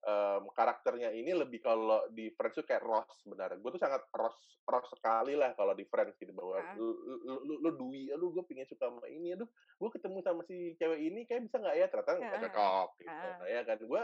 um, 0.00 0.46
karakternya 0.50 1.10
ini 1.10 1.34
lebih 1.34 1.58
kalau 1.58 2.06
di 2.08 2.30
Friends 2.30 2.54
tuh 2.54 2.62
kayak 2.62 2.78
Ross 2.80 3.10
sebenarnya. 3.20 3.58
Gue 3.58 3.74
tuh 3.74 3.82
sangat 3.82 4.06
Ross 4.12 4.38
Ross 4.62 4.86
sekali 4.90 5.34
lah 5.34 5.50
kalau 5.52 5.74
di 5.74 5.82
Friends 5.82 6.14
gitu 6.14 6.30
bahwa 6.30 6.56
Ah. 6.56 6.74
lu 6.78 6.94
lu 6.94 7.14
lu, 7.22 7.34
lu, 7.42 7.54
lu 7.58 7.70
Dwi, 7.74 8.10
aduh 8.10 8.30
gue 8.30 8.44
pengen 8.46 8.66
suka 8.66 8.86
sama 8.86 9.06
ini, 9.06 9.34
aduh 9.34 9.50
gue 9.50 9.90
ketemu 9.90 10.18
sama 10.22 10.46
si 10.46 10.74
cewek 10.74 11.00
ini 11.00 11.26
kayak 11.26 11.42
bisa 11.42 11.58
nggak 11.58 11.74
ya 11.74 11.86
ternyata 11.86 12.10
nggak 12.12 12.30
Ah. 12.30 12.42
cocok 12.46 12.90
gitu. 12.98 13.10
Ah. 13.10 13.46
Ya 13.46 13.60
kan 13.62 13.78
gue 13.78 14.02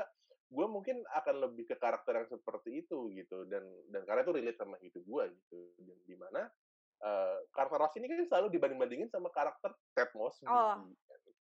gue 0.53 0.67
mungkin 0.69 0.97
akan 1.09 1.35
lebih 1.41 1.65
ke 1.65 1.77
karakter 1.79 2.13
yang 2.13 2.29
seperti 2.29 2.85
itu 2.85 3.09
gitu 3.09 3.47
dan 3.47 3.63
dan 3.89 4.05
karena 4.05 4.21
itu 4.21 4.33
relate 4.35 4.59
sama 4.59 4.77
hidup 4.77 5.01
gue 5.01 5.25
gitu 5.33 5.59
dan 5.81 5.99
di 6.03 6.17
mana 6.19 6.43
eh, 7.01 7.37
karakter 7.51 7.79
Ross 7.79 7.99
ini 7.99 8.07
kan 8.07 8.23
selalu 8.23 8.47
dibanding-bandingin 8.53 9.11
sama 9.11 9.27
karakter 9.29 9.75
Ted 9.91 10.15
Mosby. 10.15 10.47
Oh, 10.47 10.87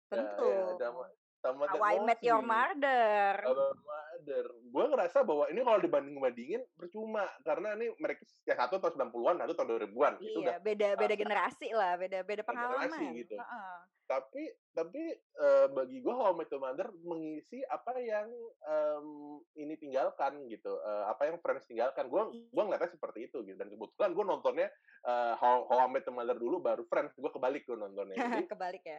Tentu. 0.10 0.50
ya, 0.50 0.74
sama, 0.82 1.04
sama 1.40 1.64
Ted 1.66 1.80
How 1.80 1.86
I 1.86 1.98
Met 2.02 2.20
Your. 2.20 2.42
Mother. 2.42 3.34
Sama 3.40 3.68
Mother. 3.78 4.46
Gue 4.70 4.86
ngerasa 4.90 5.18
bahwa 5.24 5.46
ini 5.48 5.62
kalau 5.62 5.80
dibanding-bandingin 5.80 6.62
percuma 6.76 7.24
karena 7.42 7.74
ini 7.74 7.94
mereka 7.96 8.22
yang 8.44 8.58
satu 8.58 8.78
tahun 8.78 9.10
90-an, 9.10 9.36
satu 9.46 9.54
tahun 9.56 9.70
2000-an. 9.88 10.14
Itu 10.20 10.38
udah 10.42 10.56
Iya, 10.60 10.66
beda 10.66 10.88
beda 10.98 11.16
uh, 11.16 11.20
generasi 11.20 11.68
lah, 11.72 11.94
beda 11.96 12.20
beda 12.22 12.42
generasi 12.44 12.90
pengalaman. 12.90 13.16
gitu. 13.16 13.36
Heeh. 13.38 13.78
Tapi 14.10 14.44
tapi 14.74 15.04
eh, 15.14 15.68
bagi 15.70 16.02
gue 16.02 16.10
How 16.10 16.34
I 16.34 16.38
Met 16.42 16.50
Your 16.50 16.62
Mother 16.66 16.90
mengisi 17.06 17.62
apa 17.70 17.94
yang 18.02 18.26
em, 18.66 19.08
ini 19.54 19.78
tinggalkan 19.78 20.50
gitu. 20.50 20.82
Eh, 20.82 21.04
apa 21.06 21.30
yang 21.30 21.38
Friends 21.40 21.70
tinggalkan. 21.70 22.10
Gue 22.10 22.22
gue 22.50 22.64
ngeliatnya 22.66 22.90
seperti 22.90 23.30
itu 23.30 23.46
gitu. 23.46 23.54
Dan 23.54 23.70
kebetulan 23.70 24.12
gue 24.12 24.26
nontonnya 24.26 24.68
eh, 25.06 25.34
How, 25.38 25.70
How 25.70 25.86
I 25.86 25.94
Met 25.94 26.10
Your 26.10 26.18
Mother 26.18 26.42
dulu 26.42 26.58
baru 26.58 26.84
Friends. 26.90 27.14
Gue 27.16 27.30
kebalik 27.30 27.70
gue 27.70 27.78
nontonnya. 27.78 28.18
Jadi 28.18 28.50
Kebalik 28.52 28.82
ya. 28.84 28.98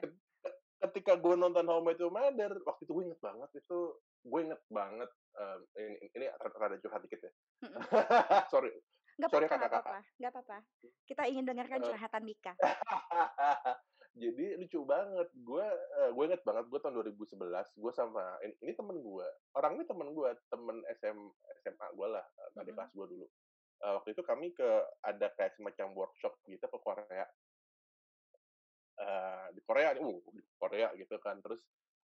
Ketika 0.80 1.12
gue 1.20 1.34
nonton 1.36 1.64
How 1.68 1.80
I 1.80 1.84
Met 1.84 2.00
Your 2.00 2.12
Mother 2.12 2.52
waktu 2.64 2.82
itu 2.88 2.92
gue 2.96 3.04
inget 3.12 3.20
banget 3.20 3.50
itu 3.56 3.78
gue 4.24 4.40
inget 4.40 4.60
banget 4.72 5.10
em, 5.36 5.60
ini, 5.76 5.96
ini 6.16 6.26
rada 6.40 6.76
curhat 6.80 7.00
dikit 7.04 7.20
ya 7.20 7.32
sorry 8.54 8.72
Nggak 9.20 9.36
Sorry, 9.36 9.46
kakak-kakak. 9.52 9.84
apa-apa, 9.84 10.00
nggak 10.16 10.32
apa-apa. 10.32 10.58
Kita 11.04 11.22
ingin 11.28 11.44
dengarkan 11.44 11.84
curhatan 11.84 12.22
Mika. 12.24 12.56
jadi 14.16 14.56
lucu 14.56 14.80
banget 14.88 15.28
gue 15.36 15.66
gue 16.16 16.24
inget 16.24 16.40
banget 16.40 16.64
gue 16.72 16.80
tahun 16.82 17.04
2011 17.04 17.36
gue 17.78 17.92
sama 17.92 18.40
ini, 18.42 18.54
ini 18.64 18.72
temen 18.72 18.96
gue 18.98 19.26
orang 19.54 19.78
ini 19.78 19.84
temen 19.86 20.08
gue 20.16 20.30
temen 20.50 20.76
SM 20.98 21.18
SMA 21.62 21.86
gue 21.94 22.08
lah 22.08 22.24
adik 22.58 22.74
Mm-mm. 22.74 22.76
kelas 22.80 22.92
gue 22.96 23.06
dulu 23.06 23.26
Eh, 23.80 23.92
waktu 23.96 24.12
itu 24.12 24.20
kami 24.20 24.52
ke 24.52 24.68
ada 25.00 25.32
kayak 25.40 25.56
semacam 25.56 25.96
workshop 25.96 26.36
gitu 26.44 26.60
ke 26.60 26.78
Korea 26.84 27.24
Eh, 29.00 29.46
di 29.52 29.60
Korea 29.62 29.96
nih, 29.96 30.02
uh, 30.02 30.20
di 30.28 30.42
Korea 30.54 30.92
gitu 30.92 31.16
kan 31.16 31.40
terus 31.40 31.64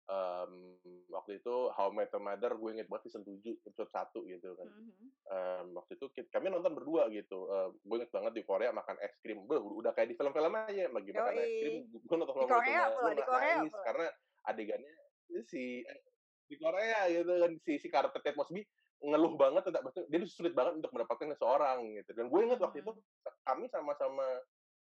em, 0.08 0.72
waktu 1.06 1.36
itu 1.36 1.68
How 1.68 1.92
I 1.92 1.94
Met 1.94 2.08
Your 2.08 2.24
Mother 2.24 2.56
gue 2.56 2.70
inget 2.72 2.88
banget 2.88 3.04
season 3.06 3.28
7 3.28 3.60
episode 3.60 3.92
1 3.92 4.24
gitu 4.26 4.56
kan. 4.56 4.68
Em, 5.28 5.66
waktu 5.76 5.92
itu 5.94 6.08
ki- 6.08 6.32
kami 6.32 6.48
nonton 6.48 6.72
berdua 6.72 7.12
gitu. 7.12 7.44
Em, 7.46 7.76
gue 7.76 7.96
inget 7.98 8.08
banget 8.08 8.32
di 8.32 8.42
Korea 8.42 8.72
makan 8.72 8.96
es 8.98 9.12
krim. 9.18 9.44
Beuh, 9.44 9.60
udah 9.60 9.92
kayak 9.92 10.08
di 10.08 10.16
film-film 10.16 10.48
aja 10.48 10.88
lagi 10.88 11.10
makan 11.12 11.34
es 11.36 11.52
krim. 11.60 11.74
Gue 11.92 12.16
nonton 12.16 12.34
Di 12.34 12.48
Korea 12.48 12.82
teman, 12.88 12.96
pula, 12.96 13.10
di 13.12 13.22
Korea 13.22 13.52
nangis 13.54 13.68
pula. 13.70 13.84
karena 13.84 14.06
adegannya 14.42 14.92
itu 15.28 15.42
si 15.44 15.62
di 16.48 16.56
Korea 16.56 17.00
gitu 17.12 17.32
kan 17.36 17.52
si 17.60 17.72
si 17.76 17.88
karakter 17.92 18.24
Ted 18.24 18.32
Mosby 18.32 18.64
ngeluh 18.98 19.36
banget 19.36 19.68
maksudnya 19.68 20.08
dia 20.08 20.24
sulit 20.24 20.56
banget 20.56 20.80
untuk 20.80 20.88
mendapatkan 20.90 21.36
seseorang 21.36 21.84
gitu. 21.92 22.16
Dan 22.16 22.32
gue 22.32 22.40
inget 22.42 22.56
waktu 22.56 22.80
itu 22.80 22.96
Mhm. 22.96 23.44
kami 23.44 23.68
sama-sama 23.68 24.24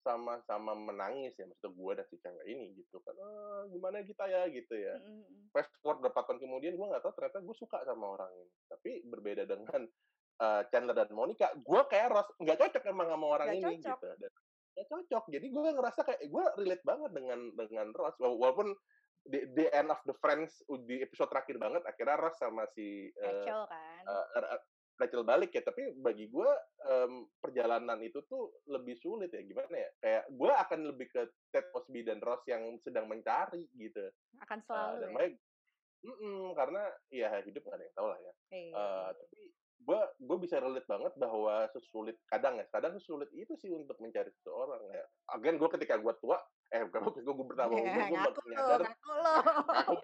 sama-sama 0.07 0.73
menangis 0.73 1.35
ya 1.35 1.45
maksudnya 1.45 1.75
gue 1.75 1.93
dan 1.93 2.07
si 2.07 2.17
cewek 2.17 2.47
ini 2.47 2.67
gitu 2.77 3.03
kan 3.03 3.15
ah, 3.17 3.67
gimana 3.67 4.01
kita 4.01 4.25
ya 4.25 4.47
gitu 4.47 4.73
ya 4.73 4.95
Mhm. 4.97 5.51
fast 5.51 5.75
forward 5.77 5.99
berapa 6.01 6.23
tahun 6.23 6.39
kemudian 6.39 6.73
gue 6.73 6.87
nggak 6.87 7.03
tahu 7.03 7.13
ternyata 7.13 7.39
gue 7.41 7.57
suka 7.57 7.83
sama 7.83 8.07
orang 8.13 8.31
ini 8.33 8.47
tapi 8.65 8.91
berbeda 9.05 9.43
dengan 9.45 9.83
eh, 10.37 10.63
Chandler 10.67 10.95
dan 10.95 11.11
Monica 11.11 11.51
gue 11.53 11.81
kayak 11.87 12.09
Ross 12.09 12.29
nggak 12.37 12.59
cocok 12.59 12.85
emang 12.87 13.09
sama 13.09 13.27
orang 13.27 13.47
Nggak 13.49 13.59
ini 13.59 13.67
cocok. 13.83 13.99
gitu 13.99 14.07
dan 14.17 14.33
nggak 14.71 14.87
cocok 14.87 15.25
jadi 15.29 15.47
gue 15.49 15.63
ngerasa 15.73 16.01
kayak 16.03 16.23
gue 16.23 16.45
relate 16.57 16.85
banget 16.85 17.11
dengan 17.11 17.39
dengan 17.53 17.87
Ross 17.91 18.17
Wala- 18.17 18.39
walaupun 18.39 18.69
di, 19.23 19.43
di 19.51 19.67
end 19.69 19.89
of 19.89 19.99
the 20.05 20.15
friends 20.15 20.55
di 20.85 21.01
episode 21.01 21.27
terakhir 21.27 21.57
banget 21.57 21.83
akhirnya 21.83 22.15
Ross 22.17 22.37
sama 22.37 22.63
si 22.71 23.09
eh, 23.09 23.19
Rachel 23.19 23.67
kan. 23.67 24.03
eh, 24.07 24.61
Rachel 24.97 25.23
balik 25.23 25.53
ya 25.53 25.61
tapi 25.61 25.93
bagi 25.95 26.27
gue 26.27 26.51
em, 26.83 27.29
perjalanan 27.37 28.01
itu 28.01 28.25
tuh 28.25 28.61
lebih 28.67 28.97
sulit 28.97 29.29
ya 29.29 29.41
gimana 29.41 29.77
ya 29.77 29.91
kayak 30.01 30.25
gue 30.33 30.53
akan 30.53 30.81
lebih 30.89 31.07
ke 31.09 31.23
Ted 31.53 31.69
Mosby 31.71 32.01
dan 32.01 32.19
Ross 32.21 32.41
yang 32.49 32.65
sedang 32.81 33.05
mencari 33.07 33.69
gitu 33.73 34.09
Akan 34.41 34.65
selalu 34.65 34.97
dan 34.97 35.09
ya. 35.09 35.13
makanya 35.13 35.33
mm-mm, 36.03 36.43
karena 36.55 36.83
ya 37.09 37.29
hidup 37.43 37.63
gak 37.65 37.77
ada 37.77 37.85
yang 37.85 37.97
tahu 37.97 38.09
lah 38.09 38.21
ya 38.21 38.33
Iya. 38.47 38.73
Eh, 38.73 39.11
tapi 39.13 39.41
gue 39.77 40.01
gue 40.19 40.37
bisa 40.41 40.57
relate 40.59 40.89
banget 40.89 41.13
bahwa 41.15 41.69
sesulit 41.71 42.17
kadang 42.27 42.57
ya 42.57 42.67
kadang 42.73 42.97
sesulit 42.97 43.29
itu 43.31 43.55
sih 43.55 43.71
untuk 43.71 43.95
mencari 44.01 44.33
seseorang 44.41 44.83
ya 44.91 45.05
again 45.31 45.61
gue 45.61 45.69
ketika 45.69 45.95
gue 45.95 46.15
tua 46.19 46.41
eh 46.73 46.83
bukan 46.89 47.01
gue 47.23 47.33
gue 47.33 47.47
bertambah 47.47 47.77
umur 47.77 48.03
gue 48.03 48.17
ngaku 48.19 48.41
lo, 48.41 48.51
nyadar 48.51 48.81
ngaku 48.83 49.13
lo. 49.15 49.35
aku 49.85 49.95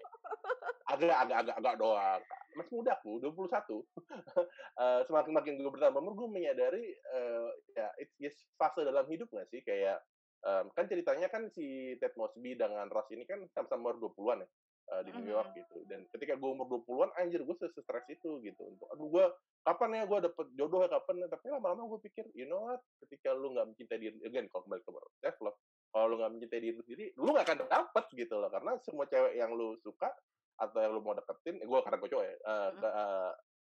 agak 0.93 1.17
agak 1.25 1.37
agak 1.43 1.55
agak 1.57 1.75
doang. 1.77 2.21
Masih 2.53 2.73
muda 2.77 2.93
aku 2.93 3.17
21 3.17 3.81
Eh, 4.83 5.01
semakin 5.05 5.31
makin 5.33 5.53
gue 5.61 5.71
bertambah 5.73 6.01
umur 6.01 6.13
gue 6.25 6.29
menyadari 6.41 6.85
eh, 6.93 7.49
ya 7.73 7.87
it's 7.97 8.13
just 8.17 8.37
fase 8.57 8.81
dalam 8.81 9.05
hidup 9.09 9.29
gak 9.29 9.45
sih? 9.53 9.61
Kayak 9.61 10.01
em, 10.43 10.65
kan 10.73 10.85
ceritanya 10.89 11.29
kan 11.29 11.49
si 11.53 11.95
Ted 11.97 12.13
Mosby 12.17 12.57
dengan 12.57 12.89
Ross 12.89 13.07
ini 13.13 13.23
kan 13.23 13.41
sama-sama 13.53 13.93
umur 13.93 14.11
20-an 14.13 14.43
ya 14.43 14.49
eh, 14.83 15.01
di 15.05 15.11
New 15.15 15.29
York 15.29 15.53
Mhm. 15.53 15.57
gitu. 15.61 15.77
Dan 15.85 15.99
ketika 16.09 16.33
gue 16.35 16.49
umur 16.49 16.67
20-an 16.67 17.13
anjir 17.21 17.41
gue 17.45 17.55
stres 17.57 18.05
itu 18.09 18.29
gitu. 18.41 18.61
Untuk 18.65 18.87
aduh 18.89 19.07
gue 19.09 19.25
kapan 19.63 20.01
ya 20.01 20.03
gue 20.09 20.19
dapet 20.25 20.47
jodoh 20.57 20.81
ya 20.83 20.89
kapan 20.91 21.15
ya? 21.21 21.27
Tapi 21.29 21.45
lama-lama 21.53 21.85
gue 21.95 21.99
pikir 22.05 22.25
you 22.33 22.49
know 22.49 22.65
what? 22.65 22.81
Ketika 23.01 23.31
lu 23.33 23.53
nggak 23.53 23.69
mencintai 23.73 23.97
diri 24.01 24.17
again 24.25 24.49
kalau 24.49 24.65
kembali 24.65 24.81
ke 24.81 24.91
self 25.21 25.37
love 25.41 25.57
kalau 25.93 26.05
lu 26.09 26.15
nggak 26.19 26.31
mencintai 26.37 26.59
diri 26.59 26.75
sendiri 26.81 27.05
lu 27.15 27.29
nggak 27.29 27.45
akan 27.45 27.59
dapet 27.69 28.05
gitu 28.17 28.35
loh. 28.41 28.49
Karena 28.49 28.71
semua 28.81 29.05
cewek 29.05 29.33
yang 29.37 29.53
lu 29.53 29.77
suka 29.79 30.09
atau 30.57 30.77
yang 30.79 30.93
lu 30.93 31.01
mau 31.01 31.17
deketin 31.17 31.59
eh, 31.59 31.67
gue 31.67 31.79
karena 31.81 31.97
gue 31.97 32.09
cowok 32.09 32.25
ya 32.25 32.35
eh, 32.35 32.69
ke- 32.77 32.93
eh, 32.93 33.31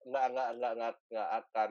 nggak 0.06 0.24
nggak 0.32 0.48
nggak 0.60 0.72
nggak 0.76 0.92
nggak 1.10 1.28
akan 1.44 1.70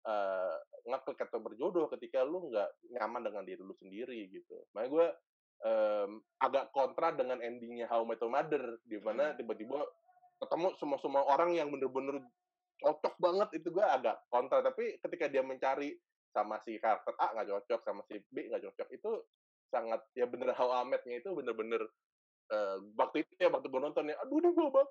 eh, 0.00 0.54
ngeklik 0.88 1.20
atau 1.28 1.38
berjodoh 1.40 1.86
ketika 1.92 2.24
lu 2.24 2.48
nggak 2.48 2.68
nyaman 2.96 3.22
dengan 3.26 3.42
diri 3.44 3.60
lu 3.60 3.74
sendiri 3.76 4.18
gitu. 4.32 4.56
Makanya 4.72 4.90
gue 4.90 5.06
em, 5.60 6.10
agak 6.40 6.72
kontra 6.72 7.12
dengan 7.12 7.36
endingnya 7.44 7.84
How 7.84 8.00
I 8.00 8.08
Met 8.08 8.20
Your 8.24 8.32
Mother 8.32 8.64
di 8.88 8.96
mana 8.96 9.32
Hmm. 9.32 9.36
tiba-tiba 9.36 9.76
ketemu 10.40 10.72
semua 10.80 10.98
semua 11.04 11.22
orang 11.28 11.52
yang 11.52 11.68
bener-bener 11.68 12.24
cocok 12.80 13.14
banget 13.20 13.60
itu 13.60 13.68
gue 13.68 13.84
agak 13.84 14.24
kontra. 14.32 14.64
Tapi 14.64 14.96
ketika 15.04 15.28
dia 15.28 15.44
mencari 15.44 16.00
sama 16.32 16.56
si 16.64 16.80
karakter 16.80 17.12
A 17.20 17.36
nggak 17.36 17.48
cocok 17.52 17.80
sama 17.84 18.00
si 18.08 18.24
B 18.32 18.48
nggak 18.48 18.62
cocok 18.72 18.88
itu 18.88 19.10
sangat 19.68 20.00
ya 20.16 20.24
bener 20.24 20.56
How 20.56 20.80
I 20.80 20.88
Met-nya 20.88 21.20
itu 21.20 21.28
bener-bener 21.36 21.84
eh, 22.50 22.76
waktu 22.94 23.22
itu 23.22 23.32
ya 23.38 23.48
waktu 23.48 23.66
gue 23.66 23.80
nonton 23.80 24.04
ya 24.06 24.16
aduh 24.18 24.36
ini 24.36 24.48
gue 24.50 24.66
banget 24.68 24.90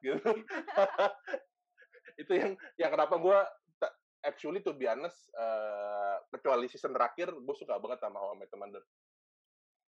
gitu 0.06 0.30
itu 2.22 2.32
yang 2.32 2.50
yang 2.76 2.90
kenapa 2.90 3.14
gue 3.16 3.38
actually 4.22 4.58
to 4.58 4.72
be 4.72 4.86
honest 4.86 5.30
eh, 5.32 6.16
kecuali 6.30 6.66
season 6.66 6.90
terakhir 6.90 7.30
gue 7.30 7.54
suka 7.54 7.78
banget 7.78 7.98
sama 8.00 8.18
How 8.18 8.34
I 8.34 8.38
Met 8.38 8.50
Your 8.50 8.84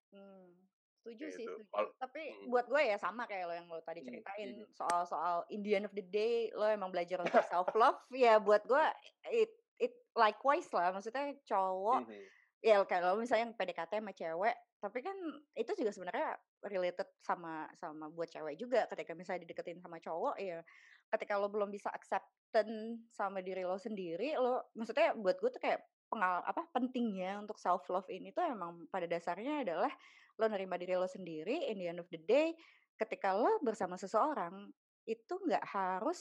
Hmm, 0.08 0.56
setuju 0.96 1.24
sih, 1.28 1.44
Gitu. 1.44 1.52
setuju. 1.52 1.68
Kalau- 1.68 1.92
Tapi 2.00 2.22
Hmm. 2.24 2.48
buat 2.48 2.64
gue 2.64 2.80
ya 2.80 2.96
sama 2.96 3.28
kayak 3.28 3.44
lo 3.44 3.52
yang 3.52 3.68
lo 3.68 3.80
tadi 3.82 4.00
Hmm, 4.00 4.08
ceritain 4.08 4.48
hmm. 4.56 4.72
soal-soal 4.72 5.44
in 5.48 5.60
the 5.60 5.76
end 5.76 5.84
of 5.84 5.92
the 5.92 6.00
day 6.02 6.48
lo 6.50 6.64
emang 6.64 6.88
belajar 6.88 7.20
untuk 7.20 7.44
self 7.44 7.68
love 7.76 8.00
ya 8.10 8.40
buat 8.40 8.64
gue 8.64 8.84
it 9.28 9.52
it 9.76 9.92
likewise 10.14 10.64
lah 10.72 10.88
maksudnya 10.90 11.36
cowok 11.44 12.08
Mhm. 12.08 12.24
ya 12.64 12.76
kayak 12.82 13.04
lo 13.04 13.20
misalnya 13.20 13.44
yang 13.44 13.54
PDKT 13.54 13.92
sama 13.94 14.12
cewek 14.12 14.56
tapi 14.80 14.98
kan 15.02 15.16
itu 15.52 15.70
juga 15.76 15.92
sebenarnya 15.92 16.40
related 16.66 17.06
sama 17.22 17.70
sama 17.78 18.10
buat 18.10 18.30
cewek 18.30 18.58
juga. 18.58 18.86
Ketika 18.90 19.14
misalnya 19.14 19.46
dideketin 19.46 19.78
sama 19.78 20.02
cowok 20.02 20.36
ya 20.40 20.62
ketika 21.08 21.40
lo 21.40 21.48
belum 21.48 21.72
bisa 21.72 21.88
acceptance 21.88 23.00
sama 23.16 23.40
diri 23.40 23.64
lo 23.64 23.80
sendiri 23.80 24.36
lo 24.36 24.68
maksudnya 24.76 25.16
buat 25.16 25.40
gue 25.40 25.50
tuh 25.56 25.62
kayak 25.62 25.80
pengal 26.08 26.40
apa 26.44 26.64
pentingnya 26.72 27.40
untuk 27.40 27.56
self 27.56 27.84
love 27.88 28.08
ini 28.12 28.32
tuh 28.32 28.44
emang 28.44 28.88
pada 28.92 29.08
dasarnya 29.08 29.64
adalah 29.64 29.92
lo 30.36 30.44
nerima 30.48 30.76
diri 30.76 30.96
lo 30.96 31.08
sendiri 31.08 31.68
in 31.72 31.80
the 31.80 31.88
end 31.88 32.00
of 32.00 32.08
the 32.12 32.20
day 32.20 32.52
ketika 32.96 33.32
lo 33.36 33.60
bersama 33.64 33.96
seseorang 33.96 34.68
itu 35.08 35.34
nggak 35.48 35.64
harus 35.64 36.20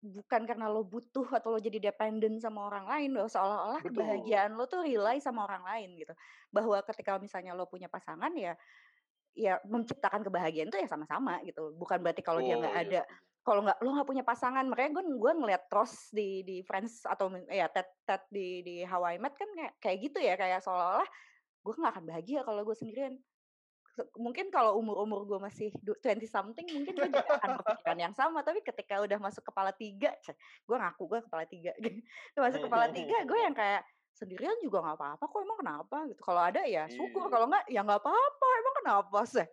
bukan 0.00 0.48
karena 0.48 0.72
lo 0.72 0.80
butuh 0.80 1.28
atau 1.28 1.52
lo 1.52 1.60
jadi 1.60 1.92
dependent 1.92 2.40
sama 2.40 2.64
orang 2.72 2.88
lain 2.88 3.12
bahwa 3.12 3.28
seolah-olah 3.28 3.80
kebahagiaan 3.84 4.56
lo 4.56 4.64
tuh 4.64 4.80
rely 4.80 5.20
sama 5.20 5.44
orang 5.44 5.60
lain 5.60 5.92
gitu. 6.00 6.16
Bahwa 6.48 6.80
ketika 6.88 7.20
misalnya 7.20 7.52
lo 7.52 7.68
punya 7.68 7.84
pasangan 7.92 8.32
ya 8.32 8.56
ya 9.34 9.62
menciptakan 9.66 10.26
kebahagiaan 10.26 10.68
itu 10.68 10.78
ya 10.78 10.88
sama-sama 10.90 11.38
gitu. 11.46 11.74
Bukan 11.78 12.02
berarti 12.02 12.22
kalau 12.22 12.42
dia 12.42 12.56
nggak 12.58 12.70
Oh, 12.70 12.78
iya, 12.78 12.86
ada 12.86 13.00
kalau 13.40 13.60
nggak 13.64 13.78
lo 13.80 13.88
nggak 13.96 14.08
punya 14.08 14.24
pasangan. 14.24 14.64
Makanya 14.68 14.90
gue 15.00 15.04
gue 15.16 15.32
ngeliat 15.32 15.64
Ross 15.72 16.12
di 16.12 16.44
di 16.44 16.56
Friends 16.62 17.08
atau 17.08 17.32
ya 17.48 17.66
Ted 17.72 17.88
Ted 18.04 18.22
di 18.28 18.62
di 18.62 18.76
How 18.84 19.02
I 19.06 19.16
Met 19.18 19.34
kan 19.34 19.48
kayak 19.54 19.72
kayak 19.80 19.98
gitu 20.10 20.18
ya 20.20 20.34
kayak 20.36 20.60
seolah-olah 20.62 21.08
gue 21.60 21.74
nggak 21.76 21.92
akan 21.98 22.04
bahagia 22.06 22.40
kalau 22.44 22.62
gue 22.62 22.76
sendirian. 22.76 23.16
Mungkin 24.16 24.48
kalau 24.48 24.80
umur-umur 24.80 25.28
gue 25.28 25.38
masih 25.42 25.68
20 25.84 26.24
something 26.24 26.64
mungkin 26.72 26.94
gue 26.94 27.10
juga 27.10 27.36
akan 27.36 27.60
berpikiran 27.60 27.98
yang 28.00 28.14
sama 28.16 28.40
tapi 28.40 28.64
ketika 28.64 29.02
udah 29.02 29.18
masuk 29.20 29.44
kepala 29.44 29.76
tiga 29.76 30.14
gue 30.64 30.76
ngaku 30.78 31.04
gue 31.04 31.20
kepala 31.28 31.44
tiga 31.44 31.76
masuk 32.38 32.64
kepala 32.64 32.88
tiga 32.96 33.18
gue 33.28 33.38
yang 33.44 33.52
kayak 33.52 33.84
sendirian 34.20 34.60
juga 34.60 34.84
nggak 34.84 34.96
apa-apa 35.00 35.24
kok 35.24 35.40
emang 35.40 35.58
kenapa 35.64 35.96
gitu? 36.12 36.20
Kalau 36.20 36.42
ada 36.44 36.60
ya 36.68 36.84
syukur 36.92 37.24
iya. 37.26 37.32
kalau 37.32 37.46
nggak 37.48 37.64
ya 37.72 37.80
nggak 37.80 38.00
apa-apa 38.04 38.48
emang 38.60 38.74
kenapa 38.84 39.18
sih? 39.24 39.46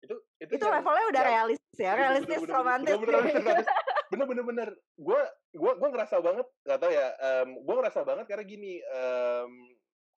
Itu 0.00 0.16
itu, 0.38 0.52
itu 0.54 0.64
yang, 0.64 0.74
levelnya 0.78 1.06
udah 1.10 1.22
ya, 1.22 1.28
realistis 1.34 1.78
ya 1.82 1.92
realistis 1.98 2.40
romantis. 2.46 2.94
bener 4.10 4.26
bener 4.26 4.42
bener 4.42 4.68
gue 4.98 5.20
gue 5.54 5.72
gue 5.78 5.88
ngerasa 5.94 6.18
banget 6.18 6.46
nggak 6.66 6.78
tau 6.82 6.90
ya 6.90 7.06
um, 7.14 7.48
gue 7.62 7.74
ngerasa 7.78 8.00
banget 8.02 8.26
karena 8.26 8.42
gini 8.42 8.72
um, 8.90 9.52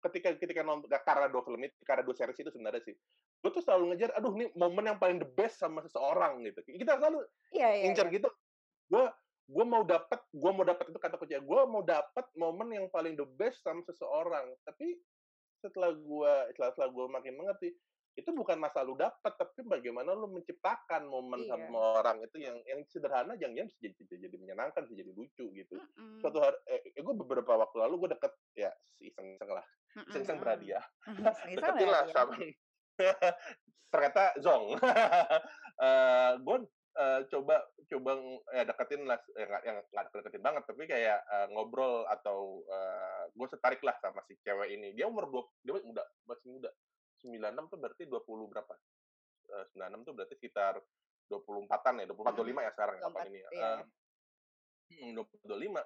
ketika 0.07 0.31
ketika 0.39 0.63
nonton 0.63 0.87
karena 0.87 1.27
dua 1.27 1.43
film 1.43 1.59
itu 1.67 1.75
karena 1.83 2.07
dua 2.07 2.15
series 2.15 2.39
itu 2.39 2.51
sebenarnya 2.55 2.83
sih 2.87 2.95
gue 3.41 3.51
tuh 3.51 3.65
selalu 3.65 3.93
ngejar 3.93 4.15
aduh 4.15 4.33
nih 4.37 4.49
momen 4.55 4.95
yang 4.95 4.99
paling 5.01 5.19
the 5.19 5.29
best 5.33 5.57
sama 5.59 5.81
seseorang 5.81 6.45
gitu. 6.45 6.61
Kita 6.77 7.01
selalu 7.01 7.25
iya, 7.57 7.69
iya, 7.81 7.85
incar 7.89 8.07
iya. 8.13 8.21
gitu. 8.21 8.29
Gue 8.93 9.05
gue 9.51 9.65
mau 9.67 9.83
dapat 9.83 10.21
gue 10.31 10.51
mau 10.55 10.63
dapat 10.63 10.87
itu 10.87 10.99
kata 11.03 11.19
kunci 11.19 11.35
gue 11.35 11.61
mau 11.67 11.83
dapat 11.83 12.27
momen 12.39 12.71
yang 12.71 12.87
paling 12.87 13.19
the 13.19 13.27
best 13.35 13.59
sama 13.67 13.83
seseorang 13.83 14.55
tapi 14.63 14.95
setelah 15.59 15.91
gue 15.91 16.33
setelah, 16.55 16.71
setelah 16.73 16.91
gue 16.95 17.07
makin 17.11 17.35
mengerti 17.35 17.69
itu 18.19 18.31
bukan 18.35 18.59
masa 18.59 18.83
lu 18.83 18.99
dapat 18.99 19.33
tapi 19.39 19.63
bagaimana 19.63 20.13
lu 20.13 20.27
menciptakan 20.29 21.07
momen 21.07 21.47
iya. 21.47 21.55
sama 21.55 22.03
orang 22.03 22.19
itu 22.27 22.43
yang 22.43 22.59
yang 22.67 22.83
sederhana 22.91 23.39
yang 23.39 23.55
yang 23.55 23.71
bisa 23.71 23.79
jadi, 24.03 24.27
jadi 24.27 24.37
menyenangkan 24.37 24.83
bisa 24.87 24.99
jadi 24.99 25.13
lucu 25.15 25.47
gitu 25.55 25.77
mm 25.79 25.87
-hmm. 25.95 26.19
suatu 26.19 26.39
hari 26.43 26.59
eh, 26.67 26.81
eh 26.91 27.03
gue 27.03 27.15
beberapa 27.15 27.55
waktu 27.55 27.77
lalu 27.79 28.07
gue 28.07 28.11
deket 28.19 28.33
ya 28.59 28.71
iseng-iseng 28.99 29.51
lah 29.51 29.67
iseng-iseng 30.11 30.39
mm 30.39 30.43
-hmm. 30.43 30.43
berhadiah 30.43 30.85
deketin 31.57 31.89
lah 31.89 32.05
sama 32.11 32.35
ternyata 33.95 34.23
zong 34.43 34.65
uh, 34.75 34.81
eh, 35.81 36.33
gue 36.39 36.57
uh, 36.99 37.21
coba 37.31 37.57
coba 37.91 38.11
ya 38.55 38.63
deketin 39.01 39.09
lah 39.09 39.19
ya 39.37 39.45
nggak 39.49 39.63
yang 39.65 39.77
nggak 39.89 40.05
deketin 40.13 40.43
banget 40.45 40.63
tapi 40.69 40.83
kayak 40.85 41.19
uh, 41.29 41.47
ngobrol 41.53 42.05
atau 42.09 42.61
uh, 42.69 43.25
gue 43.33 43.47
tertarik 43.57 43.81
lah 43.81 43.97
sama 44.05 44.21
si 44.29 44.37
cewek 44.45 44.77
ini 44.77 44.93
dia 44.93 45.09
umur 45.09 45.29
dua 45.33 45.43
dia 45.65 45.81
muda 45.81 46.05
masih 46.29 46.49
muda 46.53 46.71
96 47.21 47.69
tuh 47.69 47.79
berarti 47.79 48.03
20 48.09 48.49
berapa? 48.49 48.75
Uh, 49.53 49.65
96 49.77 50.09
tuh 50.09 50.15
berarti 50.17 50.35
sekitar 50.41 50.81
24-an 51.29 52.01
ya, 52.01 52.07
24 52.09 52.33
25 52.33 52.65
ya 52.65 52.71
sekarang 52.73 52.97
kapan 52.97 53.25
ini 53.29 53.39
ya. 53.45 53.51
Iya. 53.53 53.71
Uh, 55.13 55.29
25. 55.45 55.85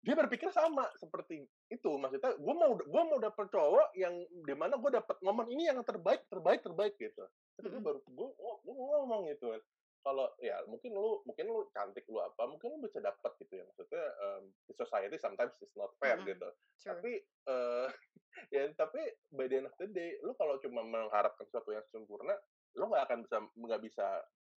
Dia 0.00 0.14
berpikir 0.16 0.48
sama 0.56 0.88
seperti 0.96 1.44
itu. 1.68 1.90
Maksudnya 2.00 2.32
gue 2.32 2.54
mau 2.56 2.72
gue 2.72 3.02
mau 3.04 3.20
dapet 3.20 3.52
cowok 3.52 3.92
yang 3.92 4.16
di 4.24 4.54
mana 4.56 4.80
gue 4.80 4.88
dapet 4.88 5.20
momen 5.20 5.52
ini 5.52 5.68
yang 5.68 5.84
terbaik 5.84 6.24
terbaik 6.32 6.64
terbaik 6.64 6.96
gitu. 6.96 7.28
Tapi 7.60 7.68
mm 7.68 7.76
-hmm. 7.76 7.84
baru 7.84 7.98
gue 8.00 8.28
gue 8.64 8.74
ngomong 8.80 9.28
gitu 9.28 9.52
kalau 10.00 10.26
ya 10.40 10.56
mungkin 10.64 10.96
lu 10.96 11.20
mungkin 11.28 11.46
lu 11.48 11.68
cantik 11.76 12.08
lu 12.08 12.20
apa 12.20 12.48
mungkin 12.48 12.76
lu 12.76 12.78
bisa 12.88 12.98
dapat 13.04 13.36
gitu 13.40 13.60
ya 13.60 13.64
maksudnya 13.68 14.04
um, 14.24 14.44
the 14.66 14.74
society 14.74 15.16
sometimes 15.20 15.52
is 15.60 15.72
not 15.76 15.92
fair 16.00 16.16
mm 16.16 16.24
-hmm. 16.24 16.30
gitu 16.32 16.48
sure. 16.80 16.96
tapi 16.96 17.12
uh, 17.48 17.86
ya 18.54 18.64
tapi 18.76 19.02
by 19.36 19.46
the 19.46 19.60
end 19.60 19.68
of 19.68 19.76
the 19.76 19.88
day 19.92 20.16
lu 20.24 20.32
kalau 20.40 20.56
cuma 20.64 20.80
mengharapkan 20.80 21.44
sesuatu 21.48 21.76
yang 21.76 21.84
sempurna 21.92 22.32
lu 22.76 22.84
nggak 22.88 23.04
akan 23.08 23.18
bisa 23.26 23.36
nggak 23.56 23.82
bisa 23.84 24.06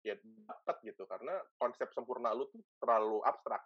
ya 0.03 0.15
dapat 0.19 0.77
gitu 0.83 1.03
karena 1.07 1.39
konsep 1.55 1.87
sempurna 1.95 2.35
lu 2.35 2.47
tuh 2.51 2.59
terlalu 2.79 3.23
abstrak 3.23 3.63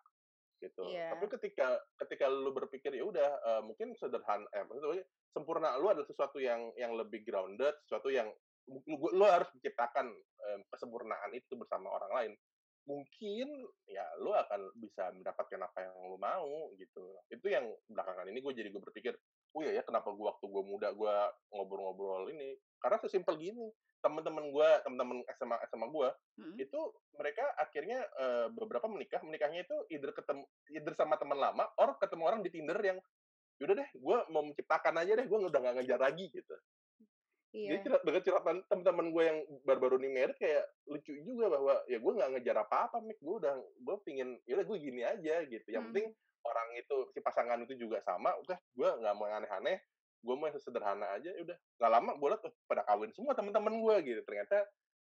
gitu 0.58 0.90
yeah. 0.90 1.14
tapi 1.14 1.30
ketika 1.38 1.82
ketika 2.02 2.26
lu 2.30 2.50
berpikir 2.50 2.90
ya 2.94 3.06
udah 3.06 3.30
uh, 3.46 3.62
mungkin 3.62 3.94
sederhana 3.94 4.46
eh 4.54 4.66
maksudnya 4.66 5.06
sempurna 5.30 5.78
lu 5.78 5.90
adalah 5.90 6.08
sesuatu 6.10 6.42
yang 6.42 6.74
yang 6.74 6.98
lebih 6.98 7.22
grounded 7.22 7.78
sesuatu 7.86 8.10
yang 8.10 8.30
lu, 8.68 8.80
lu 9.16 9.26
harus 9.26 9.48
menciptakan 9.56 10.12
um, 10.14 10.62
kesempurnaan 10.72 11.32
itu 11.34 11.56
bersama 11.56 11.92
orang 11.92 12.12
lain. 12.14 12.34
Mungkin 12.88 13.48
ya 13.84 14.04
lu 14.24 14.32
akan 14.32 14.72
bisa 14.80 15.12
mendapatkan 15.12 15.60
apa 15.60 15.92
yang 15.92 15.96
lu 16.08 16.16
mau 16.16 16.72
gitu. 16.80 17.20
Itu 17.28 17.52
yang 17.52 17.68
belakangan 17.92 18.32
ini 18.32 18.40
gue 18.40 18.54
jadi 18.56 18.70
gue 18.72 18.80
berpikir 18.80 19.14
oh 19.56 19.64
iya 19.64 19.82
ya 19.82 19.84
kenapa 19.84 20.14
gue 20.14 20.24
waktu 20.24 20.46
gue 20.48 20.64
muda 20.64 20.96
gue 20.96 21.16
ngobrol-ngobrol 21.52 22.32
ini? 22.32 22.56
Karena 22.80 23.00
sesimpel 23.04 23.36
gini 23.40 23.68
teman-teman 23.98 24.46
gue 24.54 24.70
teman-teman 24.86 25.18
SMA 25.34 25.58
SMA 25.74 25.88
gue 25.90 26.10
hmm. 26.38 26.56
itu 26.62 26.80
mereka 27.18 27.44
akhirnya 27.58 28.06
uh, 28.22 28.48
beberapa 28.54 28.86
menikah 28.86 29.20
menikahnya 29.26 29.66
itu 29.66 29.78
either 29.90 30.14
ketemu 30.14 30.46
either 30.70 30.94
sama 30.94 31.18
teman 31.18 31.36
lama 31.42 31.66
or 31.82 31.98
ketemu 31.98 32.24
orang 32.30 32.42
di 32.46 32.50
Tinder 32.54 32.78
yang 32.78 33.02
yaudah 33.58 33.76
deh 33.82 33.90
gue 33.98 34.18
mau 34.30 34.46
menciptakan 34.46 35.02
aja 35.02 35.18
deh 35.18 35.26
gue 35.26 35.38
udah 35.50 35.60
gak 35.62 35.76
ngejar 35.82 35.98
lagi 35.98 36.30
gitu 36.30 36.56
Iya. 37.56 37.80
Jadi 37.80 37.96
dengan 38.04 38.22
curhatan 38.24 38.58
teman-teman 38.68 39.08
gue 39.16 39.24
yang 39.24 39.40
baru-baru 39.64 39.96
nih 40.04 40.12
merit 40.12 40.38
kayak 40.38 40.68
lucu 40.84 41.16
juga 41.24 41.48
bahwa 41.48 41.80
ya 41.88 41.98
gue 41.98 42.14
nggak 42.20 42.30
ngejar 42.38 42.58
apa-apa, 42.68 43.00
Mik. 43.00 43.20
Gue 43.24 43.36
udah 43.40 43.56
gue 43.58 43.96
pingin, 44.04 44.36
ya 44.44 44.60
udah 44.60 44.66
gue 44.68 44.78
gini 44.78 45.02
aja 45.08 45.36
gitu. 45.48 45.68
Yang 45.72 45.84
hmm. 45.88 45.90
penting 45.96 46.08
orang 46.44 46.70
itu 46.76 46.96
si 47.16 47.20
pasangan 47.24 47.60
itu 47.64 47.74
juga 47.80 48.04
sama. 48.04 48.36
Udah 48.44 48.60
gue 48.60 48.90
nggak 49.00 49.16
mau 49.16 49.28
aneh-aneh. 49.32 49.80
Gue 50.20 50.36
mau 50.36 50.52
yang 50.52 50.60
sederhana 50.60 51.08
aja. 51.16 51.32
Ya 51.32 51.42
udah 51.42 51.58
nggak 51.80 51.92
lama 51.92 52.12
gue 52.20 52.28
liat 52.36 52.44
pada 52.68 52.84
kawin 52.84 53.12
semua 53.16 53.34
teman-teman 53.34 53.74
gue 53.80 53.96
gitu. 54.12 54.22
Ternyata 54.28 54.58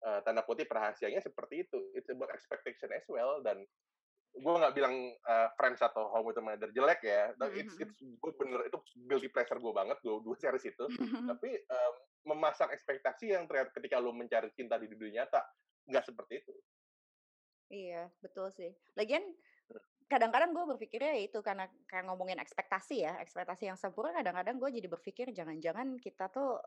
uh, 0.05 0.19
tanda 0.21 0.45
putih 0.45 0.69
rahasianya 0.69 1.25
seperti 1.25 1.65
itu. 1.65 1.79
It's 1.97 2.09
about 2.13 2.29
expectation 2.29 2.93
as 2.93 3.05
well 3.09 3.41
dan 3.41 3.65
gue 4.37 4.53
nggak 4.53 4.75
bilang 4.77 4.95
uh, 5.25 5.49
Friends 5.57 5.81
atau 5.81 6.13
Home 6.13 6.29
with 6.29 6.39
Mother 6.41 6.69
jelek 6.69 7.01
ya, 7.01 7.33
mm-hmm. 7.33 7.57
it's 7.57 7.73
it's 7.81 7.97
gue 7.97 8.31
bener 8.37 8.69
itu 8.69 8.77
guilty 9.09 9.29
pleasure 9.33 9.57
gue 9.57 9.73
banget 9.73 9.97
gue 10.05 10.13
dua 10.21 10.37
series 10.37 10.65
itu, 10.69 10.85
mm-hmm. 10.85 11.25
tapi 11.33 11.49
um, 11.57 11.95
memasang 12.27 12.69
ekspektasi 12.75 13.31
yang 13.31 13.47
terlihat 13.47 13.71
ketika 13.71 13.97
lo 14.03 14.11
mencari 14.11 14.51
cinta 14.51 14.75
di 14.75 14.91
dunia 14.91 15.23
nyata 15.23 15.41
nggak 15.87 16.03
seperti 16.03 16.33
itu. 16.43 16.53
Iya 17.71 18.11
betul 18.19 18.51
sih. 18.51 18.75
Lagian 18.99 19.23
kadang-kadang 20.07 20.55
gue 20.55 20.65
berpikirnya 20.75 21.19
itu 21.19 21.39
karena 21.43 21.67
kayak 21.87 22.07
ngomongin 22.07 22.39
ekspektasi 22.39 23.03
ya, 23.03 23.19
ekspektasi 23.19 23.67
yang 23.67 23.79
sempurna 23.79 24.15
kadang-kadang 24.15 24.55
gue 24.59 24.69
jadi 24.79 24.87
berpikir 24.87 25.31
jangan-jangan 25.35 25.99
kita 25.99 26.31
tuh 26.31 26.59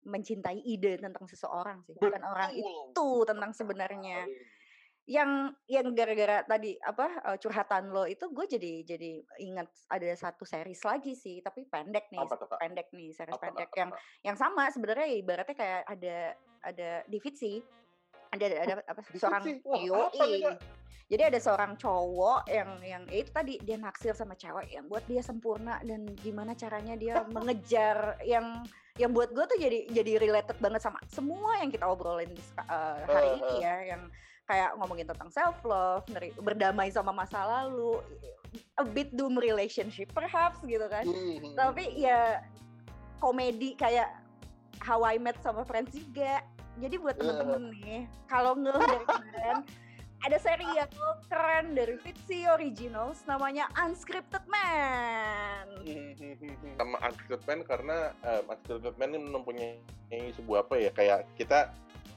mencintai 0.00 0.64
ide 0.64 0.96
tentang 0.96 1.28
seseorang 1.28 1.84
sih, 1.84 1.92
bukan 1.92 2.24
orang 2.24 2.56
itu 2.56 3.08
tentang 3.28 3.52
sebenarnya 3.52 4.24
yang 5.08 5.50
yang 5.66 5.90
gara-gara 5.96 6.44
tadi 6.46 6.76
apa 6.78 7.36
curhatan 7.40 7.90
lo 7.90 8.06
itu 8.06 8.30
gue 8.30 8.46
jadi 8.46 8.72
jadi 8.84 9.10
ingat 9.42 9.66
ada 9.90 10.06
satu 10.14 10.44
series 10.46 10.84
lagi 10.86 11.16
sih 11.16 11.42
tapi 11.42 11.66
pendek 11.66 12.12
nih 12.14 12.20
apa, 12.20 12.36
pendek 12.60 12.92
nih 12.94 13.10
series 13.10 13.34
apa, 13.34 13.50
pendek 13.50 13.70
apa, 13.72 13.78
yang 13.80 13.90
apa. 13.90 13.98
yang 14.22 14.36
sama 14.38 14.70
sebenarnya 14.70 15.08
ibaratnya 15.18 15.56
kayak 15.56 15.82
ada 15.88 16.16
ada 16.60 16.90
David 17.08 17.34
sih. 17.36 17.58
Ada 18.30 18.46
ada 18.62 18.74
apa 18.86 19.00
seorang 19.10 19.42
yo 19.82 20.06
jadi 21.10 21.26
ada 21.26 21.38
seorang 21.42 21.74
cowok 21.74 22.46
yang 22.46 22.70
yang 22.86 23.02
ya 23.10 23.18
itu 23.26 23.30
tadi 23.34 23.58
dia 23.66 23.74
naksir 23.74 24.14
sama 24.14 24.38
cewek 24.38 24.70
yang 24.70 24.86
buat 24.86 25.02
dia 25.10 25.18
sempurna 25.26 25.82
dan 25.82 26.06
gimana 26.22 26.54
caranya 26.54 26.94
dia 26.94 27.26
mengejar 27.26 28.14
yang 28.22 28.62
yang 28.94 29.10
buat 29.10 29.34
gue 29.34 29.42
tuh 29.42 29.58
jadi 29.58 29.90
jadi 29.90 30.22
related 30.22 30.54
banget 30.62 30.86
sama 30.86 31.02
semua 31.10 31.58
yang 31.58 31.74
kita 31.74 31.82
obrolin 31.90 32.30
uh, 32.62 33.02
hari 33.10 33.42
ini 33.42 33.54
ya 33.58 33.76
yang 33.90 34.02
kayak 34.50 34.74
ngomongin 34.82 35.06
tentang 35.06 35.30
self 35.30 35.62
love, 35.62 36.02
berdamai 36.42 36.90
sama 36.90 37.14
masa 37.14 37.46
lalu, 37.46 38.02
a 38.74 38.82
bit 38.82 39.14
doom 39.14 39.38
relationship 39.38 40.10
perhaps 40.10 40.58
gitu 40.66 40.82
kan. 40.90 41.06
Mm-hmm. 41.06 41.54
Tapi 41.54 42.02
ya 42.02 42.42
komedi 43.22 43.78
kayak 43.78 44.10
How 44.82 45.06
I 45.06 45.22
Met 45.22 45.38
sama 45.38 45.62
Friends 45.62 45.94
juga. 45.94 46.42
Jadi 46.82 46.96
buat 46.98 47.14
iya. 47.14 47.20
temen-temen 47.22 47.62
uh. 47.62 47.72
nih, 47.78 48.00
kalau 48.26 48.58
nge 48.58 48.72
dari 48.74 49.04
kemarin 49.06 49.58
ada 50.26 50.36
serial 50.36 50.88
keren 51.32 51.72
dari 51.72 51.96
Fitzy 51.96 52.44
Originals 52.50 53.22
namanya 53.24 53.70
Unscripted 53.78 54.44
Man. 54.50 55.64
Sama 56.76 56.96
Unscripted 57.06 57.46
Man 57.46 57.60
karena 57.64 58.12
uh, 58.26 58.42
Unscripted 58.50 58.96
Man 58.98 59.10
ini 59.14 59.28
mempunyai 59.30 59.78
sebuah 60.34 60.66
apa 60.66 60.74
ya 60.76 60.90
kayak 60.92 61.20
kita 61.38 61.70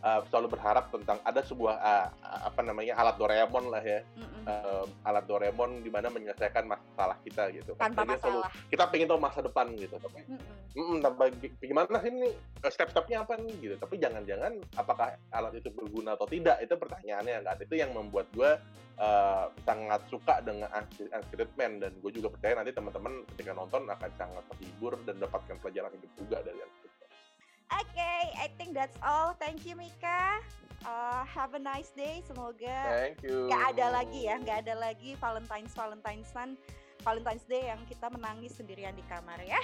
uh, 0.03 0.21
selalu 0.27 0.53
berharap 0.53 0.91
tentang 0.91 1.17
ada 1.23 1.41
sebuah 1.41 1.75
uh, 1.79 2.07
apa 2.51 2.61
namanya 2.61 2.99
alat 2.99 3.15
Doraemon 3.15 3.71
lah 3.71 3.81
ya. 3.81 4.03
Mm 4.19 4.27
-mm. 4.27 4.43
Uh, 4.43 4.85
alat 5.07 5.25
Doraemon 5.25 5.81
di 5.81 5.89
mana 5.89 6.11
menyelesaikan 6.11 6.67
masalah 6.67 7.17
kita 7.23 7.49
gitu. 7.55 7.73
Tanpa 7.79 8.03
masalah 8.03 8.51
selalu, 8.51 8.69
kita 8.69 8.83
pengen 8.91 9.07
tahu 9.07 9.19
masa 9.23 9.39
depan 9.39 9.71
gitu 9.79 9.95
tapi 9.97 10.19
mm 10.27 10.37
-mm. 10.75 10.97
tanpa 10.99 11.23
gimana 11.63 11.97
sih 12.03 12.11
ini 12.11 12.29
step-stepnya 12.67 13.23
apa 13.23 13.39
nih 13.39 13.55
gitu. 13.63 13.75
Tapi 13.79 13.95
jangan-jangan 13.97 14.53
apakah 14.75 15.15
alat 15.31 15.53
itu 15.55 15.71
berguna 15.71 16.19
atau 16.19 16.27
tidak 16.27 16.59
itu 16.59 16.75
pertanyaannya. 16.75 17.47
Kan 17.47 17.57
itu 17.63 17.75
yang 17.79 17.95
membuat 17.95 18.27
gue 18.35 18.51
uh, 18.99 19.45
sangat 19.63 20.01
suka 20.11 20.43
dengan 20.43 20.67
Unscripted 20.99 21.55
Man. 21.55 21.79
Dan 21.79 21.95
gue 22.03 22.11
juga 22.11 22.27
percaya 22.35 22.59
nanti 22.59 22.75
teman-teman 22.75 23.23
ketika 23.33 23.55
nonton 23.55 23.87
akan 23.87 24.11
sangat 24.19 24.43
terhibur 24.53 24.99
dan 25.07 25.15
dapatkan 25.23 25.55
pelajaran 25.63 25.91
hidup 25.95 26.11
juga 26.19 26.37
dari 26.43 26.59
okay, 27.81 28.33
I 28.37 28.47
think 28.57 28.77
that's 28.77 28.97
all. 29.01 29.33
Thank 29.39 29.65
you 29.65 29.73
Mika. 29.75 30.43
Uh, 30.83 31.23
have 31.23 31.55
a 31.55 31.61
nice 31.61 31.95
day. 31.95 32.19
Semoga 32.27 32.75
Thank 32.91 33.23
you. 33.23 33.47
gak 33.47 33.71
ada 33.75 34.03
lagi 34.03 34.27
ya, 34.27 34.35
gak 34.43 34.67
ada 34.67 34.75
lagi 34.75 35.15
Valentine's 35.15 35.71
Valentine's 35.71 36.29
Valentine's 37.03 37.45
Day 37.47 37.71
yang 37.71 37.79
kita 37.87 38.07
menangis 38.11 38.55
sendirian 38.55 38.95
di 38.95 39.03
kamar 39.07 39.39
ya. 39.43 39.59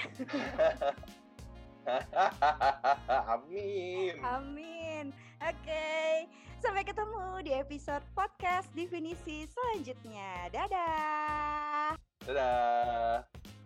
Amin. 3.32 4.20
Amin. 4.20 5.04
Oke, 5.40 6.28
sampai 6.60 6.84
ketemu 6.84 7.40
di 7.40 7.52
episode 7.56 8.04
podcast 8.12 8.68
definisi 8.76 9.48
selanjutnya. 9.48 10.52
Dadah. 10.52 11.96
Dadah. 12.28 13.59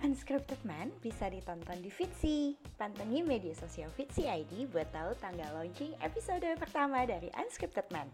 Unscripted 0.00 0.56
Man 0.64 0.88
bisa 1.04 1.28
ditonton 1.28 1.76
di 1.84 1.92
Fitsi. 1.92 2.56
Pantengin 2.80 3.28
media 3.28 3.52
sosial 3.52 3.92
Fitsi 3.92 4.24
ID 4.24 4.72
buat 4.72 4.88
tahu 4.96 5.12
tanggal 5.20 5.52
launching 5.52 5.92
episode 6.00 6.48
pertama 6.56 7.04
dari 7.04 7.28
Unscripted 7.36 7.84
Man. 7.92 8.08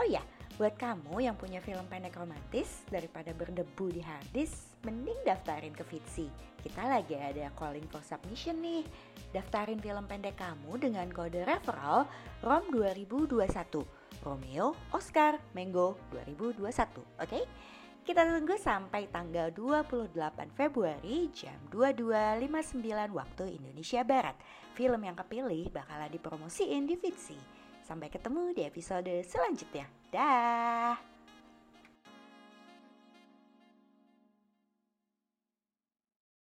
Oh 0.00 0.04
iya, 0.08 0.24
buat 0.56 0.80
kamu 0.80 1.20
yang 1.20 1.36
punya 1.36 1.60
film 1.60 1.84
pendek 1.92 2.16
romantis 2.16 2.88
daripada 2.88 3.36
berdebu 3.36 3.92
di 3.92 4.00
harddisk, 4.00 4.80
mending 4.88 5.16
daftarin 5.28 5.76
ke 5.76 5.84
Fitsi. 5.84 6.32
Kita 6.64 6.88
lagi 6.88 7.20
ada 7.20 7.52
calling 7.52 7.84
for 7.92 8.00
submission 8.00 8.56
nih. 8.64 8.88
Daftarin 9.36 9.80
film 9.80 10.08
pendek 10.08 10.40
kamu 10.40 10.80
dengan 10.80 11.04
kode 11.12 11.44
referral 11.44 12.08
ROM 12.40 12.64
2021. 12.72 13.84
Romeo, 14.24 14.72
Oscar, 14.96 15.36
Mango 15.52 16.00
2021, 16.16 16.64
oke? 16.64 17.04
Okay? 17.28 17.44
Kita 18.06 18.22
tunggu 18.22 18.54
sampai 18.54 19.10
tanggal 19.10 19.50
28 19.50 20.14
Februari 20.54 21.26
jam 21.34 21.58
22.59 21.74 22.78
waktu 23.10 23.58
Indonesia 23.58 24.06
Barat. 24.06 24.38
Film 24.78 25.02
yang 25.02 25.18
kepilih 25.18 25.74
bakalan 25.74 26.14
dipromosiin 26.14 26.86
di 26.86 26.94
Fitsi. 26.94 27.34
Sampai 27.82 28.06
ketemu 28.06 28.54
di 28.54 28.62
episode 28.62 29.10
selanjutnya. 29.26 29.90
Dah. 30.14 31.15